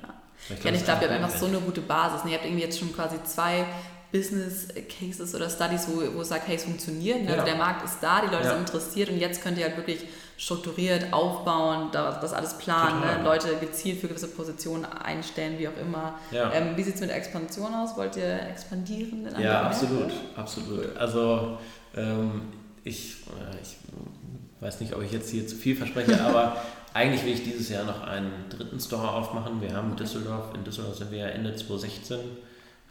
[0.50, 2.22] Ich glaube, ja, ich glaube, ihr habt einfach so eine gute Basis.
[2.30, 3.66] Ihr habt irgendwie jetzt schon quasi zwei
[4.14, 4.68] Business
[5.00, 7.36] Cases oder Studies, wo, wo es sagt, hey, es funktioniert, ne?
[7.36, 7.44] ja.
[7.44, 8.52] der Markt ist da, die Leute ja.
[8.52, 10.06] sind interessiert und jetzt könnt ihr halt wirklich
[10.38, 13.24] strukturiert aufbauen, das alles planen, ne?
[13.24, 16.20] Leute gezielt für gewisse Positionen einstellen, wie auch immer.
[16.32, 16.52] Ja.
[16.54, 17.98] Ähm, wie sieht es mit der Expansion aus?
[17.98, 19.28] Wollt ihr expandieren?
[19.40, 20.96] ja, absolut, absolut.
[20.96, 21.58] Also
[21.96, 22.42] ähm,
[22.84, 23.78] ich, äh, ich
[24.60, 26.58] weiß nicht, ob ich jetzt hier zu viel verspreche, aber
[26.94, 29.60] eigentlich will ich dieses Jahr noch einen dritten Store aufmachen.
[29.62, 32.20] Wir haben Düsseldorf, in Düsseldorf sind wir ja Ende 2016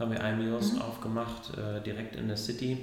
[0.03, 0.83] haben wir Almios mhm.
[0.83, 2.77] aufgemacht, äh, direkt in der City,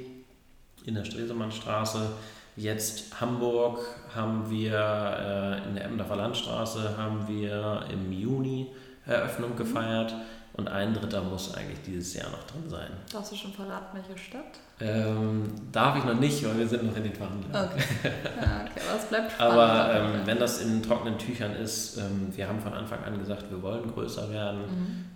[0.86, 2.11] in der Stresemannstraße.
[2.55, 3.80] Jetzt Hamburg
[4.15, 8.67] haben wir äh, in der Emdorfer Landstraße haben wir im Juni
[9.05, 9.57] Eröffnung mhm.
[9.57, 10.15] gefeiert
[10.53, 12.89] und ein Dritter muss eigentlich dieses Jahr noch drin sein.
[13.11, 14.59] Darfst du schon verraten, welche Stadt?
[14.82, 17.55] Ähm, darf ich noch nicht, weil wir sind noch in den Verhandlungen.
[17.55, 19.53] Okay, ja, okay aber es bleibt spannend.
[19.53, 23.49] Aber ähm, wenn das in trockenen Tüchern ist, ähm, wir haben von Anfang an gesagt,
[23.49, 24.59] wir wollen größer werden.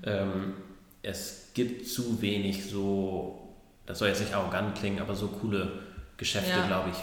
[0.04, 0.54] Mhm.
[1.04, 3.54] Es gibt zu wenig so,
[3.86, 5.72] das soll jetzt nicht arrogant klingen, aber so coole
[6.18, 6.66] Geschäfte, ja.
[6.66, 6.98] glaube ich,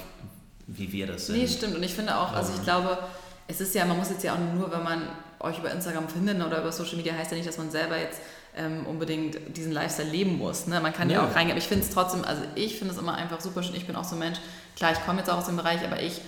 [0.66, 1.38] wie wir das sind.
[1.38, 1.76] Nee, stimmt.
[1.76, 2.64] Und ich finde auch, also ich ähm.
[2.64, 2.98] glaube,
[3.46, 5.02] es ist ja, man muss jetzt ja auch nur, wenn man
[5.40, 8.20] euch über Instagram findet oder über Social Media, heißt ja nicht, dass man selber jetzt
[8.56, 10.66] ähm, unbedingt diesen Lifestyle leben muss.
[10.66, 10.80] Ne?
[10.80, 13.00] Man kann ja, ja auch reingehen, aber ich finde es trotzdem, also ich finde es
[13.00, 13.74] immer einfach super schön.
[13.74, 14.38] Ich bin auch so ein Mensch,
[14.76, 16.20] klar, ich komme jetzt auch aus dem Bereich, aber ich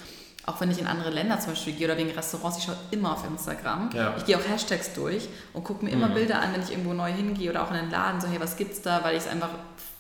[0.44, 3.12] auch wenn ich in andere Länder zum Beispiel gehe oder wegen Restaurants, ich schaue immer
[3.12, 3.90] auf Instagram.
[3.94, 4.14] Ja.
[4.16, 6.14] Ich gehe auch Hashtags durch und gucke mir immer mhm.
[6.14, 8.56] Bilder an, wenn ich irgendwo neu hingehe oder auch in den Laden, so hey, was
[8.56, 9.50] gibt's da, weil ich es einfach,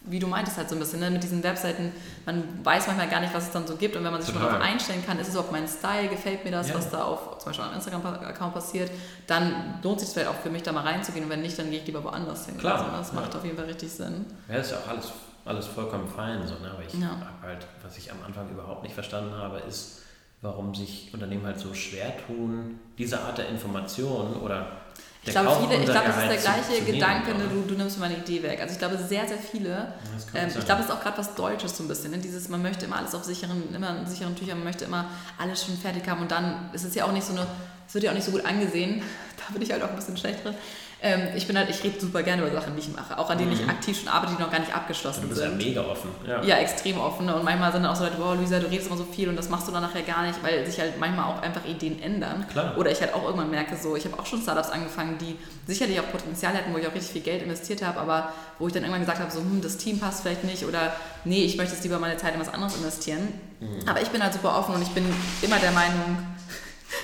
[0.00, 1.92] wie du meintest halt so ein bisschen, ne, mit diesen Webseiten,
[2.26, 4.48] man weiß manchmal gar nicht, was es dann so gibt und wenn man sich Total.
[4.48, 6.74] schon darauf einstellen kann, ist es auch mein Style, gefällt mir das, ja.
[6.74, 8.90] was da auf zum Beispiel am Instagram-Account passiert,
[9.28, 11.70] dann lohnt sich es vielleicht auch für mich da mal reinzugehen und wenn nicht, dann
[11.70, 12.58] gehe ich lieber woanders hin.
[12.58, 12.78] Klar.
[12.78, 14.26] Also, das macht auf jeden Fall richtig Sinn.
[14.48, 15.12] Ja, das ist ja auch alles,
[15.44, 16.72] alles vollkommen fein, so, ne?
[16.72, 17.16] aber ich ja.
[17.42, 20.01] halt, was ich am Anfang überhaupt nicht verstanden habe, ist,
[20.42, 24.82] warum sich Unternehmen halt so schwer tun, diese Art der Information oder
[25.24, 28.00] ich glaube, viele, ich glaube, das ist der gleiche zu, Gedanke, ne, du, du nimmst
[28.00, 28.60] meine Idee weg.
[28.60, 29.94] Also ich glaube, sehr, sehr viele,
[30.34, 32.18] ähm, ich glaube, das ist auch gerade was Deutsches so ein bisschen, ne?
[32.18, 35.64] dieses, man möchte immer alles auf sicheren, immer in sicheren Tüchern, man möchte immer alles
[35.64, 37.46] schon fertig haben und dann ist es ja auch nicht so eine,
[37.86, 39.00] es wird ja auch nicht so gut angesehen,
[39.36, 40.56] da bin ich halt auch ein bisschen schlecht drin,
[41.02, 43.36] ähm, ich bin halt, ich rede super gerne über Sachen, die ich mache, auch an
[43.36, 43.56] denen mhm.
[43.60, 45.30] ich aktiv schon arbeite, die noch gar nicht abgeschlossen sind.
[45.30, 45.60] Du bist sind.
[45.60, 46.10] ja mega offen.
[46.26, 46.42] Ja.
[46.42, 47.28] ja, extrem offen.
[47.28, 49.34] Und manchmal sind dann auch so Leute, wow, Luisa, du redest immer so viel und
[49.34, 52.46] das machst du dann nachher gar nicht, weil sich halt manchmal auch einfach Ideen ändern.
[52.52, 52.78] Klar.
[52.78, 55.36] Oder ich halt auch irgendwann merke, so, ich habe auch schon Startups angefangen, die
[55.66, 58.72] sicherlich auch Potenzial hätten, wo ich auch richtig viel Geld investiert habe, aber wo ich
[58.72, 60.92] dann irgendwann gesagt habe, so, hm, das Team passt vielleicht nicht oder
[61.24, 63.26] nee, ich möchte jetzt lieber meine Zeit in was anderes investieren.
[63.58, 63.88] Mhm.
[63.88, 65.04] Aber ich bin halt super offen und ich bin
[65.42, 66.16] immer der Meinung,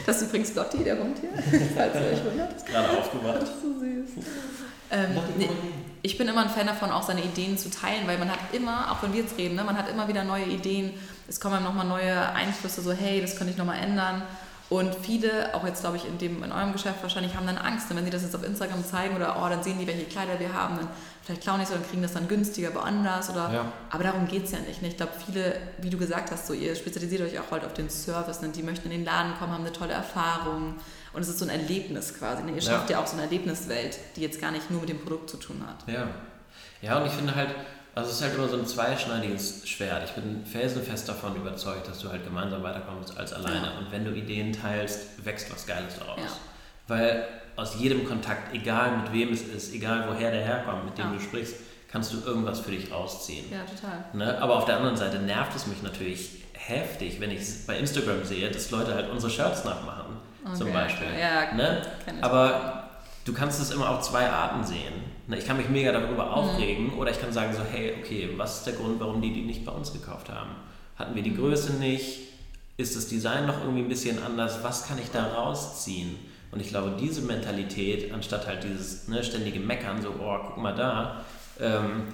[0.07, 1.31] das ist übrigens Lotti, der Hund hier,
[1.77, 2.57] falls ihr euch wundert.
[2.57, 3.43] Ist gerade aufgewacht.
[3.43, 4.25] Das ist so süß.
[4.91, 5.51] Ähm, nee,
[6.03, 8.93] ich bin immer ein Fan davon, auch seine Ideen zu teilen, weil man hat immer,
[8.93, 10.95] auch wenn wir jetzt reden, ne, man hat immer wieder neue Ideen.
[11.29, 14.23] Es kommen einem nochmal neue Einflüsse, so hey, das könnte ich nochmal ändern.
[14.71, 17.89] Und viele, auch jetzt glaube ich in, dem, in eurem Geschäft wahrscheinlich, haben dann Angst,
[17.95, 20.53] wenn sie das jetzt auf Instagram zeigen oder oh, dann sehen die, welche Kleider wir
[20.53, 20.89] haben, dann
[21.23, 23.31] vielleicht klauen nicht so, dann kriegen das dann günstiger woanders.
[23.31, 23.73] Oder, ja.
[23.89, 24.83] Aber darum geht es ja nicht.
[24.83, 24.89] Ne?
[24.89, 27.89] Ich glaube, viele, wie du gesagt hast, so, ihr spezialisiert euch auch halt auf den
[27.89, 28.51] Service, ne?
[28.51, 30.75] die möchten in den Laden kommen, haben eine tolle Erfahrung.
[31.15, 32.43] Und es ist so ein Erlebnis quasi.
[32.43, 32.53] Ne?
[32.53, 32.99] Ihr schafft ja.
[32.99, 35.65] ja auch so eine Erlebniswelt, die jetzt gar nicht nur mit dem Produkt zu tun
[35.67, 35.91] hat.
[35.91, 36.09] Ja.
[36.81, 37.51] Ja, und ich finde halt,
[37.99, 40.05] also es ist halt immer so ein zweischneidiges Schwert.
[40.05, 43.67] Ich bin felsenfest davon überzeugt, dass du halt gemeinsam weiterkommst als alleine.
[43.67, 43.79] Ja.
[43.79, 46.21] Und wenn du Ideen teilst, wächst was Geiles daraus.
[46.21, 46.31] Ja.
[46.87, 51.07] Weil aus jedem Kontakt, egal mit wem es ist, egal woher der herkommt, mit dem
[51.07, 51.13] ja.
[51.13, 51.57] du sprichst,
[51.91, 53.47] kannst du irgendwas für dich rausziehen.
[53.51, 54.05] Ja, total.
[54.13, 54.41] Ne?
[54.41, 58.49] Aber auf der anderen Seite nervt es mich natürlich heftig, wenn ich bei Instagram sehe,
[58.49, 60.55] dass Leute halt unsere Shirts nachmachen, okay.
[60.57, 61.09] zum Beispiel.
[61.19, 61.83] Ja, ne?
[62.21, 62.91] Aber
[63.25, 65.18] du kannst es immer auf zwei Arten sehen.
[65.37, 66.33] Ich kann mich mega darüber mhm.
[66.33, 69.43] aufregen oder ich kann sagen so, hey, okay, was ist der Grund, warum die die
[69.43, 70.51] nicht bei uns gekauft haben?
[70.97, 71.39] Hatten wir die mhm.
[71.39, 72.29] Größe nicht?
[72.79, 74.63] ist das Design noch irgendwie ein bisschen anders?
[74.63, 76.17] Was kann ich da rausziehen?
[76.51, 80.75] Und ich glaube, diese Mentalität, anstatt halt dieses ne, ständige Meckern, so, oh, guck mal
[80.75, 81.25] da,
[81.61, 82.05] ähm,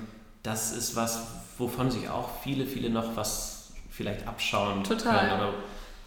[0.43, 1.21] das ist was,
[1.59, 5.29] wovon sich auch viele, viele noch was vielleicht abschauen Total.
[5.29, 5.55] können.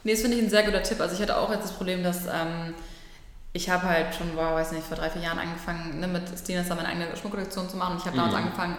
[0.03, 0.99] Nee, das finde ich ein sehr guter Tipp.
[0.99, 2.73] Also ich hatte auch jetzt das Problem, dass ähm,
[3.57, 6.69] ich habe halt schon, wow, weiß nicht, vor drei, vier Jahren angefangen, ne, mit Stinas
[6.69, 7.93] meine eigene Schmuckkollektion zu machen.
[7.93, 8.43] Und ich habe damals mhm.
[8.43, 8.77] angefangen,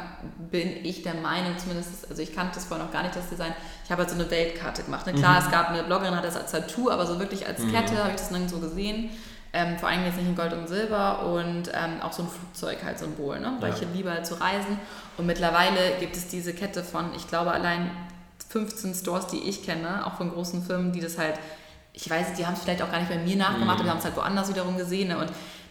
[0.52, 3.52] bin ich der Meinung zumindest, also ich kannte das vorher noch gar nicht, das Design,
[3.84, 5.04] ich habe halt so eine Weltkarte gemacht.
[5.06, 5.14] Ne?
[5.14, 5.46] Klar, mhm.
[5.46, 7.72] es gab eine Bloggerin, hat das als Tattoo, aber so wirklich als mhm.
[7.72, 9.10] Kette habe ich das nirgendwo gesehen.
[9.52, 12.84] Ähm, vor allem jetzt nicht in Gold und Silber und ähm, auch so ein Flugzeug
[12.84, 13.54] halt Symbol, ne?
[13.58, 13.76] weil ja.
[13.76, 14.78] ich liebe halt zu reisen.
[15.16, 17.90] Und mittlerweile gibt es diese Kette von, ich glaube, allein
[18.50, 21.34] 15 Stores, die ich kenne, auch von großen Firmen, die das halt,
[22.00, 23.70] ich weiß, die haben es vielleicht auch gar nicht bei mir nachgemacht, mhm.
[23.70, 25.08] aber die haben es halt woanders wiederum gesehen.
[25.08, 25.18] Ne?
[25.18, 25.30] Und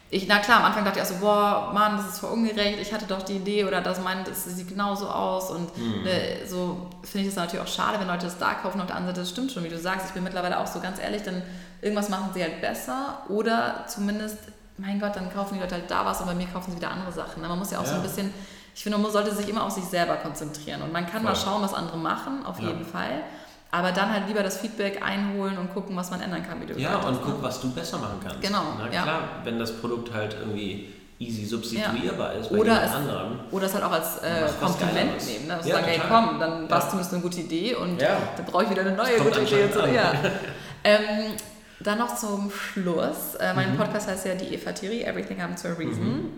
[0.10, 2.80] ich, na klar, am Anfang dachte ich auch so, boah, Mann, das ist voll ungerecht,
[2.82, 6.04] ich hatte doch die Idee oder das meint, es sieht genauso aus und mhm.
[6.04, 8.80] ne, so finde ich es natürlich auch schade, wenn Leute das da kaufen.
[8.82, 10.82] Auf der anderen Seite, das stimmt schon, wie du sagst, ich bin mittlerweile auch so
[10.82, 11.42] ganz ehrlich, dann
[11.82, 14.38] irgendwas machen sie halt besser oder zumindest,
[14.78, 16.92] mein Gott, dann kaufen die Leute halt da was und bei mir kaufen sie wieder
[16.92, 17.42] andere Sachen.
[17.42, 17.48] Ne?
[17.48, 17.90] Man muss ja auch ja.
[17.90, 18.34] so ein bisschen,
[18.76, 21.32] ich finde, man sollte sich immer auf sich selber konzentrieren und man kann Voll.
[21.32, 22.68] mal schauen, was andere machen, auf ja.
[22.68, 23.24] jeden Fall.
[23.72, 26.80] Aber dann halt lieber das Feedback einholen und gucken, was man ändern kann, wie du
[26.80, 28.42] Ja, und guck, was du besser machen kannst.
[28.42, 28.64] Genau.
[28.78, 29.22] Na klar, ja.
[29.44, 32.40] wenn das Produkt halt irgendwie easy substituierbar ja.
[32.40, 33.40] ist bei oder es, anderen.
[33.52, 35.48] Oder es halt auch als äh, Kompliment nehmen.
[35.48, 35.60] Ne?
[35.64, 36.70] Ja, sagen, hey komm, dann ja.
[36.70, 39.68] warst du eine gute Idee und dann brauche ich wieder eine neue gute Idee.
[39.74, 40.14] So, ja.
[40.84, 41.34] ähm,
[41.80, 43.36] dann noch zum Schluss.
[43.40, 43.78] Äh, mein mhm.
[43.78, 46.04] Podcast heißt ja die Eva Thierry, Everything Happens for a Reason.
[46.04, 46.30] Mhm.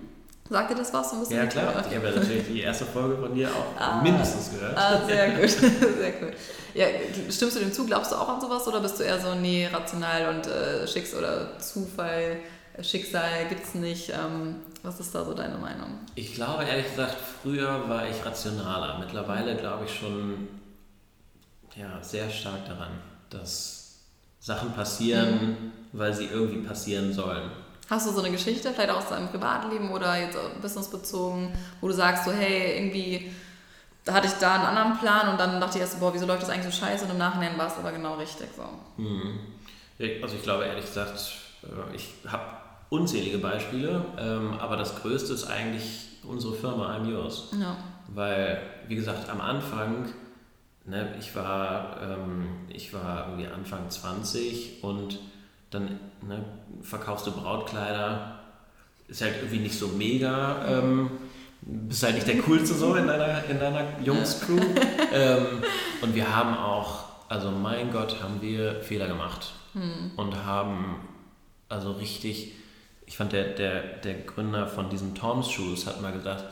[0.50, 1.30] Sagt ihr das was?
[1.30, 1.86] Ja, klar.
[1.88, 4.76] Ich habe ja natürlich die erste Folge von dir auch ah, mindestens gehört.
[4.76, 5.50] Ah, sehr gut.
[5.50, 6.34] sehr cool.
[6.74, 6.86] Ja,
[7.30, 7.86] stimmst du dem zu?
[7.86, 11.14] Glaubst du auch an sowas oder bist du eher so, nee, rational und äh, Schicks
[11.14, 12.38] oder Zufall,
[12.82, 14.10] Schicksal gibt es nicht?
[14.10, 16.00] Ähm, was ist da so deine Meinung?
[16.16, 18.98] Ich glaube, ehrlich gesagt, früher war ich rationaler.
[19.00, 20.48] Mittlerweile glaube ich schon
[21.76, 22.92] ja, sehr stark daran,
[23.30, 24.00] dass
[24.40, 25.72] Sachen passieren, mhm.
[25.92, 27.52] weil sie irgendwie passieren sollen.
[27.90, 31.94] Hast du so eine Geschichte, vielleicht auch aus deinem Privatleben oder jetzt businessbezogen, wo du
[31.94, 33.32] sagst, so hey, irgendwie
[34.08, 36.50] hatte ich da einen anderen Plan und dann dachte ich erst, boah, wieso läuft das
[36.50, 38.64] eigentlich so scheiße und im Nachhinein war es aber genau richtig so.
[39.02, 39.40] Mhm.
[40.22, 41.20] Also ich glaube ehrlich gesagt,
[41.64, 42.44] äh, ich habe
[42.90, 47.50] unzählige Beispiele, ähm, aber das Größte ist eigentlich unsere Firma I'm Yours.
[47.60, 47.78] Ja.
[48.08, 50.10] Weil, wie gesagt, am Anfang,
[50.86, 55.20] ne, ich, war, ähm, ich war irgendwie Anfang 20 und
[55.70, 56.44] dann ne,
[56.82, 58.40] verkaufst du Brautkleider,
[59.08, 61.12] ist halt irgendwie nicht so mega, ähm,
[61.62, 64.60] bist halt nicht der Coolste so in deiner, in deiner Jungs-Crew.
[65.14, 65.64] ähm,
[66.02, 70.12] und wir haben auch, also mein Gott, haben wir Fehler gemacht hm.
[70.16, 71.08] und haben
[71.70, 72.54] also richtig,
[73.06, 76.46] ich fand der, der, der Gründer von diesem Tom's Shoes hat mal gesagt,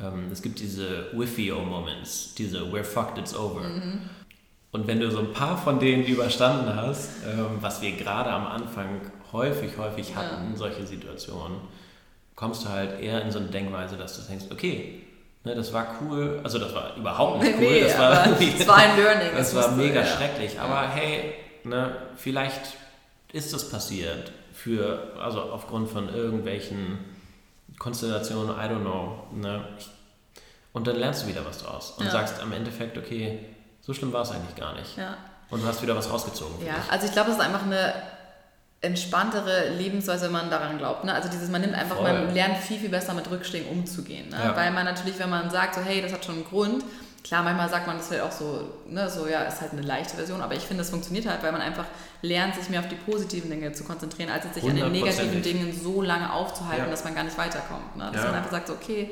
[0.00, 3.60] ähm, es gibt diese Wiffio-Moments, diese We're fucked, it's over.
[3.60, 4.00] Mhm.
[4.74, 8.44] Und wenn du so ein paar von denen überstanden hast, ähm, was wir gerade am
[8.44, 10.56] Anfang häufig, häufig hatten, ja.
[10.56, 11.58] solche Situationen,
[12.34, 15.04] kommst du halt eher in so eine Denkweise, dass du denkst, okay,
[15.44, 18.76] ne, das war cool, also das war überhaupt nicht cool, nee, das, war, das war
[18.78, 19.28] ein Learning.
[19.36, 20.06] Das, das war mega ja.
[20.06, 20.90] schrecklich, aber ja.
[20.90, 22.72] hey, ne, vielleicht
[23.32, 26.98] ist das passiert für, also aufgrund von irgendwelchen
[27.78, 29.68] Konstellationen, I don't know, ne,
[30.72, 33.38] und dann lernst du wieder was draus und sagst am Endeffekt, okay,
[33.84, 34.96] so schlimm war es eigentlich gar nicht.
[34.96, 35.16] Ja.
[35.50, 36.64] Und du hast wieder was rausgezogen.
[36.64, 36.90] Ja, dich.
[36.90, 37.94] also ich glaube, es ist einfach eine
[38.80, 41.04] entspanntere Lebensweise, wenn man daran glaubt.
[41.04, 41.14] Ne?
[41.14, 42.12] Also dieses, man nimmt einfach, Voll.
[42.12, 44.28] man lernt viel, viel besser mit Rückschlägen umzugehen.
[44.28, 44.36] Ne?
[44.42, 44.56] Ja.
[44.56, 46.84] Weil man natürlich, wenn man sagt, so hey, das hat schon einen Grund,
[47.22, 50.16] klar, manchmal sagt man das vielleicht auch so, ne, so ja, ist halt eine leichte
[50.16, 51.86] Version, aber ich finde, das funktioniert halt, weil man einfach
[52.20, 55.78] lernt, sich mehr auf die positiven Dinge zu konzentrieren, als sich an den negativen Dingen
[55.78, 56.90] so lange aufzuhalten, ja.
[56.90, 57.96] dass man gar nicht weiterkommt.
[57.96, 58.10] Ne?
[58.12, 58.28] Dass ja.
[58.28, 59.10] man einfach sagt, so, okay,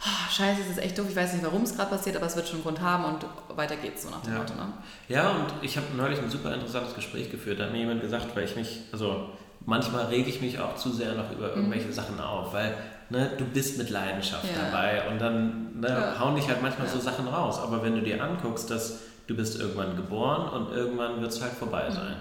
[0.00, 2.36] oh, scheiße, es ist echt doof, ich weiß nicht, warum es gerade passiert, aber es
[2.36, 3.26] wird schon einen Grund haben und
[3.56, 4.38] weiter geht's so nach dem ja.
[4.38, 4.54] Motto.
[4.54, 4.72] Ne?
[5.08, 7.60] Ja, und ich habe neulich ein super interessantes Gespräch geführt.
[7.60, 9.30] Da hat mir jemand gesagt, weil ich mich, also
[9.64, 11.92] manchmal rege ich mich auch zu sehr noch über irgendwelche mhm.
[11.92, 12.76] Sachen auf, weil
[13.10, 14.64] ne, du bist mit Leidenschaft ja.
[14.64, 16.20] dabei und dann ne, ja.
[16.20, 17.58] hauen dich halt manchmal so Sachen raus.
[17.58, 21.52] Aber wenn du dir anguckst, dass du bist irgendwann geboren und irgendwann wird es halt
[21.52, 21.94] vorbei mhm.
[21.94, 22.16] sein.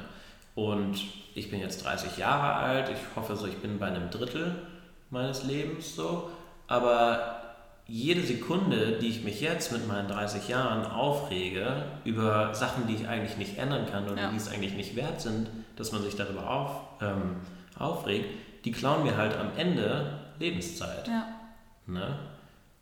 [0.55, 0.97] Und
[1.35, 4.55] ich bin jetzt 30 Jahre alt, ich hoffe so, ich bin bei einem Drittel
[5.09, 6.31] meines Lebens so,
[6.67, 7.36] aber
[7.87, 13.07] jede Sekunde, die ich mich jetzt mit meinen 30 Jahren aufrege über Sachen, die ich
[13.07, 14.29] eigentlich nicht ändern kann oder ja.
[14.29, 16.71] die es eigentlich nicht wert sind, dass man sich darüber auf,
[17.01, 17.37] ähm,
[17.79, 18.27] aufregt,
[18.65, 21.07] die klauen mir halt am Ende Lebenszeit.
[21.07, 21.27] Ja.
[21.85, 22.19] Ne?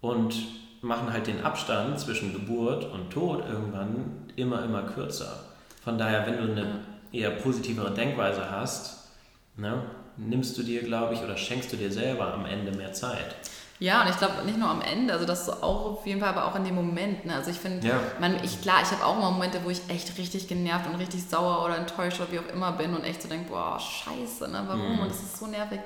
[0.02, 0.36] Und
[0.82, 5.40] machen halt den Abstand zwischen Geburt und Tod irgendwann immer, immer kürzer.
[5.84, 6.80] Von daher, wenn du eine
[7.12, 9.10] eher positivere Denkweise hast,
[9.56, 9.84] ne,
[10.18, 13.36] nimmst du dir, glaube ich, oder schenkst du dir selber am Ende mehr Zeit.
[13.80, 16.30] Ja, und ich glaube nicht nur am Ende, also das so auch auf jeden Fall,
[16.30, 17.26] aber auch in dem Moment.
[17.26, 17.36] Ne?
[17.36, 18.00] Also ich finde, Ja.
[18.20, 21.28] man, ich klar, ich habe auch mal Momente, wo ich echt richtig genervt und richtig
[21.28, 24.64] sauer oder enttäuscht oder wie auch immer bin und echt so denke, boah, scheiße, ne?
[24.68, 24.96] warum?
[24.96, 25.00] Mhm.
[25.02, 25.80] Und das ist so nervig.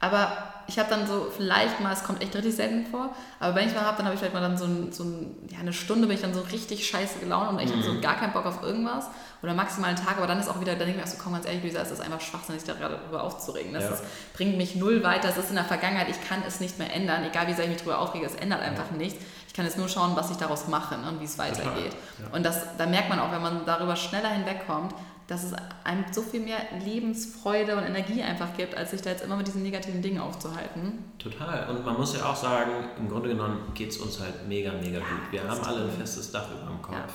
[0.00, 0.30] Aber
[0.66, 3.74] ich habe dann so, vielleicht mal, es kommt echt richtig selten vor, aber wenn ich
[3.74, 6.06] mal habe, dann habe ich vielleicht mal dann so, ein, so ein, ja, eine Stunde
[6.06, 8.62] bin ich dann so richtig scheiße gelaunt und ich habe so gar keinen Bock auf
[8.62, 9.06] irgendwas
[9.44, 11.34] oder maximal einen Tag, aber dann ist auch wieder, dann denke ich mir so, komm
[11.34, 13.74] ganz ehrlich, Luisa, es ist einfach schwachsinnig, sich darüber aufzuregen.
[13.74, 13.90] Das Ja.
[13.90, 16.92] ist, bringt mich null weiter, es ist in der Vergangenheit, ich kann es nicht mehr
[16.92, 19.22] ändern, egal wie sehr ich mich darüber aufrege, es ändert einfach nichts.
[19.46, 21.92] Ich kann jetzt nur schauen, was ich daraus mache ne, und wie es weitergeht.
[22.18, 22.34] Ja.
[22.34, 24.94] Und das, da merkt man auch, wenn man darüber schneller hinwegkommt,
[25.26, 25.52] dass es
[25.84, 29.46] einem so viel mehr Lebensfreude und Energie einfach gibt, als sich da jetzt immer mit
[29.46, 31.04] diesen negativen Dingen aufzuhalten.
[31.18, 31.68] Total.
[31.70, 34.98] Und man muss ja auch sagen, im Grunde genommen geht es uns halt mega, mega
[34.98, 35.30] gut.
[35.30, 37.12] Wir das haben alle ein festes Dach über dem Kopf.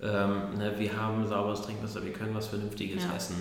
[0.00, 3.16] Ähm, ne, wir haben sauberes Trinkwasser, wir können was Vernünftiges Ja.
[3.16, 3.34] essen.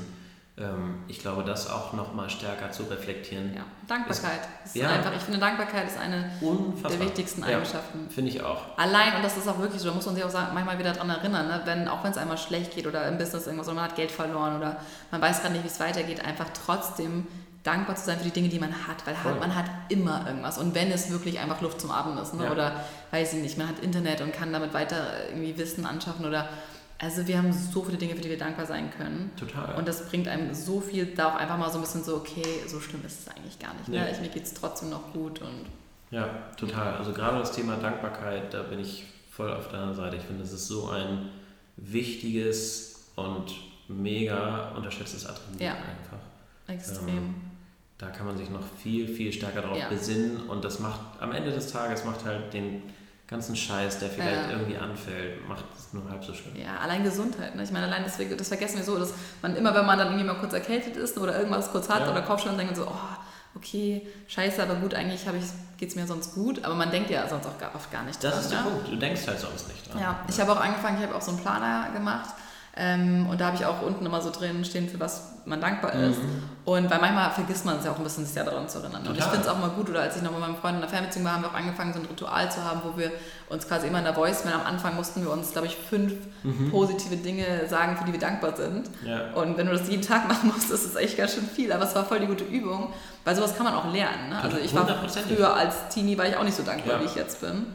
[0.60, 3.54] Ähm, ich glaube, das auch nochmal stärker zu reflektieren.
[3.56, 4.40] Ja, Dankbarkeit.
[4.66, 4.90] Ist Ja.
[4.90, 6.90] einfach, ich finde, Dankbarkeit ist eine Unfassbar.
[6.92, 8.10] der wichtigsten Eigenschaften.
[8.10, 8.76] Finde ich auch.
[8.76, 10.94] Allein, und das ist auch wirklich so, da muss man sich auch sagen, manchmal wieder
[10.94, 11.62] daran erinnern, ne?
[11.66, 14.10] wenn, auch wenn es einmal schlecht geht oder im Business irgendwas oder man hat Geld
[14.10, 14.78] verloren oder
[15.12, 17.28] man weiß gerade nicht, wie es weitergeht, einfach trotzdem
[17.68, 19.36] dankbar zu sein für die Dinge, die man hat, weil Voll.
[19.36, 22.46] man hat immer irgendwas und wenn es wirklich einfach Luft zum Atmen ist ne?
[22.46, 22.52] Ja.
[22.52, 26.48] oder weiß ich nicht, man hat Internet und kann damit weiter irgendwie Wissen anschaffen oder
[27.00, 29.76] also wir haben so viele Dinge, für die wir dankbar sein können Total.
[29.76, 32.44] und das bringt einem so viel, da auch einfach mal so ein bisschen so, okay,
[32.68, 34.02] so schlimm ist es eigentlich gar nicht, ne?
[34.04, 34.12] Nee.
[34.12, 35.66] ich, mir geht es trotzdem noch gut und
[36.10, 36.96] Ja, total.
[36.96, 40.16] Also gerade das Thema Dankbarkeit, da bin ich voll auf deiner Seite.
[40.16, 41.30] Ich finde, das ist so ein
[41.76, 43.54] wichtiges und
[43.88, 45.72] mega unterschätztes Attribut Ja.
[45.74, 46.18] einfach.
[46.68, 47.08] extrem.
[47.10, 47.36] Ähm,
[47.98, 49.90] Da kann man sich noch viel, viel stärker darauf Ja.
[49.90, 52.84] besinnen und das macht am Ende des Tages macht halt den
[53.28, 54.52] ganzen Scheiß, der vielleicht Ja.
[54.52, 56.56] irgendwie anfällt, macht es nur halb so schlimm.
[56.56, 57.56] Ja, allein Gesundheit.
[57.56, 57.64] Ne?
[57.64, 60.26] Ich meine, allein das, das vergessen wir so, dass man immer, wenn man dann irgendwie
[60.26, 62.12] mal kurz erkältet ist oder irgendwas kurz hat Ja.
[62.12, 65.26] oder Kopfschmerzen, denkt man so, oh, okay, scheiße, aber gut, eigentlich
[65.78, 66.64] geht es mir sonst gut.
[66.64, 68.42] Aber man denkt ja sonst auch gar, oft gar nicht Das dran.
[68.44, 68.70] ist der ne?
[68.70, 68.92] Punkt.
[68.92, 70.00] Du denkst halt sonst nicht dran.
[70.02, 72.30] Ja, ich habe auch angefangen, ich habe auch so einen Planer gemacht.
[72.80, 75.94] Ähm, und da habe ich auch unten immer so drin stehen, für was man dankbar
[75.94, 76.20] ist.
[76.66, 79.02] Und weil manchmal vergisst man es ja auch ein bisschen, sich ja daran zu erinnern.
[79.08, 79.30] Und ich Total.
[79.32, 81.26] finde es auch mal gut, oder als ich noch mit meinem Freund in der Fernbeziehung
[81.26, 83.12] war, haben wir auch angefangen, so ein Ritual zu haben, wo wir
[83.50, 86.14] uns quasi immer in der Voicemail am Anfang mussten wir uns, glaube ich, fünf
[86.70, 88.90] positive Dinge sagen, für die wir dankbar sind.
[89.06, 89.32] Ja.
[89.34, 91.72] Und wenn du das jeden Tag machen musst, ist es echt ganz schön viel.
[91.72, 94.30] Aber es war voll die gute Übung, weil sowas kann man auch lernen.
[94.30, 94.42] Ne?
[94.42, 97.02] Also ich war früher als Teenie war ich auch nicht so dankbar, Ja.
[97.02, 97.66] wie ich jetzt bin.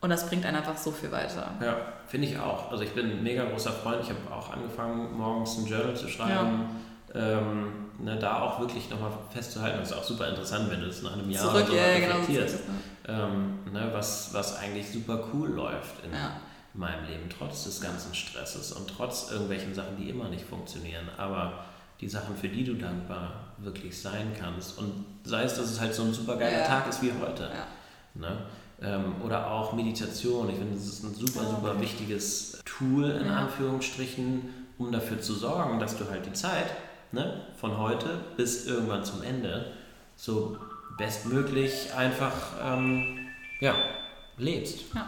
[0.00, 1.50] Und das bringt einen einfach so viel weiter.
[1.60, 1.76] Ja,
[2.06, 2.70] finde ich auch.
[2.70, 3.98] Also ich bin ein mega großer Freund.
[4.02, 6.64] Ich habe auch angefangen, morgens ein Journal zu schreiben.
[7.14, 9.78] Ähm, ne, da auch wirklich nochmal festzuhalten.
[9.80, 12.14] Das ist auch super interessant, wenn du es nach einem Jahr Zurück, so ja, genau.
[12.16, 12.54] reflektierst.
[12.54, 12.74] es, ne?
[13.08, 16.30] ähm, ne, was, was eigentlich super cool läuft in Ja.
[16.72, 21.08] meinem Leben, trotz des ganzen Stresses und trotz irgendwelchen Sachen, die immer nicht funktionieren.
[21.18, 21.64] Aber
[22.00, 24.78] die Sachen, für die du dankbar wirklich sein kannst.
[24.78, 26.66] Und sei es, dass es halt so ein super geiler Ja.
[26.66, 27.42] Tag ist wie heute.
[27.42, 27.66] Ja.
[28.14, 28.36] Ne?
[28.82, 30.48] Ähm, oder auch Meditation.
[30.48, 33.28] Ich finde, das ist ein super, Ja, super wichtiges Tool, in.
[33.28, 36.66] Anführungsstrichen, um dafür zu sorgen, dass du halt die Zeit
[37.12, 39.72] ne, von heute bis irgendwann zum Ende
[40.16, 40.56] so
[40.96, 43.28] bestmöglich einfach ähm,
[43.60, 43.74] ja,
[44.38, 44.80] lebst.
[44.94, 45.06] Ja.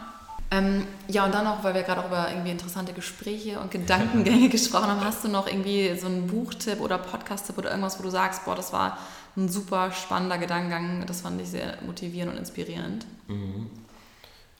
[0.51, 4.49] Ähm, ja, und dann noch, weil wir gerade auch über irgendwie interessante Gespräche und Gedankengänge
[4.49, 8.09] gesprochen haben, hast du noch irgendwie so einen Buchtipp oder Podcast-Tipp oder irgendwas, wo du
[8.09, 8.97] sagst, boah, das war
[9.35, 13.05] ein super spannender Gedankengang, das fand ich sehr motivierend und inspirierend.
[13.27, 13.69] Mhm.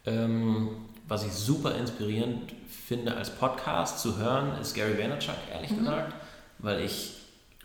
[0.06, 0.70] Ähm,
[1.08, 2.54] was ich super inspirierend
[2.88, 5.80] finde als Podcast zu hören, ist Gary Vaynerchuk, ehrlich Mhm.
[5.80, 6.14] gesagt,
[6.60, 7.14] weil ich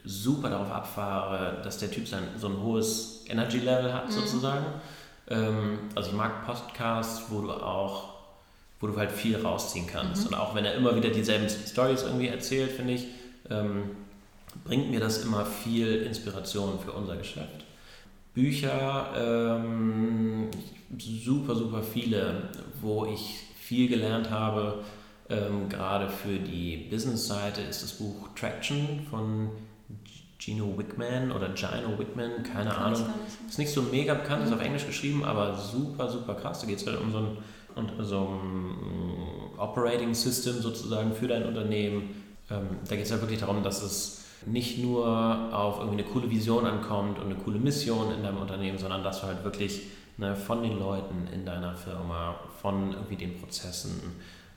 [0.05, 3.95] super darauf abfahre, dass der Typ sein, so ein hohes Energy-Level Mhm.
[3.95, 4.67] hat, sozusagen.
[5.29, 8.15] Ähm, also ich mag Podcasts, wo du auch,
[8.81, 10.23] wo du halt viel rausziehen kannst.
[10.23, 10.29] Mhm.
[10.29, 13.07] Und auch wenn er immer wieder dieselben Stories irgendwie erzählt, finde ich,
[13.51, 13.91] ähm,
[14.65, 17.65] bringt mir das immer viel Inspiration für unser Geschäft.
[18.35, 20.49] Bücher, ähm,
[20.97, 24.85] super, super viele, wo ich viel gelernt habe.
[25.31, 29.51] Ähm, gerade für die Business-Seite ist das Buch Traction von
[30.39, 33.03] Gino Wickman oder Gino Wickman, keine Kann Ahnung.
[33.03, 33.49] nicht.
[33.49, 36.61] Ist nicht so mega bekannt, ist auf Englisch geschrieben, aber super, super krass.
[36.61, 37.37] Da geht es halt um so ein,
[37.75, 42.15] und so ein Operating System sozusagen für dein Unternehmen.
[42.51, 45.07] Ähm, da geht es halt wirklich darum, dass es nicht nur
[45.55, 49.21] auf irgendwie eine coole Vision ankommt und eine coole Mission in deinem Unternehmen, sondern dass
[49.21, 49.83] du halt wirklich
[50.17, 54.01] ne, von den Leuten in deiner Firma, von irgendwie den Prozessen,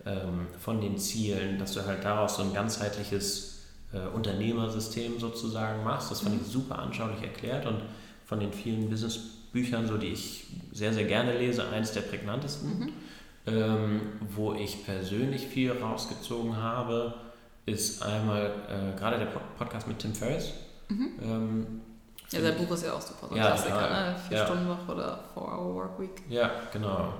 [0.06, 3.64] ähm, von den Zielen, dass du halt daraus so ein ganzheitliches
[3.94, 6.12] äh, Unternehmersystem sozusagen machst.
[6.12, 7.82] Das fand ich super anschaulich erklärt und
[8.26, 12.94] von den vielen Businessbüchern, so die ich sehr, sehr gerne lese, eines der prägnantesten.
[13.48, 14.02] Ähm,
[14.36, 17.16] wo ich persönlich viel rausgezogen habe,
[17.66, 20.54] ist einmal äh, gerade der Pod- Podcast mit Tim Ferriss.
[20.90, 21.82] Ähm,
[22.32, 24.16] Ja, sein Buch ist ja auch super, so ein Ja, Klassiker, ne?
[24.28, 24.46] Vier Ja.
[24.90, 26.22] Oder Four Hour Work Week.
[26.30, 27.14] Ja, genau.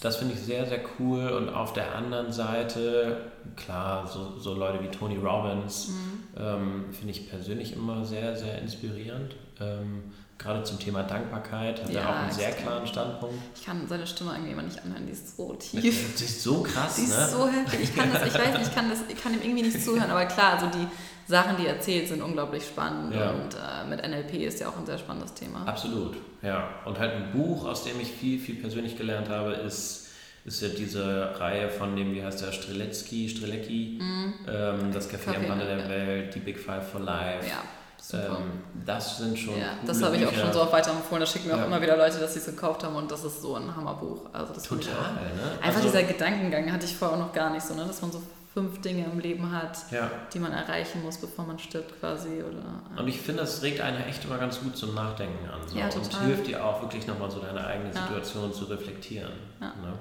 [0.00, 1.28] Das finde ich sehr, sehr cool.
[1.30, 3.16] Und auf der anderen Seite,
[3.56, 6.22] klar, so, so Leute wie Tony Robbins Mhm.
[6.36, 9.34] ähm, finde ich persönlich immer sehr, sehr inspirierend.
[9.60, 10.04] Ähm,
[10.38, 13.34] gerade zum Thema Dankbarkeit hat er Ja, auch einen sehr klaren Standpunkt.
[13.56, 16.14] Ich kann seine Stimme irgendwie immer nicht anhören, die ist so tief.
[16.20, 17.28] ist so krass, Die ist ne?
[17.28, 17.80] so heftig.
[17.82, 20.10] Ich kann das, ich weiß nicht, ich kann das, ich kann ihm irgendwie nicht zuhören,
[20.10, 20.86] aber klar, also die
[21.28, 23.30] Sachen, die er erzählt, sind unglaublich spannend Ja.
[23.30, 25.62] und äh, mit NLP ist ja auch ein sehr spannendes Thema.
[25.66, 26.68] Absolut, ja.
[26.86, 30.06] Und halt ein Buch, aus dem ich viel, viel persönlich gelernt habe, ist,
[30.46, 35.42] ist ja diese Reihe von dem, wie heißt der, Streletzky, Strelecki, ähm, das Café am.
[35.42, 35.88] Café, Rande der.
[35.88, 37.46] Welt, die Big Five for Life.
[37.46, 37.62] Ja,
[38.00, 38.38] super.
[38.40, 41.20] Ähm, das sind schon ja, das habe ich auch schon so oft weiterempfohlen.
[41.20, 41.66] Da schicken mir auch Ja.
[41.66, 44.22] immer wieder Leute, dass sie es gekauft haben und das ist so ein Hammerbuch.
[44.32, 45.12] Also das Total, auch.
[45.12, 45.52] ne?
[45.60, 47.84] Einfach Also- dieser Gedankengang hatte ich vorher auch noch gar nicht so, ne?
[47.86, 48.22] dass man so
[48.54, 52.42] fünf Dinge im Leben hat, Ja, die man erreichen muss, bevor man stirbt quasi.
[52.42, 55.60] Oder, und ich finde, das regt einen echt immer ganz gut zum Nachdenken an.
[55.66, 55.76] So.
[55.78, 58.02] Ja, und hilft dir auch wirklich nochmal so deine eigene Ja.
[58.06, 59.32] Situation zu reflektieren.
[59.60, 59.68] Ja.
[59.68, 59.92] Ne?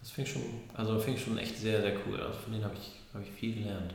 [0.00, 0.42] Das finde ich, schon,
[0.74, 2.20] also find ich schon echt sehr, sehr cool.
[2.20, 3.94] Also von denen habe ich, hab ich viel gelernt.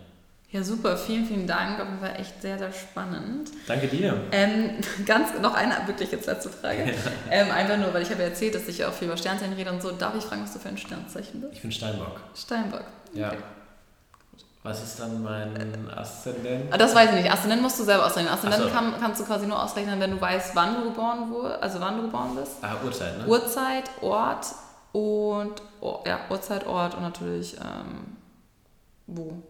[0.51, 1.80] ja, super, vielen, vielen Dank.
[1.80, 3.49] Jeden Fall echt sehr, sehr spannend.
[3.68, 4.18] Danke dir.
[4.31, 6.93] Ähm, ganz noch eine wirklich jetzt letzte Frage.
[7.30, 9.69] Ähm, einfach nur, weil ich habe ja erzählt, dass ich auch viel über Sternzeichen rede
[9.72, 9.91] und so.
[9.91, 11.53] Darf ich fragen, was du für ein Sternzeichen bist?
[11.53, 12.22] Ich bin Steinbock.
[12.35, 12.84] Steinbock.
[13.14, 13.34] Ja.
[14.68, 16.73] Was ist dann mein Aszendent?
[16.73, 17.31] Ah, Das weiß ich nicht.
[17.31, 18.34] Aszendent musst du selber ausrechnen.
[18.34, 18.69] Aszendent so.
[18.69, 21.95] kann, kannst du quasi nur ausrechnen, wenn du weißt, wann du geboren wurdest, also wann
[21.95, 22.57] du geboren bist.
[22.61, 23.27] Ah, Uhrzeit, ne?
[23.27, 24.48] Uhrzeit, Ort
[24.91, 28.18] und oh, ja, Uhrzeit, Ort und natürlich ähm,
[29.06, 29.41] wo.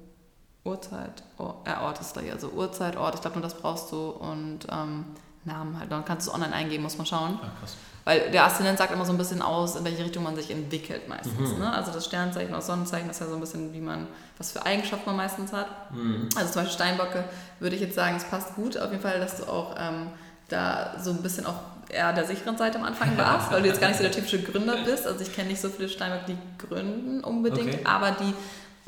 [0.64, 4.10] Uhrzeit, Ort, äh, Ort ist gleich, also Uhrzeit, Ort, ich glaube nur das brauchst du
[4.10, 5.06] und ähm,
[5.45, 5.91] Namen halt.
[5.91, 7.39] Dann kannst du es online eingeben, muss man schauen.
[7.41, 7.76] Ah, krass.
[8.07, 11.09] Weil der Aszendent sagt immer so ein bisschen aus, in welche Richtung man sich entwickelt
[11.09, 11.51] meistens.
[11.51, 11.59] Mhm.
[11.59, 11.73] Ne?
[11.73, 14.07] Also das Sternzeichen aus Sonnenzeichen ist ja so ein bisschen, wie man,
[14.38, 15.67] was für Eigenschaften man meistens hat.
[15.91, 16.29] Mhm.
[16.38, 17.25] Also zum Beispiel Steinböcke
[17.59, 18.77] würde ich jetzt sagen, es passt gut.
[18.77, 20.07] Auf jeden Fall, dass du auch ähm,
[20.47, 21.55] da so ein bisschen auf
[21.89, 24.41] eher der sicheren Seite am Anfang warst, weil du jetzt gar nicht so der typische
[24.41, 25.05] Gründer bist.
[25.05, 27.84] Also ich kenne nicht so viele Steinböcke, die gründen unbedingt, Okay.
[27.84, 28.34] aber die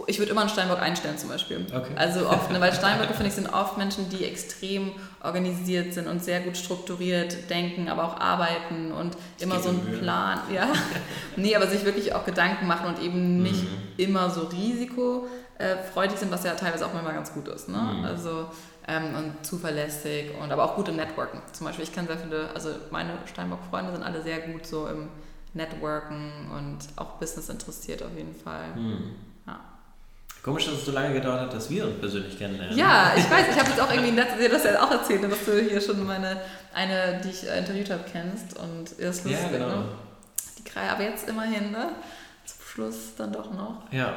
[0.07, 1.65] ich würde immer einen Steinbock einstellen zum Beispiel.
[1.67, 1.91] Okay.
[1.97, 4.93] Also oft, ne, weil Steinböcke finde ich sind oft Menschen, die extrem
[5.23, 9.89] organisiert sind und sehr gut strukturiert denken, aber auch arbeiten und immer geht so einen
[9.89, 9.99] Mühe.
[9.99, 10.67] Plan, ja.
[11.35, 13.67] nee, aber sich wirklich auch Gedanken machen und eben nicht Mhm.
[13.97, 17.67] immer so risikofreudig sind, was ja teilweise auch manchmal ganz gut ist.
[17.69, 17.77] Ne?
[17.77, 18.05] Mhm.
[18.05, 18.45] Also
[18.87, 21.41] ähm, und zuverlässig und aber auch gut im Networken.
[21.51, 25.09] Zum Beispiel, ich kenne sehr viele, also meine Steinbock-Freunde sind alle sehr gut so im
[25.53, 28.67] Networken und auch Business interessiert auf jeden Fall.
[28.75, 29.11] Mhm.
[29.47, 29.59] Ja.
[30.43, 32.77] Komisch, dass es so lange gedauert hat, dass wir uns persönlich kennenlernen.
[32.77, 35.45] Ja, ich weiß, ich habe jetzt auch irgendwie letztes dir das ja auch erzählt, dass
[35.45, 36.37] du hier schon meine,
[36.73, 39.67] eine, die ich äh, interviewt habe, kennst und ist lustig, Ja, genau.
[39.67, 39.83] ne?
[40.57, 41.89] Die Kreier, aber jetzt immerhin, ne?
[42.45, 43.83] Zum Schluss dann doch noch.
[43.91, 44.13] Ja,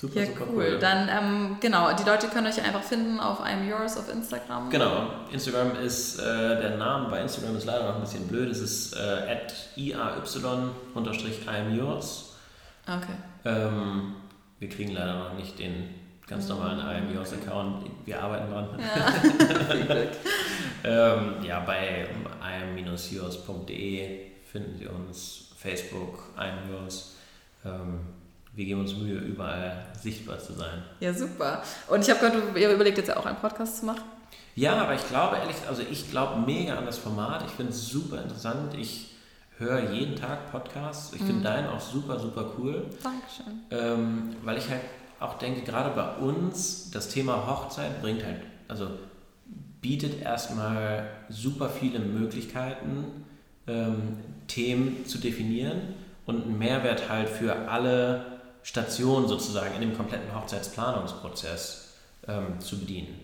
[0.00, 0.78] super, Ja, super cool.
[0.78, 4.70] Dann, ähm, genau, die Leute können euch einfach finden auf I'm Yours auf Instagram.
[4.70, 6.22] Genau, Instagram ist, äh,
[6.60, 8.50] der Name bei Instagram ist leider noch ein bisschen blöd.
[8.50, 12.36] Es ist äh, at iay-I'm yours.
[12.86, 13.16] Okay.
[13.44, 14.14] Ähm,
[14.58, 15.94] wir kriegen leider noch nicht den
[16.26, 17.86] ganz normalen I'm yours Account.
[18.04, 18.68] Wir arbeiten dran.
[18.78, 20.04] Ja.
[20.84, 22.06] Ähm, ja, bei
[22.76, 25.46] im-yours.de finden Sie uns.
[25.56, 27.16] Facebook, I'm yours.
[27.64, 28.00] Ähm,
[28.54, 30.84] wir geben uns Mühe, überall sichtbar zu sein.
[31.00, 31.62] Ja, super.
[31.88, 34.02] Und ich habe gehört, du ihr überlegt jetzt ja auch einen Podcast zu machen.
[34.54, 37.44] Ja, aber ich glaube ehrlich, also ich glaube mega an das Format.
[37.46, 38.74] Ich finde es super interessant.
[38.74, 39.15] Ich
[39.58, 41.12] höre jeden Tag Podcasts.
[41.14, 42.86] Ich finde deinen auch super, super cool.
[43.02, 43.62] Dankeschön.
[43.70, 44.82] Ähm, weil ich halt
[45.18, 48.88] auch denke, gerade bei uns, das Thema Hochzeit bringt halt, also
[49.80, 53.24] bietet erstmal super viele Möglichkeiten,
[53.66, 54.18] ähm,
[54.48, 55.94] Themen zu definieren
[56.26, 58.26] und einen Mehrwert halt für alle
[58.62, 61.94] Stationen sozusagen in dem kompletten Hochzeitsplanungsprozess
[62.26, 63.20] ähm, zu bedienen.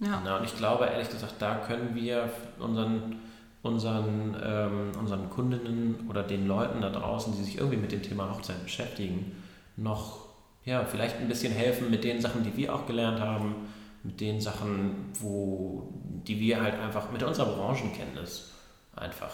[0.00, 0.20] Ja.
[0.24, 2.28] Na, und ich glaube, ehrlich gesagt, da können wir
[2.58, 3.20] unseren,
[3.64, 8.30] unseren, ähm, unseren Kundinnen oder den Leuten da draußen, die sich irgendwie mit dem Thema
[8.30, 9.32] Hochzeit beschäftigen,
[9.76, 10.24] noch
[10.64, 13.54] ja, vielleicht ein bisschen helfen mit den Sachen, die wir auch gelernt haben,
[14.02, 15.88] mit den Sachen, wo,
[16.26, 18.52] die wir halt einfach mit unserer Branchenkenntnis
[18.94, 19.32] einfach.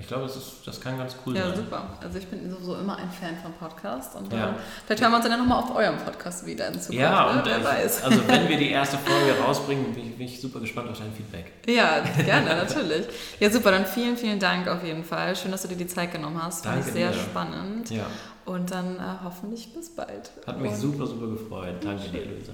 [0.00, 1.56] Ich glaube, das, ist, das kann ganz cool Ja, sein.
[1.56, 1.82] super.
[2.00, 4.54] Also ich bin sowieso immer ein Fan von Podcasts und Ja.
[4.86, 6.94] vielleicht hören wir uns dann ja nochmal auf eurem Podcast wieder in Zukunft.
[7.00, 7.38] Ja, ne?
[7.40, 8.04] und wer äh, weiß.
[8.04, 11.12] also wenn wir die erste Folge rausbringen, bin ich, bin ich super gespannt auf dein
[11.12, 11.52] Feedback.
[11.66, 13.06] Ja, gerne, natürlich.
[13.40, 15.34] Ja, super, dann vielen, vielen Dank auf jeden Fall.
[15.36, 16.64] Schön, dass du dir die Zeit genommen hast.
[16.64, 17.18] Fand ich sehr dir.
[17.18, 17.90] spannend.
[17.90, 18.06] Ja,
[18.46, 20.30] Und dann äh, hoffentlich bis bald.
[20.46, 21.74] hat mich Und super, super gefreut.
[21.82, 22.52] Danke dir, Luisa.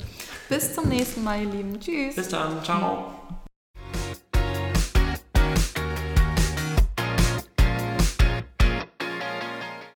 [0.49, 1.79] Bis zum nächsten Mal, ihr Lieben.
[1.79, 2.15] Tschüss.
[2.17, 3.15] Bis dann, ciao.